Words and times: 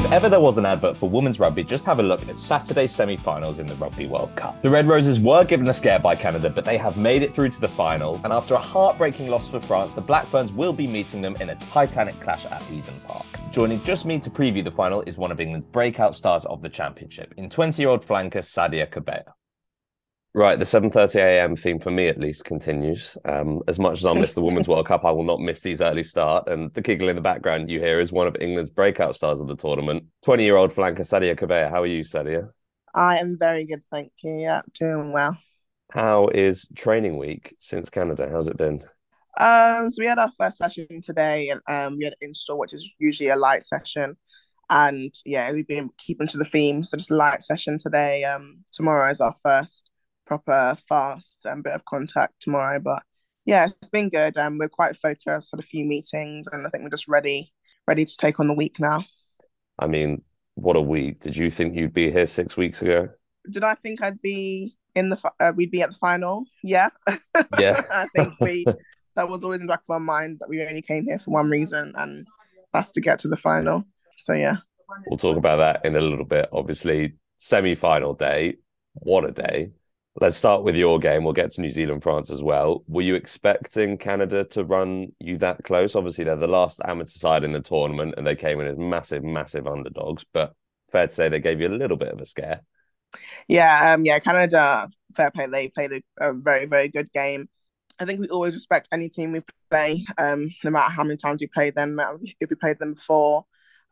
If 0.00 0.12
ever 0.12 0.28
there 0.30 0.40
was 0.40 0.58
an 0.58 0.66
advert 0.66 0.96
for 0.96 1.08
women's 1.08 1.38
rugby, 1.38 1.62
just 1.62 1.84
have 1.84 2.00
a 2.00 2.02
look 2.02 2.26
at 2.26 2.40
Saturday's 2.40 2.90
semi 2.90 3.16
finals 3.18 3.58
in 3.58 3.66
the 3.66 3.74
Rugby 3.74 4.06
World 4.06 4.34
Cup. 4.34 4.60
The 4.62 4.70
Red 4.70 4.88
Roses 4.88 5.20
were 5.20 5.44
given 5.44 5.68
a 5.68 5.74
scare 5.74 6.00
by 6.00 6.16
Canada, 6.16 6.50
but 6.50 6.64
they 6.64 6.78
have 6.78 6.96
made 6.96 7.22
it 7.22 7.34
through 7.34 7.50
to 7.50 7.60
the 7.60 7.68
final. 7.68 8.18
And 8.24 8.32
after 8.32 8.54
a 8.54 8.58
heartbreaking 8.58 9.28
loss 9.28 9.46
for 9.46 9.60
France, 9.60 9.92
the 9.92 10.00
Black 10.00 10.26
Ferns 10.28 10.52
will 10.52 10.72
be 10.72 10.86
meeting 10.86 11.20
them 11.20 11.36
in 11.36 11.50
a 11.50 11.54
titanic 11.56 12.18
clash 12.20 12.44
at 12.46 12.64
Eden 12.72 12.98
Park. 13.06 13.26
Joining 13.52 13.80
just 13.84 14.04
me 14.04 14.18
to 14.18 14.30
preview 14.30 14.64
the 14.64 14.72
final 14.72 15.02
is 15.02 15.16
one 15.16 15.30
of 15.30 15.38
England's 15.38 15.68
breakout 15.68 16.16
stars 16.16 16.44
of 16.46 16.62
the 16.62 16.68
championship, 16.68 17.34
in 17.36 17.50
20 17.50 17.80
year 17.80 17.90
old 17.90 18.04
flanker 18.04 18.38
Sadia 18.38 18.90
Kabeya. 18.90 19.32
Right, 20.32 20.56
the 20.56 20.64
7:30 20.64 21.16
a.m. 21.16 21.56
theme 21.56 21.80
for 21.80 21.90
me 21.90 22.06
at 22.06 22.20
least 22.20 22.44
continues. 22.44 23.18
Um, 23.24 23.62
as 23.66 23.80
much 23.80 23.98
as 23.98 24.06
I'll 24.06 24.14
miss 24.14 24.34
the 24.34 24.42
Women's 24.42 24.68
World 24.68 24.86
Cup, 24.86 25.04
I 25.04 25.10
will 25.10 25.24
not 25.24 25.40
miss 25.40 25.60
these 25.60 25.82
early 25.82 26.04
start. 26.04 26.48
And 26.48 26.72
the 26.72 26.80
giggle 26.80 27.08
in 27.08 27.16
the 27.16 27.22
background 27.22 27.68
you 27.68 27.80
hear 27.80 27.98
is 27.98 28.12
one 28.12 28.28
of 28.28 28.36
England's 28.40 28.70
breakout 28.70 29.16
stars 29.16 29.40
of 29.40 29.48
the 29.48 29.56
tournament, 29.56 30.04
20-year-old 30.24 30.72
flanker 30.72 31.00
Sadia 31.00 31.36
Kabeya. 31.36 31.68
How 31.68 31.82
are 31.82 31.86
you, 31.86 32.04
Sadia? 32.04 32.50
I 32.94 33.18
am 33.18 33.38
very 33.40 33.66
good, 33.66 33.82
thank 33.90 34.12
you. 34.22 34.38
Yeah, 34.38 34.62
doing 34.72 35.12
well. 35.12 35.36
How 35.90 36.28
is 36.28 36.68
training 36.76 37.16
week 37.16 37.56
since 37.58 37.90
Canada? 37.90 38.28
How's 38.30 38.46
it 38.46 38.56
been? 38.56 38.84
Um, 39.36 39.90
so 39.90 40.00
we 40.00 40.06
had 40.06 40.20
our 40.20 40.30
first 40.38 40.58
session 40.58 40.86
today, 41.02 41.48
and 41.48 41.60
um, 41.68 41.98
we 41.98 42.04
had 42.04 42.12
an 42.20 42.28
install, 42.28 42.58
which 42.58 42.72
is 42.72 42.94
usually 43.00 43.30
a 43.30 43.36
light 43.36 43.64
session. 43.64 44.16
And 44.68 45.12
yeah, 45.26 45.50
we've 45.50 45.66
been 45.66 45.90
keeping 45.98 46.28
to 46.28 46.38
the 46.38 46.44
theme, 46.44 46.84
so 46.84 46.96
just 46.96 47.10
a 47.10 47.16
light 47.16 47.42
session 47.42 47.78
today. 47.78 48.22
Um, 48.22 48.58
tomorrow 48.72 49.10
is 49.10 49.20
our 49.20 49.34
first 49.42 49.89
proper 50.30 50.76
fast 50.88 51.40
and 51.44 51.64
bit 51.64 51.72
of 51.72 51.84
contact 51.84 52.34
tomorrow. 52.40 52.78
But 52.78 53.02
yeah, 53.44 53.66
it's 53.66 53.88
been 53.88 54.08
good. 54.08 54.38
Um, 54.38 54.58
we're 54.58 54.68
quite 54.68 54.96
focused, 54.96 55.50
had 55.50 55.58
a 55.58 55.64
few 55.64 55.84
meetings, 55.84 56.46
and 56.52 56.64
I 56.64 56.70
think 56.70 56.84
we're 56.84 56.90
just 56.90 57.08
ready, 57.08 57.52
ready 57.88 58.04
to 58.04 58.16
take 58.16 58.38
on 58.38 58.46
the 58.46 58.54
week 58.54 58.78
now. 58.78 59.04
I 59.80 59.88
mean, 59.88 60.22
what 60.54 60.76
a 60.76 60.80
week! 60.80 61.20
Did 61.20 61.36
you 61.36 61.50
think 61.50 61.74
you'd 61.74 61.92
be 61.92 62.12
here 62.12 62.28
six 62.28 62.56
weeks 62.56 62.80
ago? 62.80 63.08
Did 63.50 63.64
I 63.64 63.74
think 63.74 64.02
I'd 64.02 64.22
be 64.22 64.76
in 64.94 65.08
the? 65.08 65.32
Uh, 65.40 65.52
we'd 65.56 65.72
be 65.72 65.82
at 65.82 65.90
the 65.90 65.96
final. 65.96 66.44
Yeah, 66.62 66.90
yeah. 67.58 67.80
I 67.92 68.06
think 68.14 68.34
we. 68.40 68.64
That 69.16 69.28
was 69.28 69.42
always 69.42 69.60
in 69.60 69.66
the 69.66 69.72
back 69.72 69.82
of 69.88 69.92
our 69.92 70.00
mind 70.00 70.38
that 70.38 70.48
we 70.48 70.62
only 70.62 70.80
came 70.80 71.04
here 71.04 71.18
for 71.18 71.32
one 71.32 71.50
reason, 71.50 71.92
and 71.96 72.24
that's 72.72 72.92
to 72.92 73.00
get 73.00 73.18
to 73.18 73.28
the 73.28 73.36
final. 73.36 73.84
So 74.16 74.34
yeah. 74.34 74.58
We'll 75.08 75.18
talk 75.18 75.36
about 75.36 75.56
that 75.56 75.84
in 75.84 75.96
a 75.96 76.00
little 76.00 76.24
bit. 76.24 76.48
Obviously, 76.52 77.14
semi-final 77.36 78.14
day. 78.14 78.58
What 78.94 79.24
a 79.24 79.32
day! 79.32 79.72
Let's 80.20 80.36
start 80.36 80.64
with 80.64 80.76
your 80.76 80.98
game. 80.98 81.24
We'll 81.24 81.32
get 81.32 81.50
to 81.52 81.62
New 81.62 81.70
Zealand, 81.70 82.02
France 82.02 82.30
as 82.30 82.42
well. 82.42 82.84
Were 82.86 83.00
you 83.00 83.14
expecting 83.14 83.96
Canada 83.96 84.44
to 84.50 84.64
run 84.64 85.12
you 85.18 85.38
that 85.38 85.64
close? 85.64 85.96
Obviously, 85.96 86.24
they're 86.24 86.36
the 86.36 86.46
last 86.46 86.78
amateur 86.84 87.08
side 87.08 87.42
in 87.42 87.52
the 87.52 87.60
tournament 87.60 88.16
and 88.18 88.26
they 88.26 88.36
came 88.36 88.60
in 88.60 88.66
as 88.66 88.76
massive, 88.76 89.24
massive 89.24 89.66
underdogs, 89.66 90.26
but 90.34 90.52
fair 90.92 91.06
to 91.06 91.14
say 91.14 91.30
they 91.30 91.40
gave 91.40 91.58
you 91.58 91.68
a 91.68 91.70
little 91.70 91.96
bit 91.96 92.12
of 92.12 92.20
a 92.20 92.26
scare. 92.26 92.60
Yeah, 93.48 93.94
um, 93.94 94.04
yeah, 94.04 94.18
Canada, 94.18 94.90
fair 95.16 95.30
play. 95.30 95.46
They 95.46 95.68
played 95.68 95.92
a, 95.92 96.02
a 96.20 96.34
very, 96.34 96.66
very 96.66 96.88
good 96.88 97.10
game. 97.12 97.48
I 97.98 98.04
think 98.04 98.20
we 98.20 98.28
always 98.28 98.52
respect 98.52 98.90
any 98.92 99.08
team 99.08 99.32
we 99.32 99.40
play, 99.70 100.04
um, 100.18 100.50
no 100.62 100.70
matter 100.70 100.92
how 100.92 101.02
many 101.02 101.16
times 101.16 101.40
we 101.40 101.46
play 101.46 101.70
them, 101.70 101.98
if 102.40 102.50
we 102.50 102.56
played 102.56 102.78
them 102.78 102.92
before. 102.92 103.46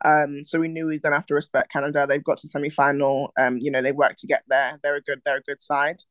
Um, 0.05 0.43
so 0.43 0.59
we 0.59 0.67
knew 0.67 0.85
we 0.85 0.97
were 0.97 1.01
gonna 1.01 1.15
have 1.15 1.25
to 1.25 1.33
respect 1.33 1.71
Canada. 1.71 2.05
They've 2.07 2.23
got 2.23 2.37
to 2.37 2.47
semi 2.47 2.69
final. 2.69 3.33
Um, 3.37 3.57
you 3.57 3.71
know, 3.71 3.81
they 3.81 3.91
worked 3.91 4.19
to 4.19 4.27
get 4.27 4.43
there. 4.47 4.79
They're 4.83 4.95
a 4.95 5.01
good, 5.01 5.21
they're 5.25 5.37
a 5.37 5.41
good 5.41 5.61
side, 5.61 6.03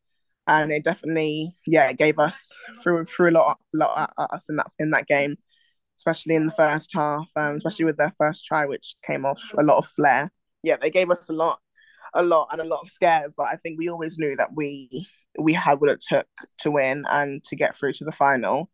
and 0.49 0.73
it 0.73 0.85
definitely, 0.85 1.55
yeah, 1.67 1.89
it 1.91 1.99
gave 1.99 2.19
us 2.19 2.57
through 2.83 3.05
through 3.05 3.31
a 3.31 3.33
lot, 3.33 3.59
lot 3.75 4.13
at 4.19 4.31
us 4.33 4.49
in 4.49 4.57
that 4.57 4.71
in 4.79 4.91
that 4.93 5.07
game, 5.07 5.37
especially 5.99 6.35
in 6.35 6.47
the 6.47 6.53
first 6.53 6.91
half. 6.95 7.31
Um, 7.37 7.57
especially 7.57 7.85
with 7.85 7.99
their 7.99 8.13
first 8.19 8.47
try, 8.47 8.67
which 8.67 8.97
came 9.07 9.25
off 9.27 9.41
a 9.59 9.63
lot 9.63 9.79
of 9.79 9.87
flair. 9.89 10.33
Yeah, 10.63 10.77
they 10.77 10.91
gave 10.91 11.11
us 11.11 11.29
a 11.29 11.33
lot, 11.33 11.61
a 12.15 12.23
lot, 12.23 12.49
and 12.53 12.61
a 12.61 12.65
lot 12.65 12.81
of 12.83 12.89
scares. 12.89 13.35
But 13.37 13.49
I 13.49 13.57
think 13.57 13.79
we 13.79 13.91
always 13.91 14.19
knew 14.19 14.37
that 14.37 14.51
we 14.57 15.07
we 15.39 15.53
had 15.53 15.81
what 15.81 15.91
it 15.91 16.01
took 16.01 16.27
to 16.61 16.71
win 16.71 17.05
and 17.11 17.45
to 17.45 17.57
get 17.57 17.77
through 17.77 17.93
to 17.95 18.05
the 18.05 18.13
final. 18.13 18.71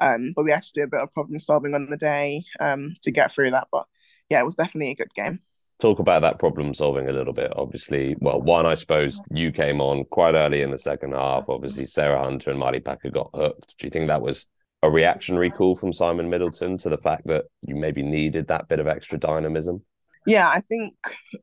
Um, 0.00 0.32
but 0.36 0.44
we 0.44 0.50
had 0.50 0.62
to 0.62 0.72
do 0.74 0.82
a 0.84 0.88
bit 0.88 1.00
of 1.00 1.12
problem 1.12 1.38
solving 1.38 1.74
on 1.74 1.88
the 1.90 1.96
day 1.96 2.44
um, 2.60 2.94
to 3.02 3.10
get 3.10 3.32
through 3.32 3.50
that. 3.52 3.68
But 3.72 3.86
yeah, 4.28 4.40
it 4.40 4.44
was 4.44 4.56
definitely 4.56 4.92
a 4.92 4.96
good 4.96 5.14
game. 5.14 5.40
Talk 5.80 5.98
about 5.98 6.22
that 6.22 6.38
problem 6.38 6.72
solving 6.72 7.08
a 7.08 7.12
little 7.12 7.32
bit. 7.32 7.52
Obviously, 7.56 8.16
well, 8.20 8.40
one, 8.40 8.64
I 8.64 8.74
suppose 8.74 9.20
you 9.30 9.52
came 9.52 9.80
on 9.80 10.04
quite 10.04 10.34
early 10.34 10.62
in 10.62 10.70
the 10.70 10.78
second 10.78 11.12
half. 11.12 11.44
Obviously, 11.48 11.84
Sarah 11.84 12.22
Hunter 12.22 12.50
and 12.50 12.58
Marley 12.58 12.80
Packer 12.80 13.10
got 13.10 13.30
hooked. 13.34 13.74
Do 13.78 13.86
you 13.86 13.90
think 13.90 14.08
that 14.08 14.22
was 14.22 14.46
a 14.82 14.90
reactionary 14.90 15.50
call 15.50 15.74
from 15.74 15.92
Simon 15.92 16.30
Middleton 16.30 16.78
to 16.78 16.88
the 16.88 16.98
fact 16.98 17.26
that 17.26 17.46
you 17.62 17.74
maybe 17.74 18.02
needed 18.02 18.48
that 18.48 18.68
bit 18.68 18.80
of 18.80 18.86
extra 18.86 19.18
dynamism? 19.18 19.82
Yeah, 20.26 20.48
I 20.48 20.60
think 20.60 20.94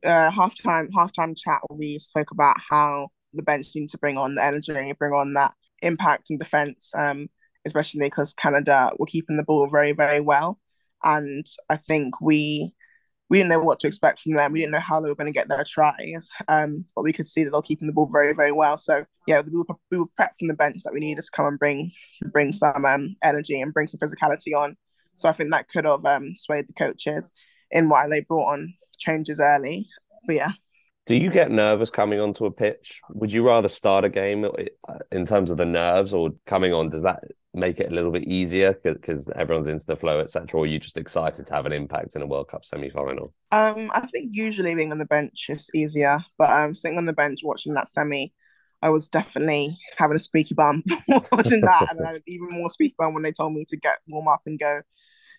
uh, 0.04 0.30
halftime 0.30 0.88
halftime 0.96 1.36
chat 1.36 1.60
we 1.70 1.98
spoke 1.98 2.30
about 2.32 2.56
how 2.70 3.08
the 3.32 3.42
bench 3.42 3.66
need 3.76 3.90
to 3.90 3.98
bring 3.98 4.18
on 4.18 4.34
the 4.34 4.44
energy, 4.44 4.92
bring 4.98 5.12
on 5.12 5.34
that 5.34 5.52
impact 5.82 6.30
and 6.30 6.38
defense, 6.38 6.92
um, 6.96 7.28
especially 7.64 8.00
because 8.00 8.34
Canada 8.34 8.92
were 8.98 9.06
keeping 9.06 9.36
the 9.36 9.44
ball 9.44 9.68
very 9.68 9.92
very 9.92 10.20
well 10.20 10.58
and 11.04 11.46
I 11.68 11.76
think 11.76 12.20
we 12.20 12.74
we 13.32 13.38
didn't 13.38 13.48
know 13.48 13.60
what 13.60 13.80
to 13.80 13.86
expect 13.86 14.20
from 14.20 14.34
them. 14.34 14.52
We 14.52 14.60
didn't 14.60 14.72
know 14.72 14.78
how 14.78 15.00
they 15.00 15.08
were 15.08 15.14
going 15.14 15.32
to 15.32 15.38
get 15.38 15.48
their 15.48 15.64
tries, 15.64 16.28
um, 16.48 16.84
but 16.94 17.00
we 17.00 17.14
could 17.14 17.26
see 17.26 17.44
that 17.44 17.50
they're 17.50 17.62
keeping 17.62 17.86
the 17.86 17.92
ball 17.94 18.06
very, 18.12 18.34
very 18.34 18.52
well. 18.52 18.76
So 18.76 19.06
yeah, 19.26 19.40
we 19.40 19.56
were, 19.56 19.64
we 19.90 19.98
were 20.00 20.06
prepped 20.20 20.36
from 20.38 20.48
the 20.48 20.54
bench 20.54 20.82
that 20.84 20.92
we 20.92 21.00
needed 21.00 21.24
to 21.24 21.30
come 21.34 21.46
and 21.46 21.58
bring 21.58 21.92
bring 22.30 22.52
some 22.52 22.84
um, 22.84 23.16
energy 23.22 23.58
and 23.58 23.72
bring 23.72 23.86
some 23.86 24.00
physicality 24.00 24.54
on. 24.54 24.76
So 25.14 25.30
I 25.30 25.32
think 25.32 25.50
that 25.50 25.70
could 25.70 25.86
have 25.86 26.04
um, 26.04 26.34
swayed 26.36 26.68
the 26.68 26.74
coaches 26.74 27.32
in 27.70 27.88
why 27.88 28.06
they 28.06 28.20
brought 28.20 28.52
on 28.52 28.74
changes 28.98 29.40
early. 29.40 29.88
But 30.26 30.36
yeah. 30.36 30.52
Do 31.06 31.16
you 31.16 31.30
get 31.30 31.50
nervous 31.50 31.90
coming 31.90 32.20
onto 32.20 32.46
a 32.46 32.50
pitch? 32.50 33.00
Would 33.10 33.32
you 33.32 33.44
rather 33.44 33.68
start 33.68 34.04
a 34.04 34.08
game 34.08 34.44
uh, 34.44 34.50
in 35.10 35.26
terms 35.26 35.50
of 35.50 35.56
the 35.56 35.66
nerves, 35.66 36.14
or 36.14 36.30
coming 36.46 36.72
on? 36.72 36.90
Does 36.90 37.02
that 37.02 37.24
make 37.54 37.80
it 37.80 37.90
a 37.90 37.94
little 37.94 38.10
bit 38.10 38.24
easier 38.24 38.78
because 38.84 39.28
everyone's 39.34 39.68
into 39.68 39.84
the 39.86 39.96
flow, 39.96 40.20
etc. 40.20 40.48
Or 40.58 40.64
are 40.64 40.66
you 40.66 40.78
just 40.78 40.96
excited 40.96 41.46
to 41.46 41.54
have 41.54 41.66
an 41.66 41.72
impact 41.72 42.14
in 42.14 42.22
a 42.22 42.26
World 42.26 42.48
Cup 42.48 42.64
semi 42.64 42.88
final? 42.88 43.34
Um, 43.50 43.90
I 43.92 44.06
think 44.06 44.30
usually 44.30 44.74
being 44.74 44.92
on 44.92 44.98
the 44.98 45.04
bench 45.04 45.46
is 45.48 45.70
easier, 45.74 46.18
but 46.38 46.50
um, 46.50 46.74
sitting 46.74 46.98
on 46.98 47.06
the 47.06 47.12
bench 47.12 47.40
watching 47.42 47.74
that 47.74 47.88
semi, 47.88 48.32
I 48.80 48.90
was 48.90 49.08
definitely 49.08 49.76
having 49.96 50.16
a 50.16 50.20
squeaky 50.20 50.54
bum 50.54 50.82
watching 51.32 51.60
that, 51.62 51.94
and 51.98 52.20
even 52.26 52.48
more 52.50 52.70
squeaky 52.70 52.94
bum 52.96 53.14
when 53.14 53.24
they 53.24 53.32
told 53.32 53.52
me 53.54 53.64
to 53.68 53.76
get 53.76 53.98
warm 54.08 54.28
up 54.28 54.42
and 54.46 54.58
go, 54.58 54.80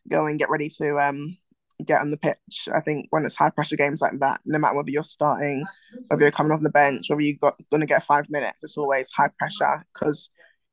go 0.09 0.25
and 0.25 0.37
get 0.37 0.49
ready 0.49 0.69
to 0.77 0.97
um 0.99 1.37
get 1.85 2.01
on 2.01 2.09
the 2.09 2.17
pitch. 2.17 2.69
I 2.73 2.79
think 2.79 3.07
when 3.09 3.25
it's 3.25 3.35
high 3.35 3.49
pressure 3.49 3.75
games 3.75 4.01
like 4.01 4.19
that, 4.19 4.41
no 4.45 4.59
matter 4.59 4.75
whether 4.75 4.89
you're 4.89 5.03
starting, 5.03 5.65
whether 6.07 6.23
you're 6.23 6.31
coming 6.31 6.51
off 6.51 6.61
the 6.61 6.69
bench, 6.69 7.09
whether 7.09 7.21
you 7.21 7.37
got 7.37 7.55
going 7.69 7.81
to 7.81 7.87
get 7.87 8.03
five 8.03 8.29
minutes, 8.29 8.63
it's 8.63 8.77
always 8.77 9.11
high 9.11 9.29
pressure 9.37 9.85
because 9.93 10.29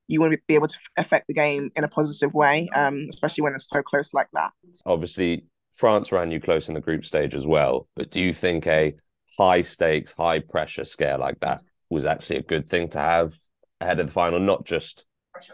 you 0.08 0.20
want 0.20 0.32
to 0.32 0.38
be 0.48 0.54
able 0.54 0.66
to 0.66 0.78
affect 0.96 1.28
the 1.28 1.34
game 1.34 1.70
in 1.76 1.84
a 1.84 1.88
positive 1.88 2.34
way, 2.34 2.68
um, 2.74 3.06
especially 3.10 3.42
when 3.42 3.54
it's 3.54 3.68
so 3.68 3.82
close 3.82 4.12
like 4.12 4.28
that. 4.32 4.50
Obviously, 4.84 5.44
France 5.74 6.12
ran 6.12 6.30
you 6.30 6.40
close 6.40 6.68
in 6.68 6.74
the 6.74 6.80
group 6.80 7.04
stage 7.04 7.34
as 7.34 7.46
well. 7.46 7.88
But 7.94 8.10
do 8.10 8.20
you 8.20 8.34
think 8.34 8.66
a 8.66 8.94
high 9.38 9.62
stakes, 9.62 10.12
high 10.16 10.40
pressure 10.40 10.84
scare 10.84 11.16
like 11.16 11.40
that 11.40 11.60
was 11.88 12.06
actually 12.06 12.36
a 12.36 12.42
good 12.42 12.68
thing 12.68 12.88
to 12.88 12.98
have 12.98 13.34
ahead 13.80 14.00
of 14.00 14.06
the 14.06 14.12
final, 14.12 14.40
not 14.40 14.66
just 14.66 15.06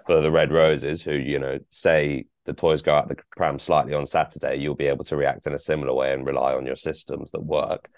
for 0.06 0.20
the 0.20 0.30
Red 0.30 0.52
Roses, 0.52 1.02
who, 1.02 1.12
you 1.12 1.38
know, 1.38 1.58
say 1.70 2.26
the 2.46 2.52
toys 2.52 2.82
go 2.82 2.94
out 2.94 3.08
the 3.08 3.16
pram 3.36 3.58
slightly 3.58 3.94
on 3.94 4.06
Saturday, 4.06 4.56
you'll 4.56 4.74
be 4.74 4.86
able 4.86 5.04
to 5.04 5.16
react 5.16 5.46
in 5.46 5.52
a 5.52 5.58
similar 5.58 5.92
way 5.92 6.12
and 6.12 6.26
rely 6.26 6.54
on 6.54 6.66
your 6.66 6.76
systems 6.76 7.30
that 7.32 7.44
work, 7.44 7.88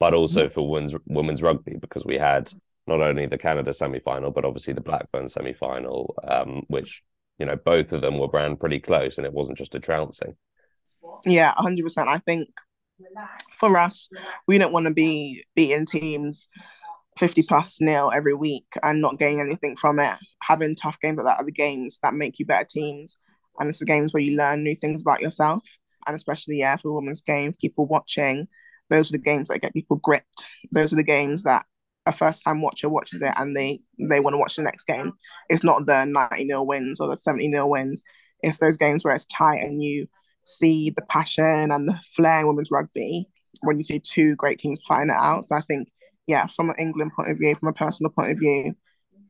but 0.00 0.14
also 0.14 0.44
mm-hmm. 0.44 0.54
for 0.54 0.68
women's 0.68 0.94
women's 1.06 1.42
rugby 1.42 1.76
because 1.80 2.04
we 2.04 2.16
had 2.16 2.50
not 2.86 3.00
only 3.00 3.26
the 3.26 3.38
Canada 3.38 3.72
semi 3.72 4.00
final, 4.00 4.30
but 4.30 4.44
obviously 4.44 4.72
the 4.72 4.80
Black 4.80 5.10
Fern 5.10 5.28
semi 5.28 5.52
final, 5.52 6.14
um, 6.26 6.62
which, 6.68 7.02
you 7.38 7.46
know, 7.46 7.56
both 7.56 7.92
of 7.92 8.00
them 8.00 8.18
were 8.18 8.28
ran 8.32 8.56
pretty 8.56 8.78
close 8.78 9.18
and 9.18 9.26
it 9.26 9.32
wasn't 9.32 9.58
just 9.58 9.74
a 9.74 9.80
trouncing. 9.80 10.36
Yeah, 11.24 11.52
100%. 11.54 12.08
I 12.08 12.18
think 12.18 12.48
for 13.52 13.76
us, 13.76 14.08
we 14.46 14.58
don't 14.58 14.72
want 14.72 14.86
to 14.86 14.94
be 14.94 15.44
beating 15.54 15.86
teams 15.86 16.48
50 17.18 17.42
plus 17.44 17.80
nil 17.80 18.12
every 18.14 18.34
week 18.34 18.66
and 18.82 19.00
not 19.00 19.18
getting 19.18 19.40
anything 19.40 19.76
from 19.76 19.98
it. 19.98 20.18
Having 20.42 20.76
tough 20.76 20.98
games 21.00 21.16
like 21.16 21.26
that 21.26 21.42
are 21.42 21.46
the 21.46 21.52
games 21.52 21.98
that 22.02 22.14
make 22.14 22.38
you 22.38 22.46
better 22.46 22.66
teams. 22.68 23.18
And 23.58 23.68
it's 23.68 23.78
the 23.78 23.86
games 23.86 24.12
where 24.12 24.22
you 24.22 24.36
learn 24.36 24.62
new 24.62 24.74
things 24.74 25.02
about 25.02 25.20
yourself. 25.20 25.62
And 26.06 26.16
especially, 26.16 26.58
yeah, 26.58 26.76
for 26.76 26.92
women's 26.92 27.20
game, 27.20 27.52
people 27.52 27.86
watching, 27.86 28.48
those 28.90 29.10
are 29.10 29.12
the 29.12 29.22
games 29.22 29.48
that 29.48 29.60
get 29.60 29.74
people 29.74 29.96
gripped. 29.96 30.46
Those 30.72 30.92
are 30.92 30.96
the 30.96 31.02
games 31.02 31.42
that 31.42 31.66
a 32.06 32.12
first 32.12 32.44
time 32.44 32.62
watcher 32.62 32.88
watches 32.88 33.20
it 33.20 33.32
and 33.36 33.56
they 33.56 33.80
they 33.98 34.20
want 34.20 34.34
to 34.34 34.38
watch 34.38 34.56
the 34.56 34.62
next 34.62 34.86
game. 34.86 35.12
It's 35.50 35.64
not 35.64 35.86
the 35.86 36.04
90 36.04 36.44
nil 36.44 36.66
wins 36.66 37.00
or 37.00 37.08
the 37.08 37.16
70 37.16 37.48
nil 37.48 37.68
wins. 37.68 38.04
It's 38.42 38.58
those 38.58 38.76
games 38.76 39.04
where 39.04 39.14
it's 39.14 39.24
tight 39.24 39.60
and 39.60 39.82
you 39.82 40.06
see 40.44 40.90
the 40.90 41.02
passion 41.02 41.72
and 41.72 41.88
the 41.88 41.98
flair 42.14 42.40
in 42.40 42.46
women's 42.46 42.70
rugby 42.70 43.28
when 43.62 43.78
you 43.78 43.84
see 43.84 43.98
two 43.98 44.36
great 44.36 44.58
teams 44.58 44.80
fighting 44.86 45.10
it 45.10 45.16
out. 45.16 45.44
So 45.44 45.56
I 45.56 45.62
think, 45.62 45.88
yeah, 46.26 46.46
from 46.46 46.70
an 46.70 46.76
England 46.78 47.12
point 47.16 47.30
of 47.30 47.38
view, 47.38 47.54
from 47.54 47.68
a 47.68 47.72
personal 47.72 48.10
point 48.10 48.30
of 48.30 48.38
view, 48.38 48.74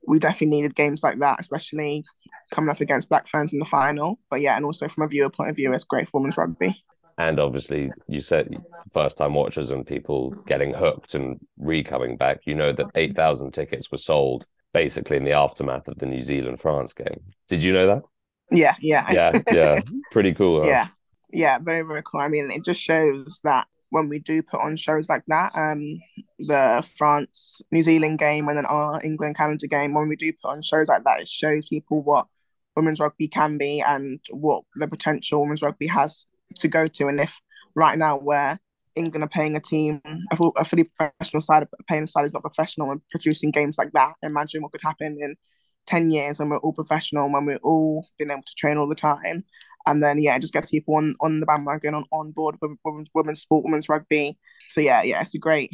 we 0.06 0.19
definitely 0.19 0.49
needed 0.49 0.75
games 0.75 1.03
like 1.03 1.19
that, 1.20 1.41
especially 1.41 2.05
coming 2.50 2.70
up 2.70 2.81
against 2.81 3.08
Black 3.08 3.29
Ferns 3.29 3.53
in 3.53 3.58
the 3.58 3.64
final. 3.64 4.19
But 4.31 4.41
yeah, 4.41 4.56
and 4.56 4.64
also 4.64 4.88
from 4.88 5.05
a 5.05 5.08
viewer 5.08 5.31
point 5.31 5.50
of 5.50 5.56
view, 5.56 5.73
it's 5.73 5.85
great 5.85 6.08
for 6.08 6.20
women's 6.20 6.37
rugby. 6.37 6.82
And 7.19 7.41
obviously, 7.41 7.91
you 8.08 8.20
said 8.20 8.55
first 8.93 9.17
time 9.17 9.35
watchers 9.35 9.70
and 9.70 9.87
people 9.87 10.31
getting 10.47 10.75
hooked 10.75 11.14
and 11.14 11.41
re 11.58 11.82
coming 11.82 12.17
back. 12.17 12.41
You 12.44 12.55
know 12.55 12.73
that 12.73 12.91
8,000 12.94 13.53
tickets 13.53 13.91
were 13.91 13.99
sold 13.99 14.47
basically 14.75 15.17
in 15.17 15.25
the 15.25 15.32
aftermath 15.32 15.88
of 15.88 15.99
the 15.99 16.06
New 16.06 16.23
Zealand 16.23 16.61
France 16.61 16.93
game. 16.93 17.20
Did 17.49 17.62
you 17.62 17.73
know 17.73 17.87
that? 17.87 18.02
Yeah, 18.50 18.75
yeah. 18.81 19.11
Yeah, 19.11 19.41
yeah. 19.50 19.81
Pretty 20.12 20.35
cool. 20.35 20.62
Huh? 20.62 20.69
Yeah, 20.69 20.88
yeah, 21.32 21.59
very, 21.59 21.82
very 21.82 22.02
cool. 22.05 22.20
I 22.20 22.29
mean, 22.29 22.50
it 22.50 22.64
just 22.64 22.82
shows 22.82 23.41
that 23.44 23.67
when 23.91 24.09
we 24.09 24.19
do 24.19 24.43
put 24.43 24.61
on 24.61 24.77
shows 24.77 25.09
like 25.09 25.23
that, 25.29 25.53
um, 25.55 26.00
the 26.38 26.87
France 26.97 27.62
New 27.71 27.83
Zealand 27.83 28.19
game 28.19 28.49
and 28.49 28.59
then 28.59 28.67
our 28.67 29.00
England 29.05 29.37
Canada 29.37 29.67
game, 29.67 29.94
when 29.94 30.09
we 30.09 30.17
do 30.17 30.33
put 30.33 30.50
on 30.50 30.62
shows 30.62 30.88
like 30.88 31.05
that, 31.05 31.21
it 31.21 31.29
shows 31.29 31.69
people 31.69 32.03
what 32.03 32.27
women's 32.75 33.00
rugby 33.00 33.29
can 33.29 33.56
be 33.56 33.81
and 33.81 34.21
what 34.31 34.65
the 34.75 34.87
potential 34.87 35.41
women's 35.41 35.62
rugby 35.62 35.87
has 35.87 36.27
to 36.56 36.69
go 36.69 36.87
to. 36.87 37.06
And 37.09 37.21
if 37.21 37.41
right 37.75 37.97
now 37.97 38.19
where 38.19 38.59
England 38.94 39.25
are 39.25 39.29
paying 39.29 39.56
a 39.56 39.61
team, 39.61 40.00
a, 40.05 40.50
a 40.56 40.65
fully 40.65 40.85
professional 40.85 41.41
side, 41.41 41.67
paying 41.88 42.05
a 42.05 42.06
side 42.06 42.27
is 42.27 42.33
not 42.33 42.43
professional 42.43 42.91
and 42.91 43.00
producing 43.11 43.50
games 43.50 43.79
like 43.79 43.93
that, 43.93 44.15
imagine 44.23 44.62
what 44.62 44.73
could 44.73 44.83
happen 44.83 45.19
in 45.21 45.37
10 45.87 46.11
years 46.11 46.38
when 46.38 46.49
we're 46.49 46.59
all 46.59 46.73
professional, 46.73 47.31
when 47.31 47.47
we're 47.47 47.56
all 47.59 48.09
been 48.19 48.31
able 48.31 48.43
to 48.43 48.55
train 48.55 48.77
all 48.77 48.88
the 48.88 48.94
time. 48.94 49.44
And 49.87 50.03
then, 50.03 50.21
yeah, 50.21 50.37
it 50.37 50.41
just 50.41 50.53
gets 50.53 50.71
people 50.71 50.97
on, 50.97 51.17
on 51.21 51.41
the 51.41 51.47
bandwagon, 51.47 51.94
on, 51.94 52.05
on 52.11 52.33
board 52.33 52.56
with 52.61 52.73
women's, 52.85 53.09
women's 53.15 53.41
sport, 53.41 53.65
women's 53.65 53.88
rugby. 53.88 54.38
So, 54.71 54.81
yeah, 54.81 55.03
yeah, 55.03 55.21
it's 55.21 55.35
a 55.35 55.38
great, 55.38 55.71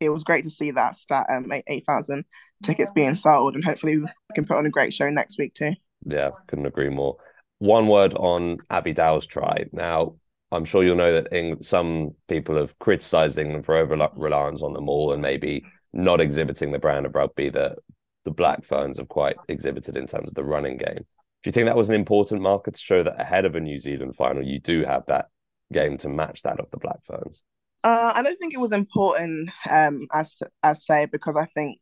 it 0.00 0.10
was 0.10 0.24
great 0.24 0.44
to 0.44 0.50
see 0.50 0.70
that 0.72 0.96
stat, 0.96 1.26
um, 1.30 1.50
8,000 1.66 2.24
tickets 2.62 2.90
being 2.90 3.14
sold. 3.14 3.54
And 3.54 3.64
hopefully 3.64 3.98
we 3.98 4.08
can 4.34 4.44
put 4.44 4.58
on 4.58 4.66
a 4.66 4.70
great 4.70 4.92
show 4.92 5.08
next 5.08 5.38
week 5.38 5.54
too. 5.54 5.72
Yeah, 6.04 6.30
couldn't 6.46 6.66
agree 6.66 6.90
more. 6.90 7.16
One 7.58 7.88
word 7.88 8.14
on 8.14 8.58
Abby 8.68 8.92
Dow's 8.92 9.26
try. 9.26 9.64
Now, 9.72 10.16
I'm 10.52 10.64
sure 10.64 10.84
you'll 10.84 10.96
know 10.96 11.12
that 11.12 11.32
in, 11.32 11.62
some 11.62 12.14
people 12.28 12.56
have 12.56 12.78
criticised 12.78 13.38
England 13.38 13.64
for 13.64 13.76
over 13.76 13.96
reliance 14.16 14.62
on 14.62 14.72
the 14.72 14.80
maul 14.80 15.12
and 15.12 15.22
maybe 15.22 15.64
not 15.92 16.20
exhibiting 16.20 16.72
the 16.72 16.78
brand 16.78 17.06
of 17.06 17.14
rugby 17.14 17.48
that 17.50 17.78
the 18.24 18.30
Black 18.30 18.64
Ferns 18.64 18.98
have 18.98 19.08
quite 19.08 19.36
exhibited 19.48 19.96
in 19.96 20.06
terms 20.06 20.28
of 20.28 20.34
the 20.34 20.44
running 20.44 20.76
game. 20.76 21.06
Do 21.44 21.48
you 21.48 21.52
think 21.52 21.66
that 21.66 21.76
was 21.76 21.90
an 21.90 21.94
important 21.94 22.40
marker 22.40 22.70
to 22.70 22.80
show 22.80 23.02
that 23.02 23.20
ahead 23.20 23.44
of 23.44 23.54
a 23.54 23.60
New 23.60 23.78
Zealand 23.78 24.16
final, 24.16 24.42
you 24.42 24.58
do 24.58 24.82
have 24.84 25.04
that 25.08 25.28
game 25.70 25.98
to 25.98 26.08
match 26.08 26.40
that 26.42 26.58
of 26.58 26.70
the 26.70 26.78
Black 26.78 27.04
Ferns? 27.04 27.42
Uh, 27.84 28.12
I 28.14 28.22
don't 28.22 28.38
think 28.38 28.54
it 28.54 28.60
was 28.60 28.72
important, 28.72 29.50
um, 29.70 30.06
as 30.14 30.38
as 30.62 30.86
say, 30.86 31.04
because 31.04 31.36
I 31.36 31.44
think 31.54 31.78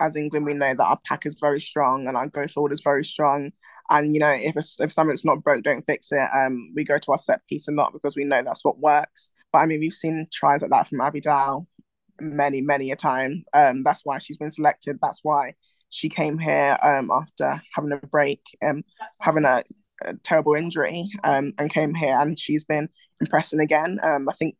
as 0.00 0.16
England 0.16 0.44
we 0.44 0.54
know 0.54 0.74
that 0.74 0.84
our 0.84 0.98
pack 1.04 1.24
is 1.24 1.36
very 1.40 1.60
strong 1.60 2.08
and 2.08 2.16
our 2.16 2.26
go 2.26 2.48
forward 2.48 2.72
is 2.72 2.80
very 2.82 3.04
strong. 3.04 3.52
And 3.90 4.12
you 4.12 4.18
know, 4.18 4.32
if 4.32 4.56
if 4.56 4.92
something's 4.92 5.24
not 5.24 5.44
broke, 5.44 5.62
don't 5.62 5.82
fix 5.82 6.10
it. 6.10 6.28
Um, 6.34 6.72
we 6.74 6.82
go 6.82 6.98
to 6.98 7.12
our 7.12 7.18
set 7.18 7.46
piece 7.46 7.68
a 7.68 7.72
lot 7.72 7.92
because 7.92 8.16
we 8.16 8.24
know 8.24 8.42
that's 8.42 8.64
what 8.64 8.80
works. 8.80 9.30
But 9.52 9.60
I 9.60 9.66
mean, 9.66 9.78
we've 9.78 9.92
seen 9.92 10.26
tries 10.32 10.62
like 10.62 10.72
that 10.72 10.88
from 10.88 11.00
Abby 11.00 11.20
Dow 11.20 11.68
many, 12.20 12.60
many 12.60 12.90
a 12.90 12.96
time. 12.96 13.44
Um, 13.52 13.82
that's 13.82 14.04
why 14.04 14.18
she's 14.18 14.38
been 14.38 14.50
selected. 14.50 14.98
That's 15.00 15.20
why 15.22 15.54
she 15.90 16.08
came 16.08 16.38
here 16.38 16.76
um 16.82 17.10
after 17.10 17.62
having 17.74 17.92
a 17.92 17.98
break, 17.98 18.42
and 18.60 18.84
having 19.20 19.44
a, 19.44 19.62
a 20.02 20.14
terrible 20.22 20.54
injury, 20.54 21.08
um, 21.24 21.52
and 21.58 21.70
came 21.70 21.94
here, 21.94 22.16
and 22.18 22.38
she's 22.38 22.64
been 22.64 22.88
impressing 23.20 23.60
again. 23.60 23.98
Um, 24.02 24.28
I 24.28 24.32
think 24.32 24.56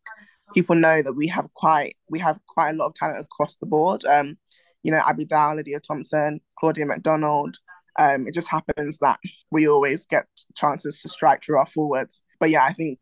people 0.55 0.77
know 0.77 1.03
that 1.03 1.15
we 1.15 1.27
have 1.29 1.53
quite 1.55 1.97
we 2.09 2.19
have 2.21 2.39
quite 2.47 2.71
a 2.71 2.77
lot 2.77 2.87
of 2.87 2.95
talent 2.95 3.21
across 3.21 3.57
the 3.57 3.67
board. 3.67 4.05
Um, 4.05 4.39
you 4.83 4.93
know, 4.93 5.03
Abby 5.07 5.25
Dow, 5.25 5.55
Lydia 5.55 5.81
Thompson, 5.81 6.41
Claudia 6.59 6.87
MacDonald, 6.87 7.59
um, 7.99 8.27
it 8.27 8.35
just 8.35 8.49
happens 8.49 8.99
that 8.99 9.19
we 9.51 9.69
always 9.69 10.07
get 10.07 10.27
chances 10.55 11.01
to 11.03 11.09
strike 11.09 11.43
through 11.45 11.59
our 11.59 11.67
forwards. 11.67 12.23
But 12.39 12.51
yeah, 12.51 12.65
I 12.65 12.73
think 12.73 13.01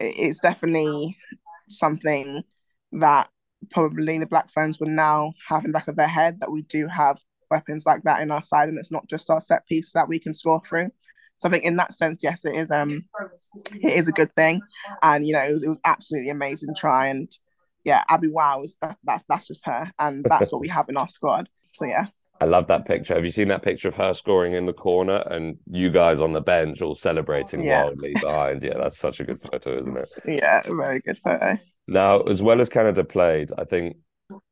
it's 0.00 0.40
definitely 0.40 1.16
something 1.68 2.42
that 2.92 3.28
probably 3.70 4.18
the 4.18 4.26
Black 4.26 4.50
Ferns 4.50 4.80
will 4.80 4.88
now 4.88 5.32
have 5.48 5.64
in 5.64 5.70
the 5.70 5.78
back 5.78 5.88
of 5.88 5.96
their 5.96 6.08
head 6.08 6.40
that 6.40 6.50
we 6.50 6.62
do 6.62 6.88
have 6.88 7.20
weapons 7.52 7.86
like 7.86 8.02
that 8.02 8.20
in 8.20 8.32
our 8.32 8.42
side, 8.42 8.68
and 8.68 8.78
it's 8.78 8.90
not 8.90 9.08
just 9.08 9.30
our 9.30 9.40
set 9.40 9.64
piece 9.66 9.92
that 9.92 10.08
we 10.08 10.18
can 10.18 10.34
score 10.34 10.60
through. 10.66 10.90
So 11.36 11.48
I 11.48 11.52
think 11.52 11.64
in 11.64 11.76
that 11.76 11.94
sense, 11.94 12.22
yes, 12.22 12.44
it 12.44 12.56
is 12.56 12.72
um 12.72 13.04
it 13.72 13.92
is 13.92 14.08
a 14.08 14.12
good 14.12 14.34
thing, 14.34 14.60
and 15.02 15.24
you 15.26 15.34
know 15.34 15.42
it 15.42 15.52
was, 15.52 15.62
it 15.62 15.68
was 15.68 15.80
absolutely 15.84 16.30
amazing 16.30 16.74
try, 16.76 17.06
and 17.06 17.30
yeah, 17.84 18.02
Abby 18.08 18.32
Dow 18.32 18.62
is 18.62 18.76
that, 18.80 18.98
that's 19.04 19.24
that's 19.28 19.46
just 19.46 19.66
her, 19.66 19.92
and 19.98 20.24
that's 20.28 20.50
what 20.50 20.60
we 20.60 20.68
have 20.68 20.88
in 20.88 20.96
our 20.96 21.08
squad. 21.08 21.48
So 21.74 21.86
yeah. 21.86 22.06
I 22.40 22.44
love 22.44 22.66
that 22.66 22.86
picture. 22.86 23.14
Have 23.14 23.24
you 23.24 23.30
seen 23.30 23.48
that 23.48 23.62
picture 23.62 23.86
of 23.86 23.94
her 23.94 24.14
scoring 24.14 24.54
in 24.54 24.66
the 24.66 24.72
corner 24.72 25.22
and 25.30 25.58
you 25.70 25.90
guys 25.90 26.18
on 26.18 26.32
the 26.32 26.40
bench 26.40 26.82
all 26.82 26.96
celebrating 26.96 27.62
yeah. 27.62 27.84
wildly 27.84 28.14
behind? 28.20 28.64
Yeah, 28.64 28.78
that's 28.78 28.98
such 28.98 29.20
a 29.20 29.24
good 29.24 29.40
photo, 29.40 29.78
isn't 29.78 29.96
it? 29.96 30.08
Yeah, 30.26 30.62
very 30.68 30.98
good 30.98 31.20
photo. 31.22 31.56
Now, 31.86 32.22
as 32.22 32.42
well 32.42 32.60
as 32.60 32.68
Canada 32.68 33.04
played, 33.04 33.50
I 33.56 33.62
think 33.62 33.96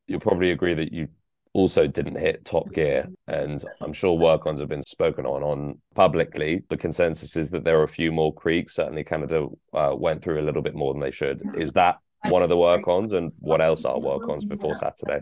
you'll 0.06 0.20
probably 0.20 0.52
agree 0.52 0.74
that 0.74 0.92
you 0.92 1.08
also 1.52 1.86
didn't 1.86 2.18
hit 2.18 2.44
top 2.44 2.72
gear. 2.72 3.08
And 3.26 3.64
I'm 3.80 3.92
sure 3.92 4.16
work 4.16 4.46
ons 4.46 4.60
have 4.60 4.68
been 4.68 4.82
spoken 4.82 5.26
on 5.26 5.42
on 5.42 5.80
publicly. 5.94 6.64
The 6.68 6.76
consensus 6.76 7.36
is 7.36 7.50
that 7.50 7.64
there 7.64 7.78
are 7.80 7.84
a 7.84 7.88
few 7.88 8.12
more 8.12 8.32
creaks. 8.32 8.76
Certainly, 8.76 9.04
Canada 9.04 9.48
uh, 9.72 9.94
went 9.96 10.22
through 10.22 10.40
a 10.40 10.46
little 10.46 10.62
bit 10.62 10.74
more 10.74 10.92
than 10.92 11.00
they 11.02 11.10
should. 11.10 11.42
Is 11.56 11.72
that 11.72 11.98
one 12.28 12.42
of 12.42 12.48
the 12.48 12.56
work 12.56 12.86
ons? 12.86 13.12
And 13.12 13.32
what 13.38 13.60
else 13.60 13.84
are 13.84 13.98
work 13.98 14.28
ons 14.28 14.44
before 14.44 14.74
Saturday? 14.74 15.20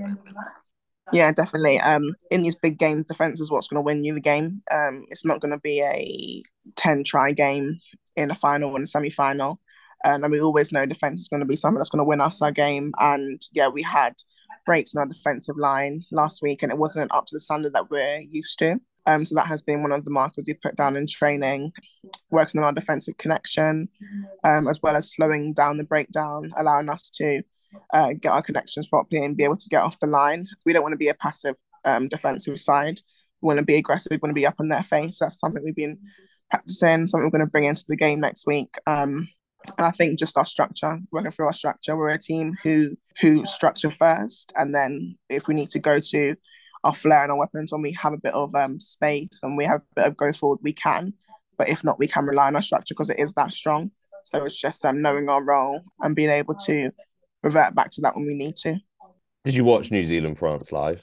Yeah, 1.13 1.33
definitely. 1.33 1.81
Um, 1.81 2.15
in 2.31 2.43
these 2.43 2.57
big 2.57 2.79
games, 2.79 3.07
defense 3.07 3.41
is 3.41 3.51
what's 3.51 3.69
going 3.69 3.79
to 3.79 3.85
win 3.85 4.05
you 4.05 4.15
the 4.15 4.21
game. 4.21 4.63
Um, 4.71 5.07
it's 5.09 5.25
not 5.25 5.41
going 5.41 5.53
to 5.53 5.61
be 5.61 5.81
a 5.81 6.43
ten 6.77 7.05
try 7.05 7.33
game 7.33 7.81
in 8.17 8.31
a 8.31 8.35
final 8.35 8.75
and 8.75 8.85
a 8.85 8.87
semi 8.87 9.11
final. 9.11 9.61
Um, 10.05 10.23
and 10.23 10.33
we 10.33 10.41
always 10.41 10.71
know 10.71 10.87
defense 10.87 11.23
is 11.23 11.29
going 11.29 11.41
to 11.41 11.47
be 11.47 11.57
something 11.57 11.79
that's 11.79 11.89
going 11.89 11.99
to 11.99 12.05
win 12.05 12.21
us 12.21 12.43
our 12.43 12.53
game. 12.53 12.93
And 12.99 13.41
yeah, 13.53 13.69
we 13.69 13.83
had 13.83 14.15
breaks 14.69 14.93
in 14.93 15.01
our 15.01 15.07
defensive 15.07 15.57
line 15.57 16.05
last 16.13 16.43
week, 16.43 16.63
and 16.63 16.71
it 16.71 16.77
wasn't 16.77 17.11
up 17.11 17.25
to 17.25 17.35
the 17.35 17.41
standard 17.41 17.73
that 17.73 17.91
we're 17.91 18.21
used 18.31 18.59
to. 18.59 18.79
Um, 19.07 19.25
so 19.25 19.35
that 19.37 19.47
has 19.47 19.63
been 19.63 19.81
one 19.81 19.93
of 19.93 20.05
the 20.05 20.11
markers 20.11 20.45
we 20.47 20.53
put 20.53 20.77
down 20.77 20.95
in 20.95 21.07
training, 21.07 21.73
working 22.31 22.61
on 22.61 22.67
our 22.67 22.73
defensive 22.73 23.17
connection, 23.17 23.89
um, 24.45 24.69
as 24.69 24.79
well 24.83 24.95
as 24.95 25.11
slowing 25.11 25.55
down 25.55 25.79
the 25.79 25.85
breakdown, 25.85 26.53
allowing 26.59 26.91
us 26.91 27.09
to 27.15 27.43
uh, 27.95 28.13
get 28.21 28.31
our 28.31 28.43
connections 28.43 28.89
properly 28.89 29.25
and 29.25 29.39
be 29.39 29.45
able 29.45 29.57
to 29.57 29.69
get 29.71 29.83
off 29.83 29.99
the 30.01 30.07
line. 30.07 30.47
We 30.67 30.75
don't 30.75 30.83
want 30.83 30.93
to 30.93 30.99
be 30.99 31.09
a 31.09 31.15
passive 31.15 31.57
um, 31.87 32.09
defensive 32.09 32.61
side. 32.61 33.01
We 33.41 33.47
want 33.47 33.59
to 33.61 33.65
be 33.65 33.77
aggressive. 33.77 34.11
We 34.11 34.19
want 34.19 34.33
to 34.33 34.41
be 34.41 34.47
up 34.47 34.61
on 34.61 34.69
their 34.69 34.85
face. 34.85 35.21
That's 35.21 35.41
something 35.41 35.65
we've 35.65 35.75
been 35.75 35.99
practicing. 36.51 37.07
Something 37.07 37.25
we're 37.25 37.39
going 37.39 37.47
to 37.47 37.51
bring 37.51 37.65
into 37.65 37.87
the 37.89 37.97
game 37.97 38.21
next 38.21 38.47
week. 38.47 38.75
Um, 38.87 39.29
and 39.77 39.87
I 39.87 39.91
think 39.91 40.19
just 40.19 40.39
our 40.39 40.47
structure, 40.47 40.99
working 41.11 41.31
through 41.31 41.47
our 41.47 41.53
structure, 41.53 41.97
we're 41.97 42.11
a 42.11 42.19
team 42.19 42.55
who 42.63 42.97
who 43.21 43.45
structure 43.45 43.91
first, 43.91 44.53
and 44.57 44.75
then 44.75 45.17
if 45.29 45.49
we 45.49 45.55
need 45.55 45.71
to 45.71 45.79
go 45.79 46.01
to 46.01 46.37
our 46.85 46.95
flair 46.95 47.23
and 47.23 47.33
our 47.33 47.39
weapons 47.39 47.73
when 47.73 47.83
we 47.83 47.93
have 47.93 48.13
a 48.13 48.19
bit 48.19 48.35
of 48.35 48.55
um, 48.55 48.79
space 48.81 49.41
and 49.43 49.57
we 49.57 49.65
have 49.65 49.81
a 49.81 49.95
bit 49.97 50.07
of 50.07 50.17
go 50.17 50.33
forward, 50.33 50.61
we 50.63 50.73
can. 50.73 51.13
But 51.57 51.69
if 51.69 51.83
not, 51.83 51.99
we 51.99 52.07
can 52.07 52.25
rely 52.25 52.47
on 52.47 52.57
our 52.57 52.63
structure 52.63 52.95
because 52.95 53.11
it 53.11 53.19
is 53.19 53.35
that 53.35 53.53
strong. 53.53 53.91
So 54.23 54.45
it's 54.45 54.57
just 54.57 54.85
um, 54.85 55.03
knowing 55.03 55.29
our 55.29 55.43
role 55.43 55.83
and 56.01 56.15
being 56.15 56.31
able 56.31 56.55
to 56.67 56.91
revert 57.43 57.75
back 57.75 57.91
to 57.93 58.01
that 58.03 58.15
when 58.15 58.27
we 58.27 58.35
need 58.35 58.57
to. 58.59 58.77
Did 59.45 59.55
you 59.55 59.65
watch 59.65 59.91
New 59.91 60.05
Zealand 60.05 60.39
France 60.39 60.71
live? 60.71 61.03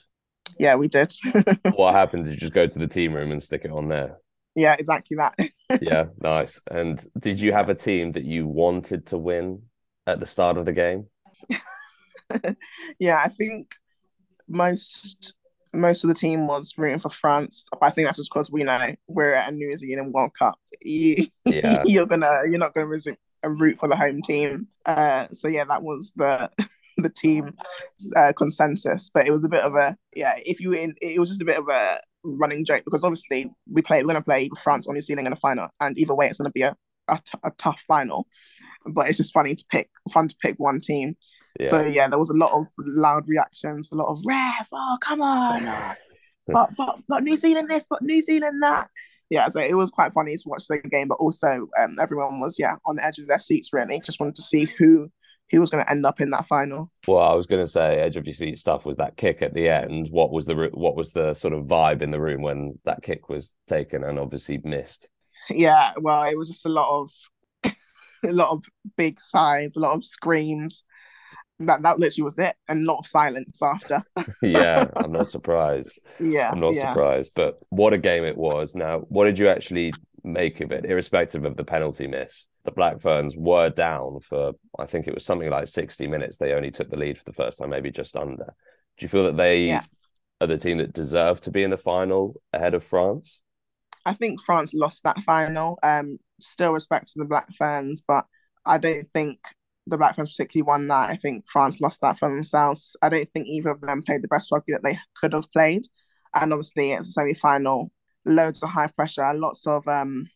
Yeah, 0.58 0.76
we 0.76 0.88
did. 0.88 1.12
what 1.74 1.94
happened? 1.94 2.24
Did 2.24 2.34
you 2.34 2.40
just 2.40 2.52
go 2.52 2.66
to 2.66 2.78
the 2.78 2.86
team 2.86 3.12
room 3.12 3.32
and 3.32 3.42
stick 3.42 3.64
it 3.64 3.70
on 3.70 3.88
there? 3.88 4.18
Yeah, 4.56 4.74
exactly 4.78 5.18
that. 5.18 5.38
yeah, 5.82 6.06
nice. 6.18 6.60
And 6.70 7.04
did 7.18 7.38
you 7.38 7.52
have 7.52 7.68
a 7.68 7.74
team 7.74 8.12
that 8.12 8.24
you 8.24 8.46
wanted 8.46 9.06
to 9.08 9.18
win 9.18 9.62
at 10.06 10.18
the 10.18 10.26
start 10.26 10.56
of 10.56 10.64
the 10.64 10.72
game? 10.72 11.06
yeah, 12.98 13.20
I 13.22 13.28
think 13.28 13.74
most 14.48 15.34
most 15.74 16.04
of 16.04 16.08
the 16.08 16.14
team 16.14 16.46
was 16.46 16.74
rooting 16.78 16.98
for 16.98 17.10
France. 17.10 17.66
But 17.70 17.82
I 17.82 17.90
think 17.90 18.08
that's 18.08 18.16
just 18.16 18.30
because 18.32 18.50
we 18.50 18.64
know 18.64 18.94
we're 19.06 19.34
at 19.34 19.52
a 19.52 19.54
New 19.54 19.76
Zealand 19.76 20.14
World 20.14 20.32
Cup. 20.38 20.58
You, 20.80 21.26
yeah. 21.44 21.82
you're 21.86 22.06
gonna 22.06 22.32
you're 22.46 22.58
not 22.58 22.72
gonna 22.72 22.86
resume 22.86 23.18
and 23.42 23.60
root 23.60 23.78
for 23.78 23.88
the 23.88 23.96
home 23.96 24.22
team. 24.22 24.68
Uh, 24.86 25.26
so 25.32 25.48
yeah, 25.48 25.64
that 25.64 25.82
was 25.82 26.14
the 26.16 26.50
the 26.96 27.10
team 27.10 27.54
uh, 28.16 28.32
consensus. 28.34 29.10
But 29.12 29.26
it 29.26 29.32
was 29.32 29.44
a 29.44 29.50
bit 29.50 29.64
of 29.64 29.74
a 29.74 29.98
yeah. 30.14 30.34
If 30.46 30.60
you 30.60 30.72
in, 30.72 30.94
it 31.02 31.20
was 31.20 31.28
just 31.28 31.42
a 31.42 31.46
bit 31.46 31.58
of 31.58 31.68
a 31.68 32.00
running 32.38 32.64
joke 32.64 32.82
because 32.84 33.04
obviously 33.04 33.50
we 33.70 33.82
play 33.82 34.02
we're 34.02 34.08
gonna 34.08 34.22
play 34.22 34.50
France 34.62 34.86
or 34.86 34.94
New 34.94 35.00
Zealand 35.00 35.26
in 35.26 35.32
a 35.32 35.36
final, 35.36 35.68
and 35.80 35.98
either 35.98 36.14
way 36.14 36.26
it's 36.26 36.38
gonna 36.38 36.50
be 36.50 36.62
a, 36.62 36.76
a, 37.08 37.16
t- 37.16 37.38
a 37.44 37.50
tough 37.52 37.82
final. 37.86 38.26
But 38.86 39.08
it's 39.08 39.18
just 39.18 39.32
funny 39.32 39.54
to 39.54 39.64
pick 39.70 39.90
fun 40.10 40.28
to 40.28 40.36
pick 40.40 40.56
one 40.58 40.80
team. 40.80 41.16
Yeah. 41.60 41.68
So 41.68 41.84
yeah, 41.84 42.08
there 42.08 42.18
was 42.18 42.30
a 42.30 42.34
lot 42.34 42.52
of 42.52 42.66
loud 42.78 43.24
reactions, 43.28 43.88
a 43.92 43.96
lot 43.96 44.10
of 44.10 44.18
ref. 44.26 44.68
Oh 44.72 44.98
come 45.00 45.22
on, 45.22 45.64
but 46.46 46.70
but 46.76 47.00
but 47.08 47.22
New 47.22 47.36
Zealand 47.36 47.68
this, 47.68 47.86
but 47.88 48.02
New 48.02 48.22
Zealand 48.22 48.62
that. 48.62 48.88
Yeah, 49.28 49.48
so 49.48 49.60
it 49.60 49.74
was 49.74 49.90
quite 49.90 50.12
funny 50.12 50.36
to 50.36 50.42
watch 50.46 50.66
the 50.68 50.78
game, 50.78 51.08
but 51.08 51.18
also 51.18 51.66
um, 51.80 51.96
everyone 52.00 52.40
was 52.40 52.58
yeah 52.58 52.76
on 52.86 52.96
the 52.96 53.04
edge 53.04 53.18
of 53.18 53.26
their 53.26 53.38
seats. 53.38 53.72
Really, 53.72 54.00
just 54.00 54.20
wanted 54.20 54.36
to 54.36 54.42
see 54.42 54.66
who 54.78 55.10
who 55.50 55.60
was 55.60 55.70
going 55.70 55.84
to 55.84 55.90
end 55.90 56.04
up 56.04 56.20
in 56.20 56.30
that 56.30 56.46
final. 56.46 56.90
Well, 57.06 57.22
I 57.22 57.34
was 57.34 57.46
going 57.46 57.64
to 57.64 57.70
say 57.70 57.96
edge 57.96 58.16
of 58.16 58.26
your 58.26 58.34
seat 58.34 58.58
stuff 58.58 58.84
was 58.84 58.96
that 58.96 59.16
kick 59.16 59.42
at 59.42 59.54
the 59.54 59.68
end. 59.68 60.08
What 60.10 60.32
was 60.32 60.46
the 60.46 60.70
what 60.72 60.96
was 60.96 61.12
the 61.12 61.34
sort 61.34 61.54
of 61.54 61.66
vibe 61.66 62.02
in 62.02 62.10
the 62.10 62.20
room 62.20 62.42
when 62.42 62.78
that 62.84 63.02
kick 63.02 63.28
was 63.28 63.52
taken 63.66 64.02
and 64.02 64.18
obviously 64.18 64.60
missed? 64.64 65.08
Yeah, 65.48 65.92
well, 65.98 66.24
it 66.24 66.36
was 66.36 66.48
just 66.48 66.66
a 66.66 66.70
lot 66.70 67.00
of 67.00 67.10
a 68.24 68.32
lot 68.32 68.50
of 68.50 68.64
big 68.96 69.20
sighs, 69.20 69.76
a 69.76 69.80
lot 69.80 69.94
of 69.94 70.04
screams. 70.04 70.84
That 71.60 71.82
that 71.82 71.98
literally 71.98 72.24
was 72.24 72.38
it, 72.38 72.54
and 72.68 72.86
a 72.86 72.92
lot 72.92 72.98
of 72.98 73.06
silence 73.06 73.62
after. 73.62 74.02
yeah, 74.42 74.86
I'm 74.96 75.12
not 75.12 75.30
surprised. 75.30 75.98
Yeah, 76.18 76.50
I'm 76.50 76.60
not 76.60 76.74
yeah. 76.74 76.88
surprised. 76.88 77.30
But 77.34 77.58
what 77.70 77.92
a 77.92 77.98
game 77.98 78.24
it 78.24 78.36
was. 78.36 78.74
Now, 78.74 79.00
what 79.08 79.24
did 79.24 79.38
you 79.38 79.48
actually 79.48 79.92
make 80.26 80.60
of 80.60 80.72
it, 80.72 80.84
irrespective 80.84 81.44
of 81.44 81.56
the 81.56 81.64
penalty 81.64 82.06
miss? 82.06 82.46
The 82.64 82.72
Black 82.72 83.00
Ferns 83.00 83.34
were 83.36 83.70
down 83.70 84.20
for, 84.20 84.52
I 84.78 84.86
think 84.86 85.06
it 85.06 85.14
was 85.14 85.24
something 85.24 85.50
like 85.50 85.68
60 85.68 86.06
minutes. 86.06 86.36
They 86.38 86.52
only 86.52 86.70
took 86.70 86.90
the 86.90 86.96
lead 86.96 87.18
for 87.18 87.24
the 87.24 87.32
first 87.32 87.58
time, 87.58 87.70
maybe 87.70 87.90
just 87.90 88.16
under. 88.16 88.54
Do 88.98 89.04
you 89.04 89.08
feel 89.08 89.24
that 89.24 89.36
they 89.36 89.66
Yeah. 89.66 89.84
are 90.40 90.46
the 90.46 90.58
team 90.58 90.78
that 90.78 90.92
deserve 90.92 91.40
to 91.42 91.50
be 91.50 91.62
in 91.62 91.70
the 91.70 91.78
final 91.78 92.40
ahead 92.52 92.74
of 92.74 92.84
France? 92.84 93.40
I 94.04 94.14
think 94.14 94.40
France 94.40 94.74
lost 94.74 95.02
that 95.04 95.22
final. 95.24 95.78
Um, 95.82 96.18
still 96.40 96.72
respect 96.72 97.06
to 97.08 97.18
the 97.18 97.24
Black 97.24 97.48
Ferns, 97.56 98.02
but 98.06 98.24
I 98.64 98.78
don't 98.78 99.10
think 99.10 99.38
the 99.86 99.96
Black 99.96 100.16
Ferns 100.16 100.30
particularly 100.30 100.66
won 100.66 100.88
that. 100.88 101.10
I 101.10 101.16
think 101.16 101.48
France 101.48 101.80
lost 101.80 102.00
that 102.00 102.18
for 102.18 102.28
themselves. 102.28 102.96
I 103.02 103.08
don't 103.08 103.30
think 103.32 103.46
either 103.46 103.70
of 103.70 103.80
them 103.80 104.02
played 104.02 104.22
the 104.22 104.28
best 104.28 104.50
rugby 104.50 104.72
that 104.72 104.82
they 104.82 104.98
could 105.14 105.32
have 105.32 105.50
played. 105.52 105.86
And 106.34 106.52
obviously, 106.52 106.92
it's 106.92 107.08
a 107.08 107.12
semi 107.12 107.34
final, 107.34 107.90
loads 108.26 108.62
of 108.62 108.70
high 108.70 108.88
pressure, 108.88 109.32
lots 109.34 109.66
of 109.66 109.86
um, 109.88 110.28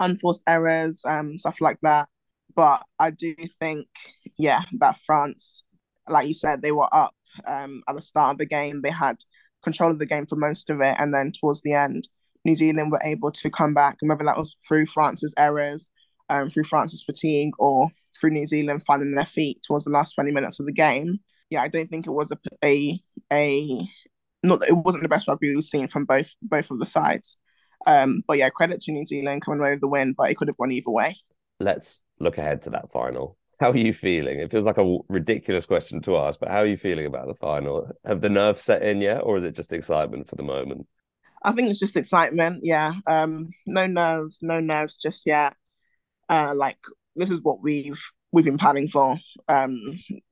unforced 0.00 0.42
errors, 0.46 1.02
um, 1.06 1.38
stuff 1.38 1.56
like 1.60 1.78
that. 1.82 2.08
But 2.54 2.82
I 2.98 3.10
do 3.10 3.34
think, 3.60 3.86
yeah, 4.38 4.62
that 4.78 4.96
France, 4.96 5.62
like 6.08 6.26
you 6.26 6.34
said, 6.34 6.62
they 6.62 6.72
were 6.72 6.92
up 6.92 7.14
um, 7.46 7.82
at 7.88 7.94
the 7.96 8.02
start 8.02 8.32
of 8.32 8.38
the 8.38 8.46
game. 8.46 8.80
They 8.82 8.90
had 8.90 9.16
control 9.62 9.90
of 9.90 9.98
the 9.98 10.06
game 10.06 10.26
for 10.26 10.36
most 10.36 10.70
of 10.70 10.80
it. 10.80 10.96
And 10.98 11.12
then 11.12 11.32
towards 11.32 11.62
the 11.62 11.74
end, 11.74 12.08
New 12.44 12.54
Zealand 12.54 12.92
were 12.92 13.00
able 13.04 13.32
to 13.32 13.50
come 13.50 13.74
back, 13.74 13.96
and 14.00 14.08
whether 14.08 14.24
that 14.24 14.38
was 14.38 14.56
through 14.66 14.86
France's 14.86 15.34
errors, 15.36 15.90
um, 16.28 16.48
through 16.48 16.64
France's 16.64 17.02
fatigue, 17.02 17.52
or 17.58 17.88
through 18.18 18.30
New 18.30 18.46
Zealand 18.46 18.84
finding 18.86 19.14
their 19.14 19.26
feet 19.26 19.62
towards 19.62 19.84
the 19.84 19.90
last 19.90 20.14
20 20.14 20.30
minutes 20.30 20.60
of 20.60 20.66
the 20.66 20.72
game. 20.72 21.18
Yeah, 21.50 21.62
I 21.62 21.68
don't 21.68 21.90
think 21.90 22.06
it 22.06 22.12
was 22.12 22.30
a 22.30 22.38
a, 22.64 23.00
a 23.32 23.88
not 24.42 24.60
that 24.60 24.68
it 24.68 24.76
wasn't 24.76 25.02
the 25.02 25.08
best 25.08 25.28
rugby 25.28 25.54
we've 25.54 25.64
seen 25.64 25.88
from 25.88 26.04
both 26.04 26.34
both 26.42 26.70
of 26.70 26.78
the 26.78 26.86
sides. 26.86 27.38
Um, 27.86 28.22
but 28.26 28.38
yeah, 28.38 28.48
credit 28.48 28.80
to 28.80 28.92
New 28.92 29.04
Zealand 29.04 29.42
coming 29.42 29.60
away 29.60 29.72
with 29.72 29.80
the 29.80 29.88
win, 29.88 30.14
but 30.16 30.30
it 30.30 30.36
could 30.36 30.48
have 30.48 30.56
gone 30.56 30.72
either 30.72 30.90
way. 30.90 31.16
Let's 31.60 32.02
look 32.18 32.38
ahead 32.38 32.62
to 32.62 32.70
that 32.70 32.90
final. 32.92 33.36
How 33.58 33.70
are 33.70 33.76
you 33.76 33.92
feeling? 33.92 34.38
It 34.38 34.50
feels 34.50 34.66
like 34.66 34.78
a 34.78 34.98
ridiculous 35.08 35.64
question 35.64 36.02
to 36.02 36.18
ask, 36.18 36.38
but 36.38 36.50
how 36.50 36.58
are 36.58 36.66
you 36.66 36.76
feeling 36.76 37.06
about 37.06 37.26
the 37.26 37.34
final? 37.34 37.90
Have 38.04 38.20
the 38.20 38.28
nerves 38.28 38.62
set 38.62 38.82
in 38.82 39.00
yet, 39.00 39.20
or 39.22 39.38
is 39.38 39.44
it 39.44 39.56
just 39.56 39.72
excitement 39.72 40.28
for 40.28 40.36
the 40.36 40.42
moment? 40.42 40.86
I 41.42 41.52
think 41.52 41.70
it's 41.70 41.78
just 41.78 41.96
excitement. 41.96 42.60
Yeah. 42.64 42.92
Um, 43.06 43.50
no 43.66 43.86
nerves, 43.86 44.40
no 44.42 44.60
nerves 44.60 44.96
just 44.96 45.26
yet. 45.26 45.54
Uh, 46.28 46.52
like 46.54 46.78
this 47.14 47.30
is 47.30 47.40
what 47.40 47.62
we've 47.62 48.02
we've 48.32 48.44
been 48.44 48.58
planning 48.58 48.88
for. 48.88 49.18
Um, 49.48 49.80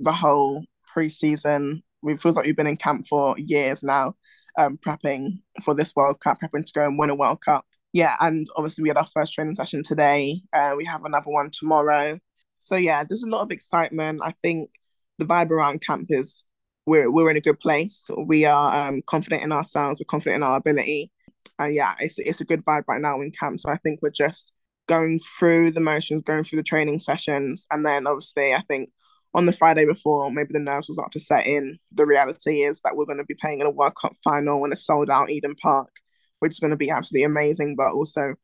the 0.01 0.13
whole 0.13 0.65
preseason. 0.95 1.83
It 2.05 2.21
feels 2.21 2.37
like 2.37 2.47
we've 2.47 2.57
been 2.57 2.67
in 2.67 2.77
camp 2.77 3.07
for 3.09 3.39
years 3.39 3.83
now, 3.83 4.15
um, 4.59 4.79
prepping 4.79 5.41
for 5.63 5.75
this 5.75 5.95
World 5.97 6.21
Cup, 6.21 6.39
prepping 6.41 6.67
to 6.67 6.73
go 6.73 6.85
and 6.85 6.99
win 6.99 7.11
a 7.11 7.15
World 7.15 7.41
Cup. 7.41 7.65
Yeah, 7.93 8.17
and 8.21 8.47
obviously 8.57 8.83
we 8.83 8.89
had 8.89 8.97
our 8.97 9.07
first 9.07 9.35
training 9.35 9.55
session 9.55 9.83
today. 9.83 10.41
Uh, 10.53 10.75
we 10.77 10.85
have 10.85 11.05
another 11.05 11.31
one 11.31 11.51
tomorrow. 11.51 12.19
So 12.59 12.77
yeah, 12.77 13.05
there's 13.05 13.23
a 13.23 13.29
lot 13.29 13.43
of 13.43 13.51
excitement. 13.51 14.21
I 14.25 14.35
think 14.43 14.71
the 15.19 15.25
vibe 15.25 15.51
around 15.51 15.81
camp 15.81 16.07
is 16.11 16.45
we're 16.87 17.11
we're 17.11 17.31
in 17.31 17.37
a 17.37 17.41
good 17.41 17.61
place. 17.61 18.11
We 18.27 18.45
are 18.45 18.89
um, 18.89 19.03
confident 19.07 19.43
in 19.43 19.53
ourselves. 19.53 20.01
We're 20.01 20.11
confident 20.11 20.37
in 20.37 20.43
our 20.43 20.57
ability, 20.57 21.11
and 21.59 21.75
yeah, 21.75 21.95
it's 22.01 22.19
it's 22.19 22.41
a 22.41 22.45
good 22.45 22.65
vibe 22.65 22.85
right 22.89 23.01
now 23.01 23.21
in 23.21 23.31
camp. 23.31 23.61
So 23.61 23.71
I 23.71 23.77
think 23.79 24.01
we're 24.03 24.11
just 24.11 24.53
going 24.87 25.21
through 25.39 25.71
the 25.71 25.81
motions, 25.81 26.23
going 26.25 26.45
through 26.45 26.59
the 26.59 26.63
training 26.63 26.99
sessions, 26.99 27.67
and 27.71 27.85
then 27.87 28.07
obviously 28.07 28.55
I 28.55 28.63
think 28.69 28.91
on 29.35 29.47
the 29.47 29.53
Friday 29.53 29.85
before, 29.85 30.31
maybe 30.31 30.51
the 30.53 30.61
nerves 30.61 30.89
was 30.89 30.99
up 30.99 31.11
to 31.11 31.19
set 31.19 31.47
in. 31.47 31.79
The 31.93 32.07
reality 32.07 32.63
is 32.63 32.81
that 32.83 32.97
we're 32.97 33.07
going 33.07 33.19
to 33.19 33.25
be 33.25 33.35
playing 33.35 33.61
in 33.61 33.67
a 33.67 33.71
World 33.71 33.95
Cup 34.01 34.13
final 34.23 34.65
in 34.65 34.73
a 34.73 34.77
sold 34.77 35.11
out 35.11 35.31
Eden 35.31 35.57
Park, 35.57 35.91
which 36.39 36.53
is 36.53 36.61
going 36.61 36.71
to 36.71 36.77
be 36.77 36.91
absolutely 36.91 37.25
amazing, 37.25 37.75
but 37.77 37.93
also 37.93 38.35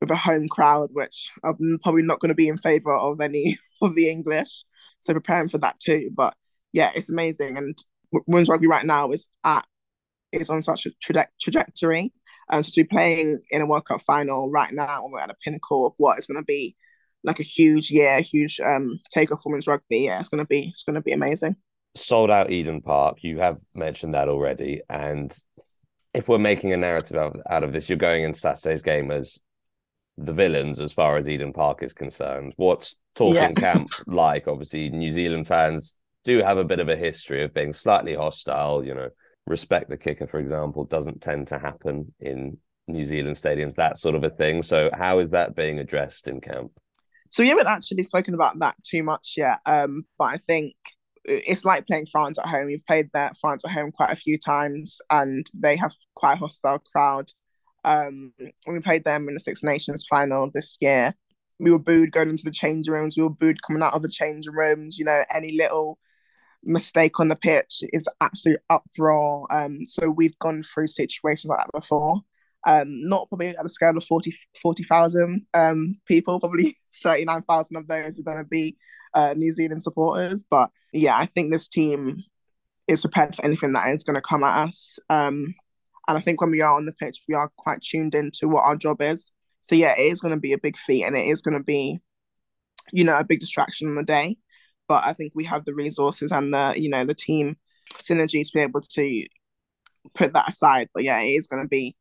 with 0.00 0.10
a 0.10 0.16
home 0.16 0.48
crowd, 0.48 0.90
which 0.92 1.30
I'm 1.42 1.78
probably 1.82 2.02
not 2.02 2.20
going 2.20 2.30
to 2.30 2.34
be 2.34 2.48
in 2.48 2.58
favour 2.58 2.94
of 2.94 3.20
any 3.20 3.58
of 3.82 3.94
the 3.96 4.08
English. 4.08 4.64
So 5.00 5.12
preparing 5.12 5.48
for 5.48 5.58
that 5.58 5.80
too. 5.80 6.10
But 6.14 6.34
yeah, 6.72 6.92
it's 6.94 7.10
amazing. 7.10 7.56
And 7.56 7.76
women's 8.26 8.48
rugby 8.48 8.66
right 8.66 8.84
now 8.84 9.10
is 9.10 9.28
at 9.44 9.66
is 10.32 10.50
on 10.50 10.62
such 10.62 10.86
a 10.86 10.90
traje- 11.04 11.26
trajectory. 11.40 12.12
And 12.50 12.64
so 12.64 12.70
to 12.70 12.84
be 12.84 12.88
playing 12.88 13.40
in 13.50 13.62
a 13.62 13.66
World 13.66 13.86
Cup 13.86 14.02
final 14.02 14.50
right 14.50 14.72
now, 14.72 15.06
we're 15.06 15.20
at 15.20 15.30
a 15.30 15.36
pinnacle 15.42 15.86
of 15.86 15.94
what 15.96 16.18
is 16.18 16.26
going 16.26 16.40
to 16.40 16.44
be 16.44 16.76
like 17.26 17.40
a 17.40 17.44
huge 17.44 17.90
year, 17.90 18.20
huge 18.22 18.60
um 18.60 18.98
takeoff 19.12 19.42
for 19.42 19.50
women's 19.50 19.66
rugby. 19.66 19.98
Yeah, 19.98 20.20
it's 20.20 20.28
going 20.30 20.42
to 20.42 20.48
be 20.48 20.68
it's 20.68 20.84
to 20.84 21.00
be 21.02 21.12
amazing. 21.12 21.56
Sold 21.96 22.30
out 22.30 22.50
Eden 22.50 22.80
Park. 22.80 23.18
You 23.22 23.38
have 23.40 23.58
mentioned 23.74 24.14
that 24.14 24.28
already, 24.28 24.82
and 24.88 25.34
if 26.14 26.28
we're 26.28 26.38
making 26.38 26.72
a 26.72 26.76
narrative 26.76 27.16
out, 27.16 27.38
out 27.50 27.64
of 27.64 27.72
this, 27.72 27.88
you're 27.88 27.98
going 27.98 28.22
in 28.24 28.32
Saturday's 28.32 28.82
game 28.82 29.10
as 29.10 29.38
the 30.18 30.32
villains 30.32 30.80
as 30.80 30.92
far 30.92 31.16
as 31.18 31.28
Eden 31.28 31.52
Park 31.52 31.82
is 31.82 31.92
concerned. 31.92 32.54
What's 32.56 32.96
talking 33.14 33.34
Yeah. 33.34 33.52
camp 33.52 33.92
like? 34.06 34.48
Obviously, 34.48 34.88
New 34.90 35.10
Zealand 35.10 35.46
fans 35.46 35.96
do 36.24 36.42
have 36.42 36.58
a 36.58 36.64
bit 36.64 36.80
of 36.80 36.88
a 36.88 36.96
history 36.96 37.42
of 37.42 37.52
being 37.52 37.72
slightly 37.72 38.14
hostile. 38.14 38.84
You 38.84 38.94
know, 38.94 39.08
respect 39.46 39.90
the 39.90 39.96
kicker, 39.98 40.26
for 40.26 40.38
example, 40.38 40.84
doesn't 40.84 41.22
tend 41.22 41.48
to 41.48 41.58
happen 41.58 42.14
in 42.20 42.58
New 42.88 43.04
Zealand 43.04 43.36
stadiums, 43.36 43.74
that 43.74 43.98
sort 43.98 44.14
of 44.14 44.24
a 44.24 44.30
thing. 44.30 44.62
So, 44.62 44.90
how 44.92 45.18
is 45.18 45.30
that 45.30 45.54
being 45.56 45.78
addressed 45.78 46.28
in 46.28 46.40
camp? 46.40 46.72
So 47.30 47.42
we 47.42 47.48
haven't 47.48 47.66
actually 47.66 48.02
spoken 48.02 48.34
about 48.34 48.58
that 48.60 48.76
too 48.82 49.02
much 49.02 49.34
yet. 49.36 49.58
Um, 49.66 50.04
but 50.18 50.26
I 50.26 50.36
think 50.36 50.74
it's 51.24 51.64
like 51.64 51.86
playing 51.86 52.06
France 52.06 52.38
at 52.38 52.46
home. 52.46 52.66
We've 52.66 52.86
played 52.86 53.10
that 53.12 53.36
France 53.36 53.64
at 53.64 53.72
home 53.72 53.92
quite 53.92 54.12
a 54.12 54.16
few 54.16 54.38
times, 54.38 54.98
and 55.10 55.46
they 55.54 55.76
have 55.76 55.92
quite 56.14 56.34
a 56.34 56.38
hostile 56.38 56.78
crowd. 56.78 57.30
Um, 57.84 58.32
we 58.66 58.80
played 58.80 59.04
them 59.04 59.28
in 59.28 59.34
the 59.34 59.40
Six 59.40 59.62
Nations 59.62 60.06
final 60.08 60.50
this 60.52 60.76
year, 60.80 61.14
we 61.58 61.70
were 61.70 61.78
booed 61.78 62.12
going 62.12 62.28
into 62.28 62.44
the 62.44 62.50
change 62.50 62.88
rooms. 62.88 63.16
We 63.16 63.22
were 63.22 63.30
booed 63.30 63.62
coming 63.62 63.82
out 63.82 63.94
of 63.94 64.02
the 64.02 64.08
change 64.08 64.46
rooms. 64.46 64.98
You 64.98 65.04
know, 65.06 65.24
any 65.34 65.56
little 65.56 65.98
mistake 66.62 67.18
on 67.20 67.28
the 67.28 67.36
pitch 67.36 67.82
is 67.92 68.08
absolute 68.20 68.60
uproar. 68.70 69.46
Um, 69.50 69.84
so 69.84 70.10
we've 70.10 70.38
gone 70.38 70.62
through 70.62 70.88
situations 70.88 71.48
like 71.48 71.58
that 71.58 71.72
before. 71.72 72.20
Um, 72.66 73.08
not 73.08 73.28
probably 73.28 73.48
at 73.48 73.62
the 73.62 73.70
scale 73.70 73.96
of 73.96 74.04
40 74.04 74.36
40,000 74.60 75.40
um, 75.54 75.94
people, 76.06 76.40
probably 76.40 76.76
39,000 77.02 77.76
of 77.76 77.86
those 77.86 78.18
are 78.18 78.24
going 78.24 78.38
to 78.38 78.48
be 78.48 78.76
uh, 79.14 79.34
New 79.36 79.52
Zealand 79.52 79.82
supporters. 79.82 80.44
But 80.48 80.70
yeah, 80.92 81.16
I 81.16 81.26
think 81.26 81.50
this 81.50 81.68
team 81.68 82.24
is 82.88 83.02
prepared 83.02 83.34
for 83.34 83.44
anything 83.44 83.72
that 83.72 83.88
is 83.90 84.04
going 84.04 84.14
to 84.14 84.20
come 84.20 84.44
at 84.44 84.68
us. 84.68 84.98
Um, 85.10 85.54
and 86.08 86.16
I 86.16 86.20
think 86.20 86.40
when 86.40 86.50
we 86.50 86.60
are 86.60 86.76
on 86.76 86.86
the 86.86 86.92
pitch, 86.92 87.22
we 87.28 87.34
are 87.34 87.50
quite 87.56 87.82
tuned 87.82 88.14
into 88.14 88.48
what 88.48 88.62
our 88.62 88.76
job 88.76 89.02
is. 89.02 89.32
So 89.60 89.74
yeah, 89.74 89.94
it 89.98 90.12
is 90.12 90.20
going 90.20 90.34
to 90.34 90.40
be 90.40 90.52
a 90.52 90.58
big 90.58 90.76
feat 90.76 91.04
and 91.04 91.16
it 91.16 91.26
is 91.26 91.42
going 91.42 91.56
to 91.56 91.64
be, 91.64 91.98
you 92.92 93.04
know, 93.04 93.18
a 93.18 93.24
big 93.24 93.40
distraction 93.40 93.88
on 93.88 93.96
the 93.96 94.04
day. 94.04 94.36
But 94.86 95.04
I 95.04 95.12
think 95.12 95.32
we 95.34 95.44
have 95.44 95.64
the 95.64 95.74
resources 95.74 96.30
and 96.30 96.54
the, 96.54 96.74
you 96.76 96.88
know, 96.88 97.04
the 97.04 97.14
team 97.14 97.56
synergy 97.94 98.44
to 98.44 98.50
be 98.54 98.60
able 98.60 98.80
to 98.80 99.26
put 100.14 100.32
that 100.34 100.48
aside. 100.48 100.88
But 100.94 101.02
yeah, 101.02 101.20
it 101.20 101.30
is 101.30 101.48
going 101.48 101.62
to 101.62 101.68
be, 101.68 101.96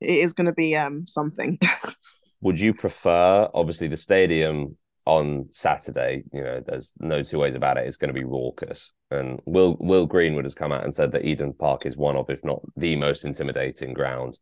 it 0.00 0.18
is 0.18 0.32
going 0.32 0.46
to 0.46 0.52
be 0.52 0.76
um 0.76 1.06
something. 1.06 1.58
Would 2.42 2.58
you 2.58 2.72
prefer, 2.72 3.48
obviously, 3.52 3.88
the 3.88 3.96
stadium 3.96 4.76
on 5.04 5.48
Saturday? 5.50 6.22
You 6.32 6.42
know, 6.42 6.62
there's 6.66 6.92
no 6.98 7.22
two 7.22 7.38
ways 7.38 7.54
about 7.54 7.76
it. 7.76 7.86
It's 7.86 7.98
going 7.98 8.12
to 8.12 8.18
be 8.18 8.24
raucous. 8.24 8.92
And 9.10 9.40
Will 9.44 9.76
Will 9.78 10.06
Greenwood 10.06 10.44
has 10.44 10.54
come 10.54 10.72
out 10.72 10.84
and 10.84 10.94
said 10.94 11.12
that 11.12 11.24
Eden 11.24 11.52
Park 11.52 11.84
is 11.84 11.96
one 11.96 12.16
of, 12.16 12.30
if 12.30 12.42
not 12.44 12.62
the 12.76 12.96
most 12.96 13.24
intimidating 13.24 13.92
ground 13.92 14.38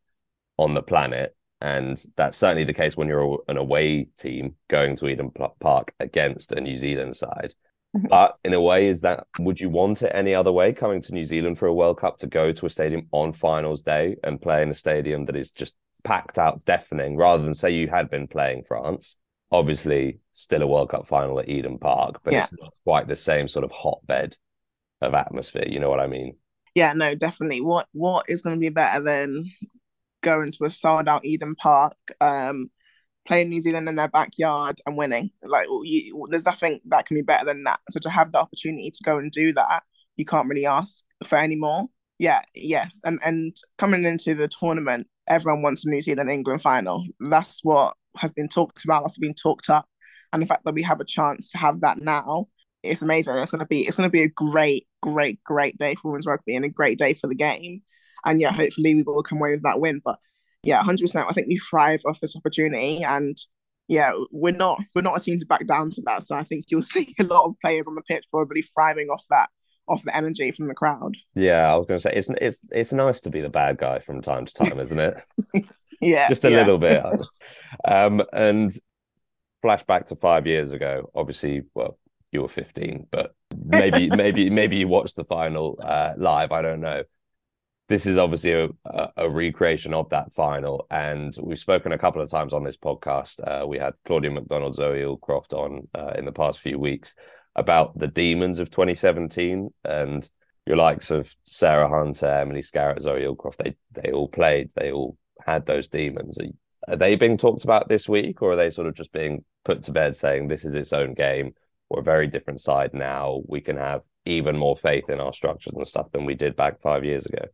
on 0.59 0.75
the 0.75 0.83
planet. 0.83 1.35
And 1.61 2.01
that's 2.17 2.37
certainly 2.37 2.65
the 2.65 2.73
case 2.73 2.97
when 2.97 3.09
you're 3.09 3.43
an 3.49 3.57
away 3.57 4.09
team 4.17 4.55
going 4.69 4.97
to 4.97 5.09
Eden 5.09 5.33
Park 5.59 5.93
against 5.99 6.53
a 6.53 6.61
New 6.61 6.79
Zealand 6.79 7.17
side. 7.17 7.55
Mhm. 7.97 8.09
But 8.09 8.37
in 8.45 8.53
a 8.55 8.61
way, 8.61 8.89
is 8.89 9.01
that 9.01 9.27
would 9.39 9.61
you 9.61 9.71
want 9.71 10.03
it 10.03 10.13
any 10.15 10.35
other 10.35 10.53
way 10.53 10.73
coming 10.73 11.01
to 11.03 11.13
New 11.15 11.25
Zealand 11.25 11.59
for 11.59 11.67
a 11.67 11.75
World 11.75 11.99
Cup 11.99 12.19
to 12.19 12.27
go 12.27 12.53
to 12.53 12.67
a 12.67 12.71
stadium 12.71 13.09
on 13.13 13.33
finals 13.33 13.83
day 13.83 14.17
and 14.23 14.41
play 14.41 14.63
in 14.63 14.71
a 14.71 14.75
stadium 14.75 15.25
that 15.27 15.37
is 15.37 15.51
just 15.51 15.75
packed 16.05 16.39
out, 16.39 16.65
deafening, 16.65 17.17
rather 17.17 17.43
than 17.43 17.55
say 17.55 17.71
you 17.71 17.89
had 17.89 18.11
been 18.11 18.29
playing 18.29 18.65
France? 18.65 19.17
Obviously, 19.51 20.19
still 20.35 20.63
a 20.63 20.67
World 20.67 20.91
Cup 20.91 21.09
final 21.09 21.41
at 21.41 21.49
Eden 21.49 21.79
Park, 21.79 22.21
but 22.23 22.35
Yeah. 22.35 22.45
it's 22.45 22.53
not 22.61 22.75
quite 22.85 23.09
the 23.09 23.17
same 23.17 23.49
sort 23.49 23.65
of 23.65 23.73
hotbed 23.73 24.37
of 25.01 25.15
atmosphere. 25.15 25.67
You 25.67 25.81
know 25.81 25.91
what 25.91 26.01
I 26.01 26.07
mean? 26.07 26.37
yeah, 26.75 26.93
no, 26.93 27.15
definitely. 27.15 27.61
What 27.63 27.89
what 27.93 28.27
is 28.29 28.43
going 28.43 28.55
to 28.55 28.61
be 28.61 28.69
better 28.69 29.03
than 29.03 29.51
going 30.21 30.53
to 30.53 30.65
a 30.67 30.71
sold 30.71 31.09
out 31.09 31.25
Eden 31.25 31.55
Park, 31.57 31.97
um, 32.21 32.71
playing 33.29 33.51
New 33.51 33.61
Zealand 33.61 33.89
in 33.89 33.95
their 33.97 34.09
backyard 34.09 34.81
and 34.87 34.97
winning? 34.97 35.31
Like, 35.45 35.69
you, 35.83 36.27
there's 36.31 36.47
nothing 36.47 36.81
that 36.87 37.07
can 37.07 37.17
be 37.17 37.23
better 37.23 37.45
than 37.45 37.63
that. 37.65 37.81
So 37.91 38.01
to 38.01 38.11
have 38.11 38.33
the 38.33 38.41
opportunity 38.41 38.91
to 38.91 39.05
go 39.05 39.19
and 39.19 39.31
do 39.31 39.53
that, 39.53 39.83
you 40.17 40.25
can't 40.25 40.49
really 40.49 40.67
ask 40.67 41.05
for 41.25 41.37
any 41.37 41.55
more. 41.57 41.87
Yeah, 42.19 42.41
yes, 42.55 43.01
and 43.05 43.21
and 43.25 43.55
coming 43.79 44.05
into 44.05 44.35
the 44.35 44.49
tournament, 44.49 45.07
everyone 45.29 45.63
wants 45.63 45.87
a 45.87 45.91
New 45.91 46.03
Zealand 46.03 46.31
England 46.31 46.63
final. 46.63 47.05
That's 47.21 47.61
what 47.63 47.95
has 48.17 48.33
been 48.33 48.49
talked 48.49 48.83
about. 48.85 49.05
That's 49.05 49.19
been 49.19 49.35
talked 49.35 49.71
up. 49.71 49.87
and 50.33 50.43
the 50.43 50.47
fact 50.47 50.65
that 50.65 50.75
we 50.75 50.83
have 50.83 51.01
a 51.01 51.05
chance 51.05 51.53
to 51.53 51.59
have 51.59 51.81
that 51.83 51.99
now, 51.99 52.49
it's 52.83 53.03
amazing. 53.03 53.37
It's 53.37 53.53
gonna 53.53 53.67
be 53.67 53.83
it's 53.87 53.97
gonna 53.97 54.11
be 54.11 54.23
a 54.23 54.29
great, 54.29 54.87
great, 55.03 55.43
great 55.45 55.79
day 55.79 55.95
for 55.95 56.11
women's 56.11 56.27
rugby 56.27 56.57
and 56.57 56.65
a 56.65 56.69
great 56.69 56.99
day 56.99 57.15
for 57.15 57.29
the 57.29 57.35
game. 57.35 57.83
And 58.25 58.41
yeah, 58.41 58.53
hopefully 58.53 58.95
we 58.97 59.03
will 59.03 59.23
come 59.23 59.39
away 59.39 59.53
with 59.53 59.63
that 59.63 59.81
win. 59.81 60.01
But 60.05 60.19
yeah, 60.63 60.83
hundred 60.83 61.05
percent. 61.05 61.27
I 61.29 61.33
think 61.33 61.49
we 61.49 61.59
thrive 61.59 62.03
off 62.07 62.21
this 62.21 62.37
opportunity, 62.37 63.03
and 63.03 63.37
yeah, 63.89 64.13
we're 64.31 64.57
not 64.57 64.81
we're 64.95 65.03
not 65.03 65.17
a 65.17 65.21
team 65.21 65.39
to 65.39 65.47
back 65.47 65.67
down 65.67 65.91
to 65.93 66.03
that. 66.07 66.23
So 66.23 66.37
I 66.37 66.45
think 66.45 66.67
you'll 66.69 66.83
see 66.95 67.15
a 67.21 67.25
lot 67.25 67.47
of 67.47 67.55
players 67.65 67.87
on 67.87 67.95
the 67.95 68.03
pitch 68.03 68.25
probably 68.31 68.63
thriving 68.63 69.09
off 69.09 69.25
that 69.31 69.49
off 69.89 70.05
the 70.05 70.15
energy 70.15 70.51
from 70.53 70.69
the 70.69 70.75
crowd. 70.75 71.17
Yeah, 71.35 71.73
I 71.73 71.77
was 71.77 71.87
going 71.87 71.99
to 71.99 72.03
say 72.03 72.13
it's 72.15 72.29
it's 72.41 72.61
it's 72.71 72.93
nice 72.93 73.21
to 73.21 73.31
be 73.31 73.41
the 73.41 73.49
bad 73.49 73.79
guy 73.79 74.01
from 74.01 74.21
time 74.21 74.45
to 74.45 74.55
time, 74.55 74.79
isn't 74.79 74.99
it? 74.99 75.23
yeah, 76.01 76.29
just 76.29 76.45
a 76.45 76.51
yeah. 76.51 76.59
little 76.59 76.79
bit. 76.79 77.03
um, 77.85 78.23
and 78.33 78.71
flashback 79.65 80.07
to 80.07 80.17
five 80.17 80.47
years 80.47 80.73
ago. 80.73 81.11
Obviously, 81.15 81.63
well, 81.75 81.99
you 82.33 82.43
were 82.43 82.49
fifteen, 82.49 83.07
but 83.11 83.35
maybe 83.57 84.11
maybe 84.11 84.51
maybe 84.51 84.77
you 84.77 84.89
watched 84.89 85.17
the 85.17 85.25
final 85.25 85.79
uh, 85.83 86.13
live. 86.17 86.53
I 86.53 86.63
don't 86.63 86.81
know. 86.81 87.05
This 87.89 88.05
is 88.05 88.19
obviously 88.19 88.53
a, 88.53 88.69
a, 88.85 89.09
a, 89.17 89.31
recreation 89.31 89.95
of 89.95 90.11
that 90.11 90.35
final, 90.35 90.87
and 90.91 91.35
we've 91.41 91.59
spoken 91.59 91.93
a 91.93 91.99
couple 91.99 92.21
of 92.21 92.31
times 92.31 92.53
on 92.53 92.63
this 92.63 92.77
podcast. 92.77 93.41
Uh, 93.41 93.67
we 93.67 93.79
had 93.79 93.95
Claudia 94.05 94.31
MacDonald, 94.31 94.75
Zoe 94.75 95.01
Aldcroft 95.01 95.55
on 95.55 95.89
uh, 95.95 96.13
in 96.15 96.27
the 96.27 96.33
past 96.33 96.61
few 96.61 96.79
weeks 96.79 97.15
about 97.57 97.99
the 97.99 98.07
demons 98.07 98.59
of 98.59 98.71
2017 98.71 99.73
and 99.87 100.29
your 100.67 100.77
likes 100.77 101.11
of 101.11 101.35
Sarah 101.45 101.89
Hunter, 101.89 102.27
Emily 102.27 102.61
Scarratt, 102.61 103.01
Zoe 103.01 103.23
Aldcroft. 103.23 103.57
They 103.57 103.75
they 103.93 104.13
all 104.13 104.29
played. 104.29 104.71
They 104.77 104.93
all 104.93 105.17
had 105.47 105.65
those 105.65 105.89
demons. 105.89 106.37
Are, 106.37 106.93
are 106.93 106.97
they 106.97 107.17
being 107.17 107.39
talked 107.39 107.65
about 107.65 107.89
this 107.89 108.07
week, 108.07 108.43
or 108.43 108.53
are 108.53 108.57
they 108.57 108.71
sort 108.71 108.89
of 108.89 108.97
just 108.97 109.13
being 109.13 109.47
put 109.65 109.85
to 109.85 109.93
bed, 109.93 110.15
saying 110.15 110.49
this 110.49 110.67
is 110.67 110.75
its 110.75 110.93
own 110.93 111.15
game? 111.15 111.55
We're 111.89 112.01
a 112.01 112.05
very 112.05 112.27
different 112.27 112.61
side 112.61 112.93
now. 112.93 113.41
We 113.47 113.63
can 113.63 113.79
have 113.79 114.03
even 114.27 114.59
more 114.59 114.77
faith 114.77 115.09
in 115.09 115.21
our 115.21 115.33
structures 115.33 115.73
and 115.75 115.89
stuff 115.89 116.13
than 116.13 116.27
we 116.27 116.35
did 116.35 116.55
back 116.55 116.83
five 116.83 117.03
years 117.03 117.25
ago 117.25 117.47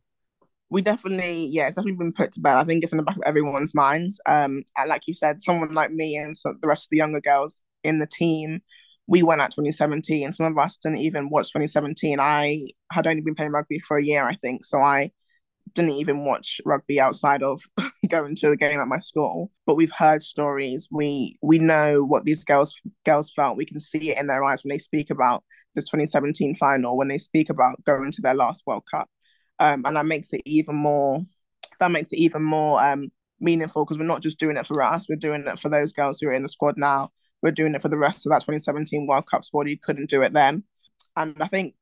we 0.69 0.81
definitely, 0.81 1.47
yeah, 1.51 1.67
it's 1.67 1.75
definitely 1.75 1.97
been 1.97 2.11
put 2.11 2.31
to 2.33 2.39
bed. 2.39 2.57
I 2.57 2.63
think 2.63 2.83
it's 2.83 2.93
in 2.93 2.97
the 2.97 3.03
back 3.03 3.17
of 3.17 3.23
everyone's 3.25 3.75
minds. 3.75 4.19
Um, 4.25 4.63
and 4.77 4.89
like 4.89 5.07
you 5.07 5.13
said, 5.13 5.41
someone 5.41 5.73
like 5.73 5.91
me 5.91 6.15
and 6.15 6.35
some, 6.35 6.57
the 6.61 6.67
rest 6.67 6.85
of 6.85 6.89
the 6.89 6.97
younger 6.97 7.21
girls 7.21 7.61
in 7.83 7.99
the 7.99 8.07
team, 8.07 8.61
we 9.07 9.21
went 9.21 9.41
at 9.41 9.51
2017. 9.51 10.31
Some 10.31 10.47
of 10.47 10.57
us 10.57 10.77
didn't 10.77 10.99
even 10.99 11.29
watch 11.29 11.49
2017. 11.49 12.19
I 12.19 12.67
had 12.91 13.05
only 13.05 13.21
been 13.21 13.35
playing 13.35 13.51
rugby 13.51 13.79
for 13.79 13.97
a 13.97 14.03
year, 14.03 14.23
I 14.25 14.35
think, 14.35 14.65
so 14.65 14.79
I 14.79 15.11
didn't 15.73 15.91
even 15.91 16.25
watch 16.25 16.61
rugby 16.65 16.99
outside 16.99 17.43
of 17.43 17.61
going 18.09 18.35
to 18.35 18.51
a 18.51 18.57
game 18.57 18.79
at 18.79 18.87
my 18.87 18.97
school. 18.97 19.51
But 19.67 19.75
we've 19.75 19.91
heard 19.91 20.23
stories. 20.23 20.87
We 20.91 21.37
we 21.43 21.59
know 21.59 22.03
what 22.03 22.23
these 22.23 22.43
girls 22.43 22.79
girls 23.05 23.31
felt. 23.31 23.57
We 23.57 23.65
can 23.65 23.79
see 23.79 24.11
it 24.11 24.17
in 24.17 24.27
their 24.27 24.43
eyes 24.43 24.63
when 24.63 24.71
they 24.71 24.79
speak 24.79 25.11
about 25.11 25.43
the 25.75 25.81
2017 25.81 26.55
final, 26.55 26.97
when 26.97 27.07
they 27.07 27.17
speak 27.17 27.49
about 27.49 27.83
going 27.83 28.11
to 28.11 28.21
their 28.21 28.33
last 28.33 28.63
World 28.65 28.83
Cup 28.89 29.09
um, 29.59 29.83
and 29.85 29.95
that 29.95 30.05
makes 30.05 30.33
it 30.33 30.41
even 30.45 30.75
more 30.75 31.21
that 31.79 31.91
makes 31.91 32.11
it 32.11 32.17
even 32.17 32.43
more 32.43 32.81
um, 32.83 33.11
meaningful 33.39 33.83
because 33.83 33.99
we're 33.99 34.05
not 34.05 34.21
just 34.21 34.39
doing 34.39 34.57
it 34.57 34.65
for 34.65 34.81
us 34.81 35.07
we're 35.09 35.15
doing 35.15 35.45
it 35.45 35.59
for 35.59 35.69
those 35.69 35.93
girls 35.93 36.19
who 36.19 36.27
are 36.27 36.33
in 36.33 36.43
the 36.43 36.49
squad 36.49 36.77
now. 36.77 37.09
We're 37.41 37.51
doing 37.51 37.75
it 37.75 37.81
for 37.81 37.89
the 37.89 37.97
rest 37.97 38.25
of 38.25 38.31
that 38.31 38.41
2017 38.41 39.05
world 39.07 39.27
cup 39.27 39.43
squad 39.43 39.67
who 39.67 39.75
couldn't 39.77 40.09
do 40.09 40.23
it 40.23 40.33
then. 40.33 40.63
And 41.15 41.35
i 41.41 41.47
think 41.47 41.75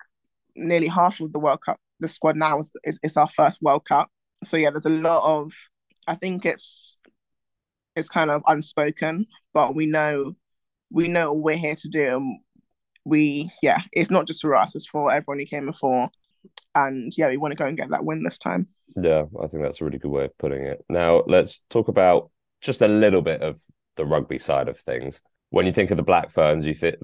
nearly 0.56 0.88
half 0.88 1.20
of 1.20 1.34
the 1.34 1.40
world 1.40 1.62
cup 1.66 1.80
the 2.00 2.08
squad 2.08 2.36
now 2.36 2.60
is, 2.60 2.72
is, 2.84 3.00
is 3.02 3.18
our 3.18 3.30
first 3.30 3.62
world 3.62 3.86
cup. 3.86 4.10
So 4.44 4.58
yeah 4.58 4.72
there's 4.72 4.86
a 4.86 4.90
lot 4.90 5.24
of 5.24 5.54
i 6.08 6.16
think 6.16 6.46
it's 6.46 6.98
it's 7.96 8.10
kind 8.10 8.30
of 8.30 8.42
unspoken 8.48 9.26
but 9.54 9.76
we 9.76 9.86
know 9.86 10.36
we 10.92 11.08
know 11.08 11.32
what 11.32 11.44
we're 11.44 11.58
here 11.58 11.76
to 11.76 11.88
do. 11.88 12.38
We 13.06 13.52
yeah 13.62 13.80
it's 13.92 14.12
not 14.12 14.28
just 14.28 14.42
for 14.42 14.56
us 14.56 14.76
it's 14.76 14.88
for 14.88 15.12
everyone 15.12 15.40
who 15.40 15.46
came 15.46 15.66
before 15.66 16.10
and 16.76 17.14
yeah, 17.18 17.30
we 17.30 17.38
want 17.38 17.52
to 17.52 17.58
go 17.58 17.66
and 17.66 17.78
get 17.78 17.90
that 17.90 18.06
win 18.06 18.24
this 18.24 18.38
time. 18.38 18.68
Yeah, 18.96 19.26
I 19.42 19.48
think 19.48 19.64
that's 19.64 19.82
a 19.82 19.86
really 19.86 19.98
good 19.98 20.12
way 20.12 20.26
of 20.26 20.38
putting 20.38 20.64
it. 20.64 20.84
Now 20.90 21.24
let's 21.28 21.62
talk 21.70 21.88
about 21.88 22.32
just 22.62 22.82
a 22.82 22.88
little 22.88 23.22
bit 23.22 23.42
of 23.42 23.60
the 23.96 24.06
rugby 24.06 24.40
side 24.40 24.68
of 24.68 24.80
things. 24.80 25.22
When 25.50 25.66
you 25.66 25.72
think 25.72 25.92
of 25.92 25.98
the 25.98 26.04
Black 26.04 26.32
Ferns, 26.32 26.66
you 26.66 26.74
think 26.74 26.96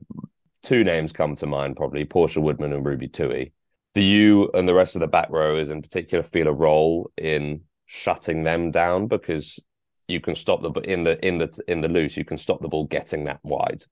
two 0.64 0.84
names 0.84 1.12
come 1.12 1.36
to 1.36 1.46
mind 1.46 1.76
probably 1.76 2.06
Portia 2.06 2.42
Woodman 2.42 2.74
and 2.74 2.86
Ruby 2.86 3.08
Tui. 3.08 3.54
Do 3.94 4.02
you 4.02 4.50
and 4.54 4.68
the 4.68 4.74
rest 4.74 4.96
of 4.96 5.02
the 5.02 5.08
back 5.08 5.30
rowers 5.30 5.70
in 5.70 5.82
particular 5.82 6.24
feel 6.24 6.48
a 6.48 6.54
role 6.54 7.12
in 7.18 7.62
shutting 7.86 8.44
them 8.44 8.72
down 8.72 9.08
because 9.08 9.60
you 10.08 10.20
can 10.20 10.36
stop 10.36 10.62
the 10.62 10.72
in 10.82 11.04
the 11.04 11.24
in 11.26 11.38
the 11.38 11.60
in 11.68 11.82
the 11.82 11.88
loose 11.88 12.18
you 12.18 12.26
can 12.26 12.38
stop 12.38 12.62
the 12.62 12.68
ball 12.68 12.86
getting 12.86 13.26
that 13.26 13.40
wide. 13.44 13.84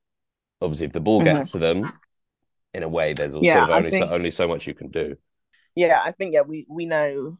Obviously, 0.61 0.87
if 0.87 0.93
the 0.93 0.99
ball 0.99 1.21
gets 1.21 1.39
mm-hmm. 1.39 1.49
to 1.51 1.59
them, 1.59 1.91
in 2.73 2.81
a 2.81 2.89
way, 2.89 3.13
there's 3.13 3.33
yeah, 3.41 3.53
sort 3.55 3.69
of 3.69 3.75
only 3.75 3.91
think... 3.91 4.03
so, 4.03 4.09
only 4.09 4.31
so 4.31 4.47
much 4.47 4.65
you 4.65 4.73
can 4.73 4.89
do 4.89 5.15
yeah, 5.77 6.01
I 6.03 6.11
think 6.11 6.33
yeah, 6.33 6.41
we 6.41 6.65
we 6.67 6.87
know 6.87 7.37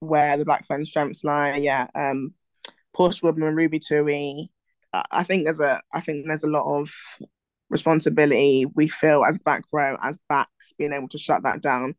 where 0.00 0.38
the 0.38 0.44
Black 0.46 0.66
Ferns 0.66 0.88
strengths 0.88 1.22
lie. 1.22 1.56
Yeah, 1.56 1.86
um, 1.94 2.32
Portia 2.94 3.26
Woodman, 3.26 3.54
Ruby 3.54 3.78
Tui. 3.78 4.50
I 4.94 5.22
think 5.22 5.44
there's 5.44 5.60
a 5.60 5.82
I 5.92 6.00
think 6.00 6.26
there's 6.26 6.44
a 6.44 6.50
lot 6.50 6.64
of 6.64 6.90
responsibility 7.68 8.64
we 8.74 8.88
feel 8.88 9.22
as 9.22 9.38
back 9.38 9.64
row 9.70 9.98
as 10.02 10.18
backs 10.30 10.72
being 10.78 10.94
able 10.94 11.08
to 11.08 11.18
shut 11.18 11.42
that 11.42 11.60
down. 11.60 11.94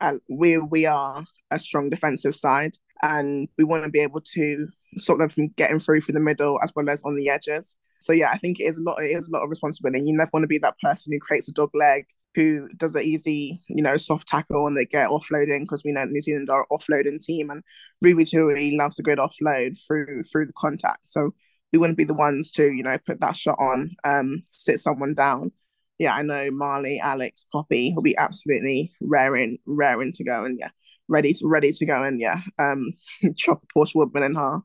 Uh, 0.00 0.14
we 0.28 0.58
we 0.58 0.84
are 0.84 1.24
a 1.52 1.60
strong 1.60 1.90
defensive 1.90 2.34
side, 2.34 2.72
and 3.00 3.48
we 3.56 3.62
want 3.62 3.84
to 3.84 3.90
be 3.90 4.00
able 4.00 4.20
to 4.20 4.66
stop 4.96 5.18
them 5.18 5.28
from 5.28 5.48
getting 5.50 5.78
through 5.78 6.00
through 6.00 6.14
the 6.14 6.20
middle 6.20 6.58
as 6.60 6.72
well 6.74 6.90
as 6.90 7.04
on 7.04 7.14
the 7.14 7.28
edges. 7.28 7.76
So 8.00 8.12
yeah, 8.12 8.30
I 8.32 8.38
think 8.38 8.58
it 8.58 8.64
is 8.64 8.78
a 8.78 8.82
lot. 8.82 9.00
It 9.00 9.16
is 9.16 9.28
a 9.28 9.30
lot 9.30 9.44
of 9.44 9.50
responsibility. 9.50 10.02
You 10.04 10.16
never 10.16 10.30
want 10.32 10.42
to 10.42 10.48
be 10.48 10.58
that 10.58 10.78
person 10.82 11.12
who 11.12 11.20
creates 11.20 11.48
a 11.48 11.52
dog 11.52 11.70
leg 11.72 12.06
who 12.34 12.68
does 12.76 12.94
an 12.94 13.02
easy, 13.02 13.60
you 13.68 13.82
know, 13.82 13.96
soft 13.96 14.28
tackle 14.28 14.66
and 14.66 14.76
they 14.76 14.84
get 14.84 15.10
offloading 15.10 15.62
because 15.62 15.82
we 15.84 15.92
know 15.92 16.04
New 16.04 16.20
Zealand 16.20 16.50
are 16.50 16.66
offloading 16.70 17.20
team 17.20 17.50
and 17.50 17.62
Ruby 18.02 18.24
Tui 18.24 18.76
loves 18.76 18.98
a 18.98 19.02
good 19.02 19.18
offload 19.18 19.78
through 19.86 20.22
through 20.24 20.46
the 20.46 20.52
contact. 20.52 21.08
So 21.08 21.34
we 21.72 21.78
wouldn't 21.78 21.98
be 21.98 22.04
the 22.04 22.14
ones 22.14 22.50
to, 22.52 22.70
you 22.70 22.82
know, 22.82 22.96
put 23.06 23.20
that 23.20 23.36
shot 23.36 23.58
on, 23.58 23.90
um, 24.04 24.42
sit 24.52 24.78
someone 24.78 25.14
down. 25.14 25.52
Yeah, 25.98 26.14
I 26.14 26.22
know 26.22 26.50
Marley, 26.52 27.00
Alex, 27.00 27.44
Poppy 27.52 27.92
will 27.94 28.04
be 28.04 28.16
absolutely 28.16 28.92
raring, 29.00 29.58
raring 29.66 30.12
to 30.12 30.24
go 30.24 30.44
and 30.44 30.58
yeah, 30.58 30.70
ready 31.08 31.32
to 31.34 31.48
ready 31.48 31.72
to 31.72 31.86
go 31.86 32.02
and 32.02 32.20
yeah, 32.20 32.40
um, 32.58 32.92
chop 33.36 33.62
Portia 33.72 33.98
Woodman 33.98 34.22
in 34.22 34.34
half. 34.36 34.62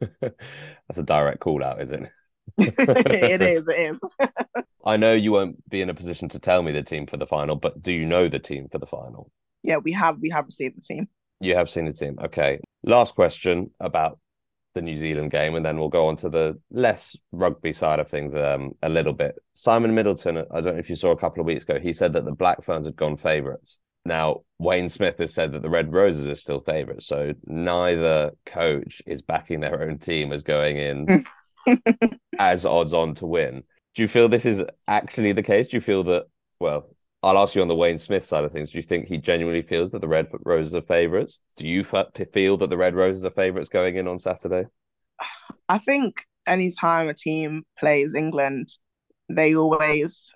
That's 0.20 0.98
a 0.98 1.02
direct 1.02 1.40
call 1.40 1.64
out, 1.64 1.80
isn't 1.80 2.04
it? 2.04 2.10
It 2.58 3.42
is. 3.42 3.68
It 3.68 3.78
is. 3.78 4.00
I 4.84 4.96
know 4.96 5.12
you 5.12 5.32
won't 5.32 5.68
be 5.68 5.80
in 5.80 5.90
a 5.90 5.94
position 5.94 6.28
to 6.30 6.38
tell 6.38 6.62
me 6.62 6.72
the 6.72 6.82
team 6.82 7.06
for 7.06 7.16
the 7.16 7.26
final, 7.26 7.56
but 7.56 7.82
do 7.82 7.92
you 7.92 8.06
know 8.06 8.28
the 8.28 8.38
team 8.38 8.68
for 8.70 8.78
the 8.78 8.86
final? 8.86 9.30
Yeah, 9.62 9.78
we 9.78 9.92
have. 9.92 10.18
We 10.20 10.30
have 10.30 10.46
received 10.46 10.76
the 10.76 10.80
team. 10.80 11.08
You 11.40 11.56
have 11.56 11.68
seen 11.68 11.86
the 11.86 11.92
team. 11.92 12.18
Okay. 12.22 12.60
Last 12.84 13.14
question 13.14 13.70
about 13.80 14.18
the 14.74 14.82
New 14.82 14.96
Zealand 14.96 15.30
game, 15.30 15.56
and 15.56 15.64
then 15.64 15.78
we'll 15.78 15.88
go 15.88 16.06
on 16.06 16.16
to 16.18 16.28
the 16.28 16.58
less 16.70 17.16
rugby 17.32 17.72
side 17.72 17.98
of 17.98 18.08
things 18.08 18.34
um, 18.34 18.72
a 18.82 18.88
little 18.88 19.12
bit. 19.12 19.34
Simon 19.54 19.94
Middleton, 19.94 20.38
I 20.38 20.60
don't 20.60 20.74
know 20.74 20.80
if 20.80 20.90
you 20.90 20.96
saw 20.96 21.10
a 21.10 21.18
couple 21.18 21.40
of 21.40 21.46
weeks 21.46 21.64
ago, 21.64 21.80
he 21.80 21.92
said 21.92 22.12
that 22.12 22.24
the 22.24 22.32
Black 22.32 22.62
Ferns 22.62 22.86
had 22.86 22.94
gone 22.94 23.16
favourites. 23.16 23.78
Now, 24.04 24.42
Wayne 24.58 24.88
Smith 24.88 25.18
has 25.18 25.34
said 25.34 25.52
that 25.52 25.62
the 25.62 25.70
Red 25.70 25.92
Roses 25.92 26.28
are 26.28 26.36
still 26.36 26.60
favourites. 26.60 27.06
So 27.06 27.32
neither 27.44 28.30
coach 28.44 29.02
is 29.04 29.20
backing 29.20 29.60
their 29.60 29.82
own 29.82 29.98
team 29.98 30.32
as 30.32 30.44
going 30.44 30.76
in 30.76 31.24
as 32.38 32.64
odds 32.64 32.92
on 32.92 33.14
to 33.16 33.26
win. 33.26 33.64
Do 33.94 34.02
you 34.02 34.08
feel 34.08 34.28
this 34.28 34.46
is 34.46 34.62
actually 34.86 35.32
the 35.32 35.42
case? 35.42 35.68
Do 35.68 35.76
you 35.76 35.80
feel 35.80 36.04
that, 36.04 36.26
well, 36.60 36.88
I'll 37.22 37.38
ask 37.38 37.54
you 37.54 37.62
on 37.62 37.68
the 37.68 37.74
Wayne 37.74 37.98
Smith 37.98 38.24
side 38.24 38.44
of 38.44 38.52
things. 38.52 38.70
Do 38.70 38.78
you 38.78 38.82
think 38.82 39.06
he 39.06 39.18
genuinely 39.18 39.62
feels 39.62 39.92
that 39.92 40.00
the 40.00 40.08
Red 40.08 40.28
Roses 40.44 40.74
are 40.74 40.82
favourites? 40.82 41.40
Do 41.56 41.66
you 41.66 41.82
feel 41.82 42.56
that 42.58 42.70
the 42.70 42.76
Red 42.76 42.94
Roses 42.94 43.24
are 43.24 43.30
favourites 43.30 43.68
going 43.68 43.96
in 43.96 44.06
on 44.06 44.18
Saturday? 44.18 44.68
I 45.68 45.78
think 45.78 46.24
anytime 46.46 47.08
a 47.08 47.14
team 47.14 47.64
plays 47.78 48.14
England, 48.14 48.68
they 49.28 49.56
always 49.56 50.32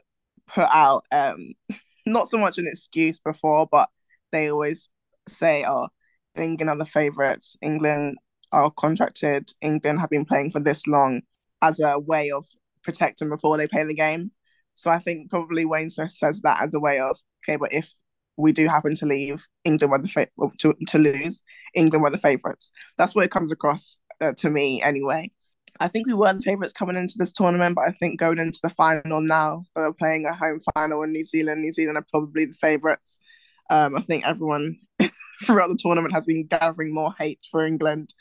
put 0.48 0.68
out 0.72 1.04
um, 1.12 1.52
not 2.06 2.28
so 2.28 2.38
much 2.38 2.58
an 2.58 2.66
excuse 2.66 3.18
before, 3.18 3.68
but 3.70 3.88
they 4.32 4.50
always 4.50 4.88
say, 5.28 5.64
"Oh, 5.66 5.88
England 6.36 6.70
are 6.70 6.76
the 6.76 6.86
favourites. 6.86 7.56
England 7.62 8.18
are 8.52 8.70
contracted, 8.70 9.50
England 9.60 10.00
have 10.00 10.10
been 10.10 10.24
playing 10.24 10.50
for 10.50 10.60
this 10.60 10.86
long 10.86 11.22
as 11.62 11.80
a 11.80 11.98
way 11.98 12.30
of 12.30 12.44
protecting 12.82 13.28
before 13.28 13.56
they 13.56 13.68
play 13.68 13.84
the 13.84 13.94
game. 13.94 14.30
So 14.74 14.90
I 14.90 14.98
think 14.98 15.30
probably 15.30 15.64
Wayne 15.64 15.90
Smith 15.90 16.10
says 16.10 16.40
that 16.42 16.62
as 16.62 16.74
a 16.74 16.80
way 16.80 17.00
of 17.00 17.18
okay, 17.44 17.56
but 17.56 17.72
if 17.72 17.92
we 18.36 18.52
do 18.52 18.66
happen 18.66 18.94
to 18.96 19.06
leave, 19.06 19.46
England 19.64 19.90
were 19.90 19.98
the 19.98 20.08
fa- 20.08 20.28
to 20.58 20.74
to 20.88 20.98
lose, 20.98 21.42
England 21.74 22.02
were 22.02 22.10
the 22.10 22.18
favourites. 22.18 22.72
That's 22.96 23.14
what 23.14 23.24
it 23.24 23.30
comes 23.30 23.52
across 23.52 24.00
uh, 24.20 24.32
to 24.38 24.50
me 24.50 24.82
anyway. 24.82 25.30
I 25.78 25.88
think 25.88 26.06
we 26.06 26.14
were 26.14 26.32
the 26.32 26.42
favourites 26.42 26.72
coming 26.72 26.96
into 26.96 27.16
this 27.16 27.32
tournament, 27.32 27.74
but 27.74 27.84
I 27.84 27.90
think 27.90 28.18
going 28.18 28.38
into 28.38 28.58
the 28.62 28.70
final 28.70 29.20
now, 29.20 29.64
they're 29.74 29.92
playing 29.92 30.26
a 30.26 30.34
home 30.34 30.60
final 30.74 31.02
in 31.02 31.12
New 31.12 31.24
Zealand. 31.24 31.62
New 31.62 31.72
Zealand 31.72 31.96
are 31.96 32.06
probably 32.10 32.46
the 32.46 32.52
favourites. 32.52 33.18
Um, 33.70 33.96
I 33.96 34.02
think 34.02 34.26
everyone 34.26 34.76
throughout 35.44 35.68
the 35.68 35.78
tournament 35.78 36.12
has 36.12 36.24
been 36.24 36.46
gathering 36.46 36.92
more 36.92 37.14
hate 37.18 37.38
for 37.50 37.64
England. 37.64 38.12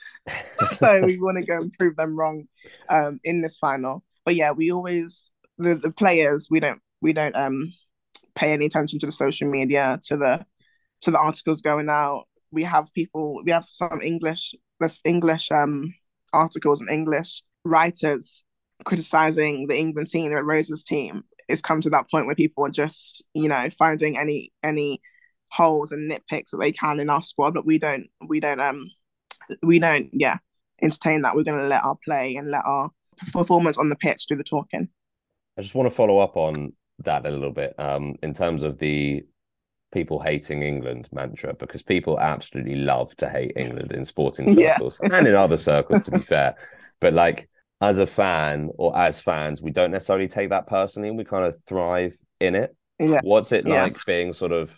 so 0.78 1.02
we 1.06 1.18
want 1.20 1.38
to 1.38 1.46
go 1.46 1.58
and 1.58 1.74
prove 1.74 1.96
them 1.96 2.18
wrong 2.18 2.46
um, 2.90 3.20
in 3.24 3.42
this 3.42 3.58
final. 3.58 4.04
But 4.26 4.36
yeah, 4.36 4.52
we 4.52 4.72
always 4.72 5.32
the 5.58 5.76
the 5.76 5.92
players 5.92 6.48
we 6.50 6.60
don't 6.60 6.82
we 7.02 7.12
don't 7.12 7.36
um 7.36 7.74
pay 8.36 8.54
any 8.54 8.66
attention 8.66 9.00
to 9.00 9.06
the 9.06 9.12
social 9.12 9.50
media 9.50 10.00
to 10.04 10.16
the 10.16 10.46
to 11.02 11.12
the 11.12 11.18
articles 11.18 11.62
going 11.62 11.90
out. 11.90 12.26
We 12.52 12.64
have 12.64 12.88
people 12.94 13.42
we 13.44 13.52
have 13.52 13.66
some 13.68 14.02
English 14.02 14.56
there's 14.80 15.02
English 15.04 15.52
um 15.52 15.94
articles 16.32 16.80
and 16.82 16.90
English 16.90 17.42
writers 17.66 18.44
criticizing 18.86 19.68
the 19.68 19.78
England 19.78 20.08
team, 20.08 20.34
the 20.34 20.44
Roses 20.44 20.84
team. 20.84 21.24
It's 21.48 21.62
come 21.62 21.82
to 21.82 21.90
that 21.90 22.10
point 22.10 22.28
where 22.28 22.36
people 22.36 22.66
are 22.66 22.72
just, 22.72 23.24
you 23.34 23.50
know, 23.50 23.70
finding 23.78 24.18
any 24.18 24.52
any 24.64 25.02
holes 25.52 25.92
and 25.92 26.10
nitpicks 26.10 26.52
that 26.52 26.58
they 26.60 26.72
can 26.72 27.00
in 27.00 27.10
our 27.10 27.22
squad, 27.22 27.54
but 27.54 27.66
we 27.66 27.78
don't 27.78 28.08
we 28.28 28.40
don't 28.40 28.60
um 28.60 28.90
we 29.64 29.80
don't 29.80 30.10
yeah 30.14 30.38
entertain 30.82 31.22
that. 31.24 31.36
We're 31.36 31.44
gonna 31.44 31.68
let 31.68 31.84
our 31.84 31.98
play 32.04 32.36
and 32.36 32.50
let 32.50 32.64
our 32.66 32.92
performance 33.34 33.78
on 33.78 33.90
the 33.90 33.96
pitch 33.96 34.26
do 34.28 34.36
the 34.36 34.44
talking. 34.44 34.90
I 35.58 35.62
just 35.62 35.76
want 35.76 35.88
to 35.88 35.96
follow 35.96 36.20
up 36.20 36.38
on 36.38 36.74
that 37.00 37.26
a 37.26 37.30
little 37.30 37.52
bit 37.52 37.74
um, 37.80 38.16
in 38.24 38.34
terms 38.34 38.64
of 38.64 38.80
the 38.80 39.26
people 39.92 40.20
hating 40.22 40.62
England 40.62 41.10
mantra 41.12 41.54
because 41.54 41.82
people 41.82 42.20
absolutely 42.20 42.76
love 42.76 43.16
to 43.18 43.30
hate 43.30 43.54
England 43.56 43.92
in 43.92 44.06
sporting 44.06 44.48
circles 44.56 45.00
yeah. 45.04 45.18
and 45.18 45.28
in 45.28 45.36
other 45.36 45.58
circles, 45.58 46.04
to 46.04 46.12
be 46.12 46.20
fair. 46.20 46.56
But 47.02 47.14
like 47.14 47.50
as 47.82 47.98
a 47.98 48.08
fan 48.08 48.70
or 48.78 48.98
as 48.98 49.20
fans, 49.20 49.62
we 49.62 49.72
don't 49.72 49.92
necessarily 49.92 50.28
take 50.28 50.50
that 50.50 50.68
personally. 50.68 51.12
We 51.12 51.24
kind 51.24 51.46
of 51.46 51.58
thrive 51.66 52.16
in 52.40 52.56
it. 52.56 52.76
Yeah. 53.00 53.20
What's 53.24 53.52
it 53.52 53.68
Yeah. 53.68 53.84
like 53.84 53.98
being 54.06 54.34
sort 54.34 54.52
of 54.52 54.72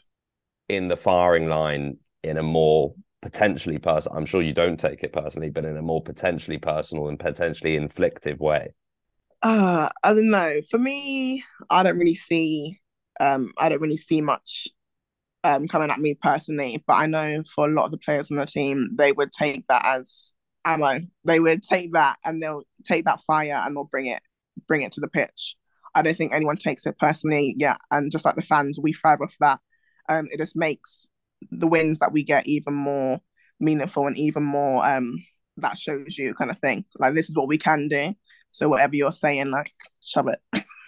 in 0.72 0.88
the 0.88 0.96
firing 0.96 1.50
line 1.50 1.98
in 2.24 2.38
a 2.38 2.44
more 2.44 2.94
potentially 3.22 3.78
personal? 3.78 4.18
I'm 4.18 4.26
sure 4.26 4.42
you 4.42 4.54
don't 4.54 4.80
take 4.80 5.04
it 5.04 5.12
personally, 5.12 5.50
but 5.50 5.66
in 5.66 5.76
a 5.76 5.82
more 5.82 6.02
potentially 6.02 6.58
personal 6.58 7.10
and 7.10 7.20
potentially 7.20 7.78
inflictive 7.78 8.40
way. 8.40 8.74
Uh, 9.42 9.90
I 10.04 10.14
don't 10.14 10.30
know. 10.30 10.62
For 10.70 10.78
me, 10.78 11.44
I 11.70 11.84
don't 11.84 11.98
really 12.00 12.16
see 12.16 12.80
um 13.20 13.52
I 13.58 13.68
don't 13.70 13.82
really 13.82 13.98
see 13.98 14.22
much 14.22 14.68
um 15.44 15.68
coming 15.68 15.92
at 15.92 16.00
me 16.00 16.16
personally, 16.16 16.84
but 16.88 16.94
I 16.94 17.06
know 17.06 17.44
for 17.54 17.68
a 17.68 17.72
lot 17.72 17.86
of 17.86 17.92
the 17.92 17.98
players 17.98 18.32
on 18.32 18.38
the 18.38 18.46
team, 18.46 18.92
they 18.96 19.12
would 19.12 19.34
take 19.34 19.68
that 19.68 19.84
as 19.86 20.34
ammo. 20.64 21.02
They 21.26 21.40
would 21.42 21.64
take 21.64 21.94
that 21.94 22.18
and 22.24 22.42
they'll 22.42 22.64
take 22.86 23.06
that 23.06 23.24
fire 23.24 23.62
and 23.66 23.76
they'll 23.76 23.84
bring 23.84 24.06
it 24.06 24.22
bring 24.68 24.84
it 24.84 24.94
to 24.94 25.02
the 25.02 25.10
pitch. 25.10 25.58
I 25.94 26.02
don't 26.02 26.16
think 26.16 26.34
anyone 26.34 26.56
takes 26.56 26.86
it 26.86 26.98
personally, 26.98 27.56
yeah. 27.58 27.76
And 27.92 28.10
just 28.10 28.24
like 28.24 28.36
the 28.36 28.42
fans, 28.42 28.80
we 28.82 28.94
thrive 28.94 29.20
off 29.22 29.36
that. 29.42 29.60
Um, 30.10 30.28
it 30.32 30.38
just 30.38 30.56
makes 30.56 31.08
the 31.52 31.68
wins 31.68 32.00
that 32.00 32.12
we 32.12 32.24
get 32.24 32.48
even 32.48 32.74
more 32.74 33.20
meaningful 33.60 34.08
and 34.08 34.18
even 34.18 34.44
more 34.44 34.84
um 34.86 35.24
that 35.58 35.78
shows 35.78 36.18
you 36.18 36.34
kind 36.34 36.50
of 36.52 36.58
thing. 36.60 36.86
Like 36.98 37.14
this 37.14 37.30
is 37.30 37.36
what 37.36 37.48
we 37.48 37.58
can 37.58 37.88
do. 37.88 38.14
So 38.52 38.68
whatever 38.70 38.96
you're 38.96 39.12
saying, 39.12 39.52
like 39.52 39.72
shove 40.04 40.28
it. 40.28 40.40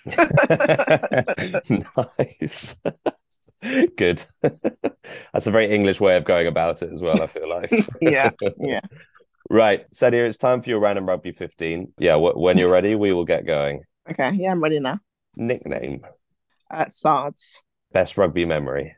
nice. 2.19 2.75
Good. 3.97 4.23
That's 5.33 5.47
a 5.47 5.51
very 5.51 5.67
English 5.67 6.01
way 6.01 6.17
of 6.17 6.25
going 6.25 6.47
about 6.47 6.81
it 6.81 6.91
as 6.91 7.01
well, 7.01 7.21
I 7.21 7.27
feel 7.27 7.49
like. 7.49 7.71
yeah, 8.01 8.31
yeah. 8.59 8.81
Right. 9.49 9.89
Sadia, 9.91 10.27
it's 10.27 10.37
time 10.37 10.61
for 10.61 10.69
your 10.69 10.79
random 10.79 11.07
rugby 11.07 11.31
15. 11.31 11.93
Yeah, 11.97 12.17
wh- 12.17 12.37
when 12.37 12.57
you're 12.57 12.71
ready, 12.71 12.95
we 12.95 13.13
will 13.13 13.25
get 13.25 13.45
going. 13.45 13.83
Okay, 14.09 14.31
yeah, 14.33 14.51
I'm 14.51 14.61
ready 14.61 14.79
now. 14.79 14.99
Nickname, 15.35 16.05
Uh, 16.69 16.85
Sards. 16.87 17.61
best 17.91 18.17
rugby 18.17 18.45
memory. 18.45 18.95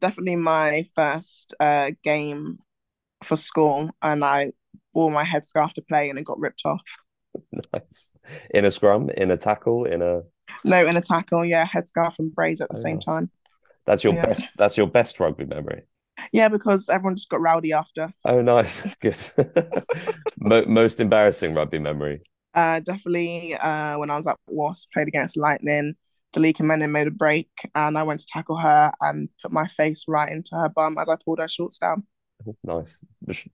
Definitely 0.00 0.36
my 0.36 0.86
first 0.94 1.54
uh 1.60 1.90
game 2.04 2.58
for 3.24 3.36
school, 3.36 3.90
and 4.02 4.24
I 4.24 4.52
wore 4.94 5.10
my 5.10 5.24
headscarf 5.24 5.74
to 5.74 5.82
play, 5.82 6.10
and 6.10 6.18
it 6.18 6.24
got 6.26 6.40
ripped 6.40 6.62
off. 6.66 6.82
Nice. 7.72 8.12
In 8.50 8.64
a 8.64 8.70
scrum, 8.70 9.10
in 9.10 9.30
a 9.30 9.36
tackle, 9.36 9.84
in 9.84 10.02
a 10.02 10.22
No, 10.64 10.86
in 10.86 10.96
a 10.96 11.00
tackle, 11.00 11.44
yeah, 11.44 11.66
headscarf 11.66 12.18
and 12.18 12.34
braids 12.34 12.60
at 12.60 12.70
the 12.70 12.76
Oh, 12.76 12.78
same 12.78 12.98
nice. 12.98 13.00
time. 13.00 13.30
that's 13.86 14.04
your 14.04 14.12
Yeah. 14.12 14.26
best 14.28 14.50
that's 14.58 14.76
your 14.78 14.88
best 14.88 15.20
rugby 15.20 15.46
memory. 15.46 15.84
Yeah, 16.32 16.48
because 16.48 16.88
everyone 16.88 17.16
just 17.16 17.28
got 17.28 17.40
rowdy 17.40 17.72
after. 17.72 18.12
Oh 18.24 18.42
nice. 18.42 18.86
Good. 19.00 19.18
Mo- 20.38 20.64
most 20.66 21.00
embarrassing 21.00 21.54
rugby 21.54 21.78
memory. 21.78 22.22
Uh, 22.54 22.80
definitely 22.80 23.54
uh, 23.54 23.98
when 23.98 24.10
I 24.10 24.16
was 24.16 24.26
at 24.26 24.36
Wasp, 24.48 24.90
played 24.92 25.08
against 25.08 25.36
Lightning. 25.36 25.96
Daleaka 26.34 26.60
Menin 26.60 26.92
made 26.92 27.06
a 27.06 27.10
break, 27.10 27.48
and 27.74 27.96
I 27.96 28.02
went 28.02 28.20
to 28.20 28.26
tackle 28.26 28.58
her 28.58 28.92
and 29.00 29.28
put 29.42 29.52
my 29.52 29.66
face 29.68 30.04
right 30.06 30.30
into 30.30 30.54
her 30.56 30.68
bum 30.68 30.96
as 30.98 31.08
I 31.08 31.16
pulled 31.24 31.40
her 31.40 31.48
shorts 31.48 31.78
down. 31.78 32.06
Nice. 32.62 32.96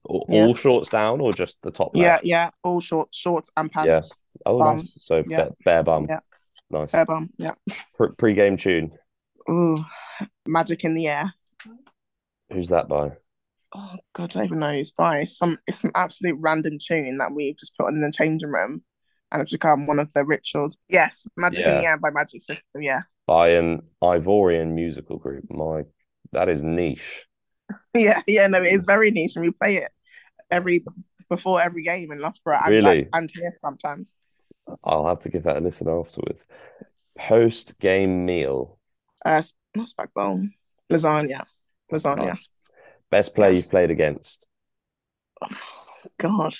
All, 0.03 0.25
Yeah. 0.29 0.53
shorts 0.53 0.89
down 0.89 1.19
or 1.21 1.33
just 1.33 1.57
the 1.63 1.71
top 1.71 1.91
Yeah, 1.95 2.13
left? 2.13 2.25
yeah, 2.25 2.49
all 2.63 2.79
shorts, 2.79 3.17
shorts 3.17 3.49
and 3.57 3.71
pants. 3.71 4.17
Oh, 4.45 4.59
Bum. 4.59 4.77
nice. 4.77 4.97
So 4.99 5.23
Yeah. 5.27 5.45
ba- 5.45 5.55
bare 5.63 5.83
bum. 5.83 6.05
Yeah. 6.09 6.19
Nice. 6.69 6.91
Bare 6.91 7.05
bum. 7.05 7.29
Yeah. 7.37 7.53
Pre- 7.95 8.13
pre-game 8.17 8.57
tune. 8.57 8.91
Ooh, 9.49 9.77
magic 10.45 10.83
in 10.83 10.93
the 10.93 11.07
air. 11.07 11.33
Who's 12.51 12.69
that 12.69 12.87
by? 12.87 13.17
Oh 13.73 13.95
God, 14.13 14.35
I 14.35 14.39
don't 14.39 14.45
even 14.45 14.59
know 14.59 14.71
who's 14.73 14.91
by. 14.91 15.23
Some 15.23 15.57
it's 15.67 15.83
an 15.83 15.91
absolute 15.95 16.37
random 16.39 16.77
tune 16.79 17.17
that 17.17 17.31
we've 17.33 17.57
just 17.57 17.75
put 17.77 17.87
on 17.87 17.95
in 17.95 18.01
the 18.01 18.11
changing 18.11 18.49
room, 18.49 18.83
and 19.31 19.41
it's 19.41 19.51
become 19.51 19.87
one 19.87 19.99
of 19.99 20.11
the 20.13 20.23
rituals. 20.25 20.77
Yes, 20.89 21.27
Magic 21.37 21.65
in 21.65 21.71
Yeah. 21.71 21.79
the 21.81 21.85
Air 21.87 21.97
by 21.97 22.09
Magic 22.11 22.41
System. 22.41 22.81
Yeah, 22.81 23.01
By 23.27 23.49
an 23.49 23.81
Ivorian 24.03 24.71
musical 24.73 25.17
group. 25.17 25.45
My, 25.51 25.83
that 26.31 26.49
is 26.49 26.63
niche. 26.63 27.25
yeah, 27.95 28.21
yeah. 28.27 28.47
No, 28.47 28.61
it 28.61 28.73
is 28.73 28.83
very 28.83 29.11
niche, 29.11 29.35
and 29.35 29.45
we 29.45 29.51
play 29.51 29.77
it 29.77 29.91
every 30.51 30.83
before 31.29 31.59
every 31.61 31.81
game 31.83 32.11
in 32.11 32.21
Loughborough 32.21 32.59
and 32.63 32.69
Really? 32.69 32.97
like, 32.99 33.09
and 33.13 33.29
here 33.33 33.49
sometimes. 33.61 34.15
I'll 34.83 35.07
have 35.07 35.19
to 35.21 35.29
give 35.29 35.43
that 35.43 35.57
a 35.57 35.59
listen 35.61 35.87
afterwards. 35.87 36.45
Post-game 37.17 38.25
meal. 38.25 38.77
Uh, 39.25 39.41
not 39.75 39.87
spag 39.87 40.09
bowl, 40.13 40.39
lasagna, 40.91 41.43
lasagna. 41.91 42.27
Nice. 42.27 42.47
Best 43.09 43.33
player 43.33 43.51
you've 43.53 43.69
played 43.69 43.89
against. 43.89 44.45
God, 46.19 46.53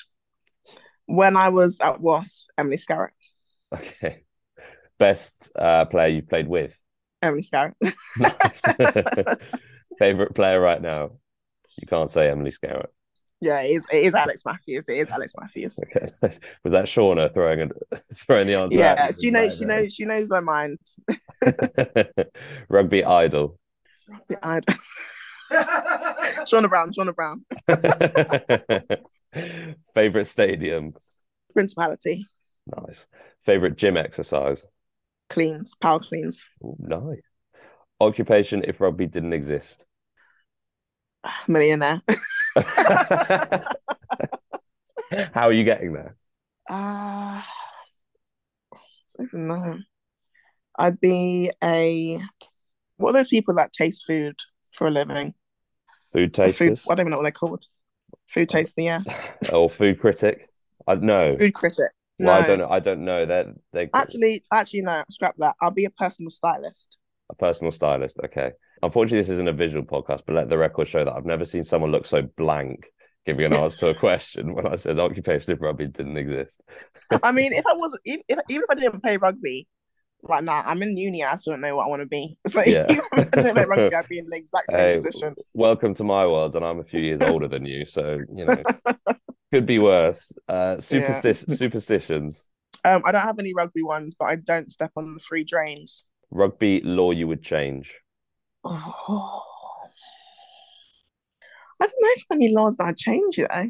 when 1.06 1.38
I 1.38 1.50
was 1.50 1.80
at 1.82 2.02
Wasp, 2.02 2.48
Emily 2.58 2.78
Scarratt, 2.78 3.10
Okay. 3.74 4.24
Best 4.98 5.52
uh, 5.58 5.86
player 5.86 6.08
you've 6.08 6.30
played 6.30 6.48
with. 6.48 6.78
Emily 7.22 7.42
Scarratt. 7.42 7.74
Nice. 8.18 8.62
Favorite 10.00 10.36
player 10.36 10.60
right 10.60 10.82
now. 10.82 11.12
You 11.78 11.88
can't 11.88 12.10
say 12.10 12.30
Emily 12.30 12.52
Scarratt. 12.52 12.88
yeah, 13.42 13.62
it 13.62 13.72
is. 13.72 13.86
It 13.92 14.06
is 14.06 14.14
Alex 14.14 14.44
Matthews. 14.46 14.88
It 14.88 14.98
is 14.98 15.10
Alex 15.10 15.34
Matthews. 15.40 15.80
Okay. 15.80 16.08
nice. 16.22 16.40
Was 16.64 16.72
that 16.72 16.86
Shaunagh 16.86 17.34
throwing 17.34 17.62
a, 17.62 17.98
throwing 18.14 18.48
the 18.48 18.56
answer? 18.56 18.78
Yeah, 18.78 19.12
she 19.12 19.32
knows. 19.32 19.58
She 19.58 19.66
knows. 19.66 19.94
She 19.94 20.06
knows 20.06 20.30
my 20.30 20.40
mind. 20.40 20.80
Rugby 22.70 23.04
idol. 23.04 23.60
I... 24.42 24.62
Shaunagh 25.52 26.70
Brown. 26.70 26.92
Shaunagh 26.94 27.16
Brown. 27.16 27.46
Favorite 29.94 30.26
stadium. 30.26 30.94
Principality. 31.54 32.26
Nice. 32.68 33.06
Favorite 33.46 33.78
gym 33.78 33.98
exercise. 33.98 34.66
Cleans. 35.30 35.76
Power 35.76 36.00
cleans. 36.00 36.48
Ooh, 36.64 36.76
nice. 36.80 37.22
Occupation 38.00 38.64
if 38.68 38.82
rugby 38.82 39.08
didn't 39.08 39.34
exist. 39.34 39.86
Millionaire. 41.48 42.02
How 45.34 45.48
are 45.48 45.54
you 45.54 45.64
getting 45.64 45.94
there? 45.94 46.16
Uh, 46.70 47.42
I 47.44 47.48
don't 49.18 49.48
know. 49.48 49.78
I'd 50.78 51.00
be 51.00 51.52
a. 51.64 52.20
What 52.98 53.12
are 53.12 53.14
those 53.14 53.28
people 53.28 53.56
that 53.56 53.72
taste 53.74 54.06
food 54.06 54.36
for 54.74 54.88
a 54.88 54.92
living? 54.92 55.34
Food 56.12 56.34
Food. 56.34 56.34
tasters 56.34 56.86
I 56.90 56.96
don't 56.96 57.02
even 57.02 57.12
know 57.12 57.18
what 57.18 57.24
they're 57.24 57.32
called. 57.32 57.66
Food 58.28 58.50
taster. 58.50 58.82
Yeah. 58.82 59.02
or 59.54 59.70
food 59.70 60.00
critic? 60.00 60.50
I 60.88 60.96
no. 60.96 61.38
Food 61.38 61.54
critic. 61.54 61.92
No. 62.18 62.28
Well, 62.28 62.44
I 62.44 62.48
don't 62.48 62.60
know. 62.60 62.70
I 62.70 62.80
don't 62.80 63.06
know. 63.06 63.26
They're 63.26 63.54
they 63.74 63.90
Actually, 63.94 64.44
actually, 64.54 64.82
no. 64.82 65.04
Scrap 65.10 65.36
that. 65.38 65.56
I'll 65.62 65.72
be 65.72 65.86
a 65.86 65.90
personal 65.90 66.32
stylist. 66.32 66.98
a 67.30 67.36
personal 67.36 67.72
stylist. 67.72 68.20
Okay. 68.24 68.52
Unfortunately, 68.82 69.20
this 69.20 69.30
isn't 69.30 69.48
a 69.48 69.54
visual 69.54 69.84
podcast, 69.84 70.22
but 70.26 70.36
let 70.36 70.50
the 70.50 70.58
record 70.58 70.88
show 70.88 71.04
that 71.04 71.14
I've 71.14 71.26
never 71.26 71.46
seen 71.46 71.64
someone 71.64 71.92
look 71.92 72.06
so 72.06 72.22
blank 72.38 72.86
giving 73.26 73.46
an 73.46 73.54
answer 73.56 73.92
to 73.92 73.98
a 73.98 74.00
question 74.00 74.54
when 74.54 74.68
I 74.68 74.76
said 74.76 75.00
occupation 75.00 75.52
if 75.52 75.62
rugby 75.62 75.88
didn't 75.88 76.18
exist. 76.18 76.62
I 77.24 77.32
mean, 77.32 77.54
if 77.54 77.66
I 77.66 77.74
wasn't, 77.76 78.02
even 78.06 78.24
if, 78.30 78.40
even 78.50 78.64
if 78.64 78.70
I 78.70 78.80
didn't 78.80 79.04
play 79.04 79.18
rugby, 79.18 79.68
right 80.28 80.44
now 80.44 80.64
I'm 80.66 80.82
in 80.82 80.98
uni, 80.98 81.24
I 81.24 81.36
still 81.36 81.54
don't 81.54 81.62
know 81.62 81.76
what 81.76 81.86
I 81.86 81.90
want 81.90 82.02
to 82.02 82.08
be. 82.08 82.38
So 82.48 82.62
Yeah. 82.66 82.86
I 83.14 83.24
didn't 83.24 83.54
play 83.56 83.66
rugby, 83.66 83.96
I'd 83.96 84.08
be 84.08 84.18
in 84.24 84.26
the 84.30 84.38
exact 84.38 84.70
same 84.72 84.80
Hey, 84.80 84.96
position. 84.96 85.36
welcome 85.54 85.94
to 85.96 86.04
my 86.04 86.26
world, 86.26 86.56
and 86.56 86.66
I'm 86.66 86.80
a 86.80 86.84
few 86.84 87.00
years 87.00 87.22
older 87.22 87.48
than 87.48 87.66
you, 87.66 87.86
so 87.86 88.20
you 88.34 88.46
know 88.46 88.64
could 89.52 89.66
be 89.66 89.80
worse. 89.80 90.32
Uh, 90.48 90.76
supersti- 90.78 91.50
superstitions, 91.58 92.48
Um, 92.84 93.02
I 93.06 93.12
don't 93.12 93.22
have 93.22 93.40
any 93.40 93.54
rugby 93.54 93.84
ones, 93.84 94.16
but 94.18 94.26
I 94.26 94.36
don't 94.38 94.72
step 94.72 94.92
on 94.96 95.14
the 95.14 95.20
free 95.20 95.44
drains. 95.44 96.06
rugby 96.32 96.82
law 96.82 97.12
you 97.12 97.28
would 97.28 97.42
change. 97.44 97.94
Oh. 98.64 99.42
I 101.82 101.86
don't 101.88 102.02
know 102.02 102.10
if 102.16 102.24
there's 102.28 102.38
any 102.38 102.54
laws 102.54 102.78
that 102.78 102.88
I 102.88 102.94
change, 102.94 103.38
you 103.38 103.48
know. 103.54 103.70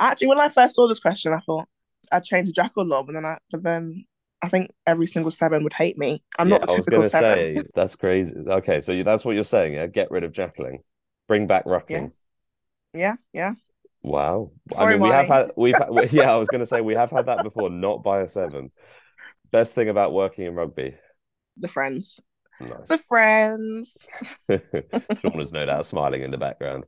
Actually, 0.00 0.28
when 0.28 0.40
I 0.40 0.48
first 0.48 0.74
saw 0.74 0.88
this 0.88 0.98
question, 1.00 1.32
I 1.34 1.40
thought 1.40 1.68
I'd 2.10 2.24
change 2.24 2.46
the 2.46 2.52
jackal 2.52 2.86
law, 2.86 3.02
but 3.02 3.12
then 3.12 3.24
I, 3.26 3.36
but 3.50 3.62
then 3.62 4.04
I 4.42 4.48
think 4.48 4.70
every 4.86 5.06
single 5.06 5.30
seven 5.30 5.62
would 5.64 5.72
hate 5.72 5.98
me. 5.98 6.22
I'm 6.38 6.48
Yeah, 6.48 6.58
not 6.58 6.68
I 6.68 6.72
was 6.72 6.86
typical 6.86 7.02
seven. 7.04 7.46
say 7.52 7.62
that's 7.74 7.94
crazy. 7.96 8.34
Okay, 8.36 8.80
so 8.80 8.92
you, 8.92 9.04
that's 9.04 9.24
what 9.24 9.34
you're 9.36 9.44
saying, 9.44 9.74
yeah? 9.74 9.86
Get 9.86 10.10
rid 10.10 10.24
of 10.24 10.32
Jackling, 10.32 10.78
bring 11.28 11.46
back 11.46 11.64
Rucking. 11.66 12.12
Yeah, 12.94 13.16
yeah. 13.32 13.54
Wow. 14.02 14.50
I 14.76 14.76
Sorry, 14.76 14.86
mean, 14.86 15.00
we 15.00 15.10
have 15.10 15.28
had 15.28 15.52
we've 15.56 15.78
had, 15.78 15.88
yeah, 16.12 16.32
I 16.32 16.36
was 16.36 16.50
gonna 16.50 16.66
say 16.66 16.80
we 16.80 16.94
have 16.94 17.10
had 17.10 17.26
that 17.26 17.42
before, 17.42 17.70
not 17.70 18.02
by 18.02 18.20
a 18.20 18.28
seven. 18.28 18.72
Best 19.52 19.74
thing 19.74 19.88
about 19.88 20.12
working 20.14 20.46
in 20.46 20.54
rugby. 20.54 20.96
The 21.56 21.68
friends. 21.68 22.20
Nice. 22.60 22.88
The 22.88 22.98
friends. 22.98 24.08
Sean 25.14 25.40
is 25.40 25.52
no 25.52 25.64
doubt 25.66 25.86
smiling 25.86 26.22
in 26.22 26.30
the 26.30 26.38
background. 26.38 26.84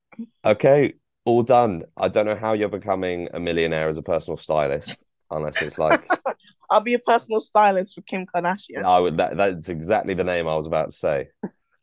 Okay, 0.44 0.94
all 1.24 1.42
done. 1.42 1.84
I 1.96 2.08
don't 2.08 2.26
know 2.26 2.36
how 2.36 2.52
you're 2.52 2.68
becoming 2.68 3.28
a 3.32 3.40
millionaire 3.40 3.88
as 3.88 3.96
a 3.98 4.02
personal 4.02 4.36
stylist, 4.36 5.04
unless 5.36 5.60
it's 5.62 5.78
like 5.78 6.06
I'll 6.70 6.80
be 6.80 6.94
a 6.94 6.98
personal 6.98 7.40
stylist 7.40 7.94
for 7.94 8.02
Kim 8.02 8.26
Kardashian. 8.26 8.84
I 8.84 8.98
would 8.98 9.16
that 9.18 9.36
that's 9.36 9.68
exactly 9.68 10.14
the 10.14 10.24
name 10.24 10.48
I 10.48 10.56
was 10.56 10.66
about 10.66 10.92
to 10.92 10.96
say. 10.96 11.28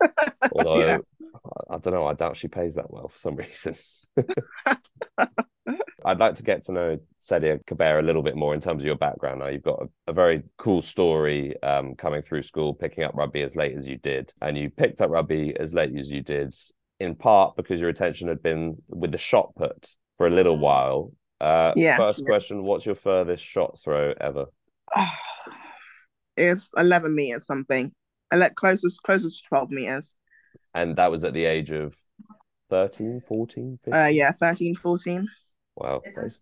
Although 0.51 0.79
Yeah. 0.79 0.97
I, 1.69 1.75
I 1.75 1.77
don't 1.77 1.93
know, 1.93 2.05
I 2.07 2.13
doubt 2.13 2.37
she 2.37 2.47
pays 2.47 2.75
that 2.75 2.91
well 2.91 3.07
for 3.07 3.17
some 3.17 3.35
reason. 3.35 3.75
I'd 6.03 6.17
like 6.17 6.35
to 6.35 6.43
get 6.43 6.63
to 6.65 6.71
know 6.71 6.97
Sadia 7.21 7.63
Kabeya 7.63 7.99
a 7.99 8.01
little 8.01 8.23
bit 8.23 8.35
more 8.35 8.55
in 8.55 8.61
terms 8.61 8.81
of 8.81 8.85
your 8.87 8.97
background. 8.97 9.39
Now 9.39 9.47
you've 9.47 9.61
got 9.61 9.83
a, 9.83 10.11
a 10.11 10.13
very 10.13 10.41
cool 10.57 10.81
story 10.81 11.61
um, 11.61 11.93
coming 11.95 12.23
through 12.23 12.41
school, 12.43 12.73
picking 12.73 13.03
up 13.03 13.13
rugby 13.13 13.43
as 13.43 13.55
late 13.55 13.77
as 13.77 13.85
you 13.85 13.97
did, 13.97 14.33
and 14.41 14.57
you 14.57 14.71
picked 14.71 15.01
up 15.01 15.11
rugby 15.11 15.55
as 15.59 15.73
late 15.75 15.95
as 15.95 16.09
you 16.09 16.21
did, 16.21 16.55
in 16.99 17.15
part 17.15 17.55
because 17.55 17.79
your 17.79 17.89
attention 17.89 18.27
had 18.29 18.41
been 18.41 18.77
with 18.87 19.11
the 19.11 19.19
shot 19.19 19.53
put 19.55 19.89
for 20.17 20.25
a 20.25 20.31
little 20.31 20.57
while. 20.57 21.11
Uh, 21.41 21.73
Yes, 21.75 21.97
first 21.97 22.19
yeah. 22.19 22.25
question: 22.25 22.63
What's 22.63 22.85
your 22.85 22.95
furthest 22.95 23.43
shot 23.43 23.79
throw 23.83 24.13
ever? 24.21 24.45
it's 26.37 26.69
11 26.77 27.15
meters 27.15 27.45
something. 27.45 27.91
I 28.31 28.35
let 28.37 28.55
closest 28.55 29.01
closest 29.03 29.43
to 29.43 29.49
12 29.49 29.71
meters. 29.71 30.15
And 30.73 30.95
that 30.97 31.11
was 31.11 31.23
at 31.23 31.33
the 31.33 31.45
age 31.45 31.71
of 31.71 31.95
13, 32.69 33.21
14, 33.27 33.79
15? 33.83 34.01
Uh, 34.01 34.07
yeah, 34.07 34.31
13, 34.31 34.75
14. 34.75 35.27
Wow, 35.75 36.01
that 36.15 36.25
is, 36.25 36.41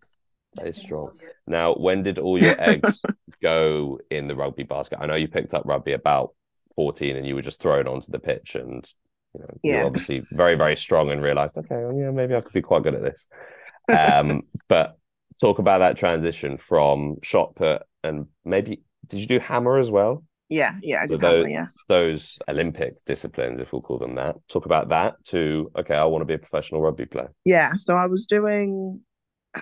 that 0.55 0.67
is 0.67 0.77
strong. 0.77 1.13
Now, 1.47 1.73
when 1.73 2.03
did 2.03 2.19
all 2.19 2.41
your 2.41 2.55
eggs 2.61 3.01
go 3.41 3.99
in 4.11 4.27
the 4.27 4.35
rugby 4.35 4.63
basket? 4.63 4.99
I 5.01 5.07
know 5.07 5.15
you 5.15 5.27
picked 5.27 5.53
up 5.53 5.63
rugby 5.65 5.93
about 5.93 6.33
14 6.75 7.15
and 7.15 7.25
you 7.25 7.35
were 7.35 7.41
just 7.41 7.61
thrown 7.61 7.87
onto 7.87 8.11
the 8.11 8.19
pitch 8.19 8.55
and 8.55 8.85
you 9.33 9.41
know, 9.41 9.59
you're 9.63 9.85
obviously 9.85 10.23
very, 10.31 10.55
very 10.55 10.75
strong 10.75 11.09
and 11.11 11.21
realized, 11.21 11.57
okay, 11.57 11.75
well, 11.75 11.97
yeah, 11.97 12.11
maybe 12.11 12.35
I 12.35 12.41
could 12.41 12.53
be 12.53 12.61
quite 12.61 12.83
good 12.83 12.95
at 12.95 13.03
this. 13.03 13.27
Um, 13.97 14.43
but 14.67 14.97
talk 15.41 15.59
about 15.59 15.79
that 15.79 15.97
transition 15.97 16.57
from 16.57 17.17
shot 17.23 17.55
put 17.55 17.81
and 18.03 18.27
maybe 18.45 18.81
did 19.07 19.19
you 19.19 19.27
do 19.27 19.39
hammer 19.39 19.77
as 19.79 19.89
well? 19.89 20.23
Yeah, 20.49 20.75
yeah, 20.81 21.01
I 21.03 21.07
So 21.07 21.17
those- 21.17 21.43
hammer, 21.43 21.47
yeah. 21.47 21.65
Those 21.87 22.37
Olympic 22.47 23.03
disciplines, 23.05 23.59
if 23.61 23.71
we'll 23.71 23.81
call 23.81 23.97
them 23.99 24.15
that. 24.15 24.35
Talk 24.47 24.65
about 24.65 24.89
that 24.89 25.15
to 25.25 25.71
okay, 25.77 25.95
I 25.95 26.05
want 26.05 26.21
to 26.21 26.25
be 26.25 26.33
a 26.33 26.39
professional 26.39 26.81
rugby 26.81 27.05
player. 27.05 27.31
Yeah, 27.45 27.73
so 27.75 27.95
I 27.95 28.05
was 28.05 28.25
doing 28.25 29.01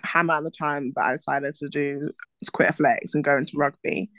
hammer 0.03 0.33
at 0.35 0.43
the 0.43 0.51
time, 0.51 0.91
but 0.93 1.03
I 1.05 1.11
decided 1.13 1.53
to 1.55 1.69
do 1.69 2.09
to 2.43 2.51
quit 2.51 2.69
athletics 2.69 3.15
and 3.15 3.23
go 3.23 3.37
into 3.37 3.57
rugby. 3.57 4.09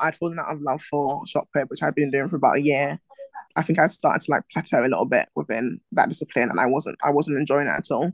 I'd 0.00 0.14
fallen 0.14 0.38
out 0.38 0.52
of 0.54 0.60
love 0.60 0.82
for 0.82 1.26
shot 1.26 1.48
put, 1.52 1.70
which 1.70 1.82
I'd 1.82 1.94
been 1.94 2.10
doing 2.10 2.28
for 2.28 2.36
about 2.36 2.58
a 2.58 2.62
year. 2.62 3.00
I 3.56 3.62
think 3.62 3.78
I 3.78 3.86
started 3.86 4.20
to 4.26 4.30
like 4.32 4.42
plateau 4.52 4.82
a 4.82 4.84
little 4.84 5.06
bit 5.06 5.28
within 5.34 5.80
that 5.92 6.08
discipline, 6.08 6.50
and 6.50 6.60
I 6.60 6.66
wasn't 6.66 6.98
I 7.02 7.10
wasn't 7.10 7.38
enjoying 7.38 7.66
it 7.68 7.70
at 7.70 7.90
all. 7.90 8.12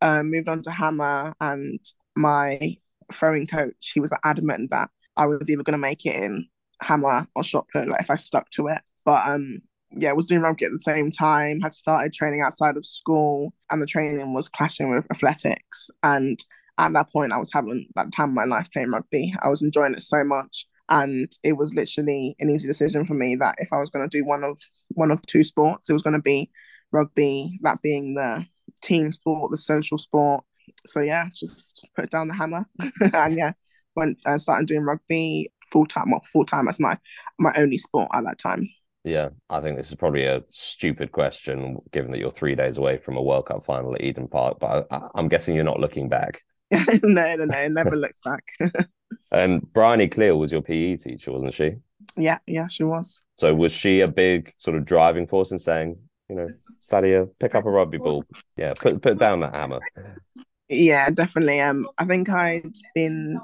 Um, 0.00 0.30
moved 0.30 0.48
on 0.48 0.62
to 0.62 0.70
hammer, 0.70 1.34
and 1.40 1.80
my 2.16 2.76
throwing 3.12 3.46
coach 3.46 3.92
he 3.94 4.00
was 4.00 4.12
adamant 4.24 4.70
that 4.70 4.90
I 5.16 5.26
was 5.26 5.48
either 5.50 5.62
going 5.62 5.72
to 5.72 5.78
make 5.78 6.04
it 6.06 6.14
in 6.14 6.46
hammer 6.80 7.26
or 7.34 7.42
shot 7.42 7.66
put, 7.72 7.88
like 7.88 8.00
if 8.00 8.10
I 8.10 8.16
stuck 8.16 8.50
to 8.50 8.68
it. 8.68 8.78
But 9.04 9.26
um, 9.26 9.62
yeah, 9.90 10.12
was 10.12 10.26
doing 10.26 10.42
rugby 10.42 10.66
at 10.66 10.72
the 10.72 10.78
same 10.78 11.10
time, 11.10 11.60
had 11.60 11.74
started 11.74 12.12
training 12.12 12.42
outside 12.42 12.76
of 12.76 12.86
school, 12.86 13.54
and 13.70 13.80
the 13.82 13.86
training 13.86 14.34
was 14.34 14.48
clashing 14.48 14.90
with 14.90 15.10
athletics. 15.10 15.90
And 16.02 16.42
at 16.78 16.92
that 16.92 17.10
point, 17.10 17.32
I 17.32 17.38
was 17.38 17.52
having 17.52 17.88
that 17.96 18.12
time 18.12 18.30
of 18.30 18.34
my 18.34 18.44
life 18.44 18.68
playing 18.72 18.90
rugby. 18.90 19.34
I 19.42 19.48
was 19.48 19.62
enjoying 19.62 19.94
it 19.94 20.02
so 20.02 20.22
much. 20.24 20.66
And 20.90 21.30
it 21.42 21.54
was 21.54 21.74
literally 21.74 22.34
an 22.40 22.50
easy 22.50 22.66
decision 22.66 23.04
for 23.04 23.14
me 23.14 23.36
that 23.36 23.56
if 23.58 23.72
I 23.72 23.78
was 23.78 23.90
going 23.90 24.08
to 24.08 24.16
do 24.18 24.24
one 24.24 24.42
of 24.42 24.58
one 24.88 25.10
of 25.10 25.20
two 25.26 25.42
sports, 25.42 25.90
it 25.90 25.92
was 25.92 26.02
going 26.02 26.16
to 26.16 26.22
be 26.22 26.50
rugby, 26.92 27.58
that 27.62 27.82
being 27.82 28.14
the 28.14 28.46
team 28.82 29.12
sport, 29.12 29.50
the 29.50 29.56
social 29.56 29.98
sport. 29.98 30.44
So 30.86 31.00
yeah, 31.00 31.28
just 31.34 31.86
put 31.96 32.10
down 32.10 32.28
the 32.28 32.34
hammer 32.34 32.66
and 33.14 33.36
yeah, 33.36 33.52
went 33.96 34.18
and 34.24 34.40
started 34.40 34.68
doing 34.68 34.84
rugby 34.84 35.50
full 35.70 35.86
time. 35.86 36.10
Well, 36.10 36.22
full 36.32 36.44
time 36.44 36.68
as 36.68 36.80
my 36.80 36.98
my 37.38 37.52
only 37.56 37.78
sport 37.78 38.08
at 38.14 38.24
that 38.24 38.38
time. 38.38 38.68
Yeah, 39.04 39.30
I 39.48 39.60
think 39.60 39.76
this 39.76 39.88
is 39.88 39.94
probably 39.94 40.26
a 40.26 40.42
stupid 40.50 41.12
question, 41.12 41.78
given 41.92 42.10
that 42.10 42.18
you're 42.18 42.30
three 42.30 42.54
days 42.54 42.76
away 42.76 42.98
from 42.98 43.16
a 43.16 43.22
World 43.22 43.46
Cup 43.46 43.64
final 43.64 43.94
at 43.94 44.02
Eden 44.02 44.28
Park. 44.28 44.58
But 44.60 44.86
I, 44.90 45.08
I'm 45.14 45.28
guessing 45.28 45.54
you're 45.54 45.64
not 45.64 45.80
looking 45.80 46.08
back. 46.08 46.42
no, 46.70 46.84
no, 47.02 47.44
no, 47.44 47.58
it 47.58 47.72
never 47.72 47.96
looks 47.96 48.20
back. 48.20 48.44
And 49.32 49.62
Bryony 49.72 50.06
Cleall 50.06 50.38
was 50.38 50.52
your 50.52 50.62
PE 50.62 50.96
teacher, 50.96 51.32
wasn't 51.32 51.54
she? 51.54 51.76
yeah, 52.16 52.38
yeah, 52.46 52.66
she 52.66 52.84
was. 52.84 53.22
So 53.36 53.54
was 53.54 53.72
she 53.72 54.00
a 54.00 54.08
big 54.08 54.52
sort 54.58 54.76
of 54.76 54.84
driving 54.84 55.26
force 55.26 55.52
in 55.52 55.58
saying, 55.58 55.96
you 56.28 56.36
know, 56.36 56.48
Sadia, 56.82 57.28
pick 57.40 57.54
up 57.54 57.64
a 57.64 57.70
rugby 57.70 57.98
ball, 57.98 58.24
yeah, 58.56 58.74
put 58.78 59.00
put 59.00 59.18
down 59.18 59.40
that 59.40 59.54
hammer. 59.54 59.80
Yeah, 60.68 61.08
definitely. 61.10 61.60
Um, 61.60 61.88
I 61.96 62.04
think 62.04 62.28
I'd 62.28 62.74
been, 62.94 63.40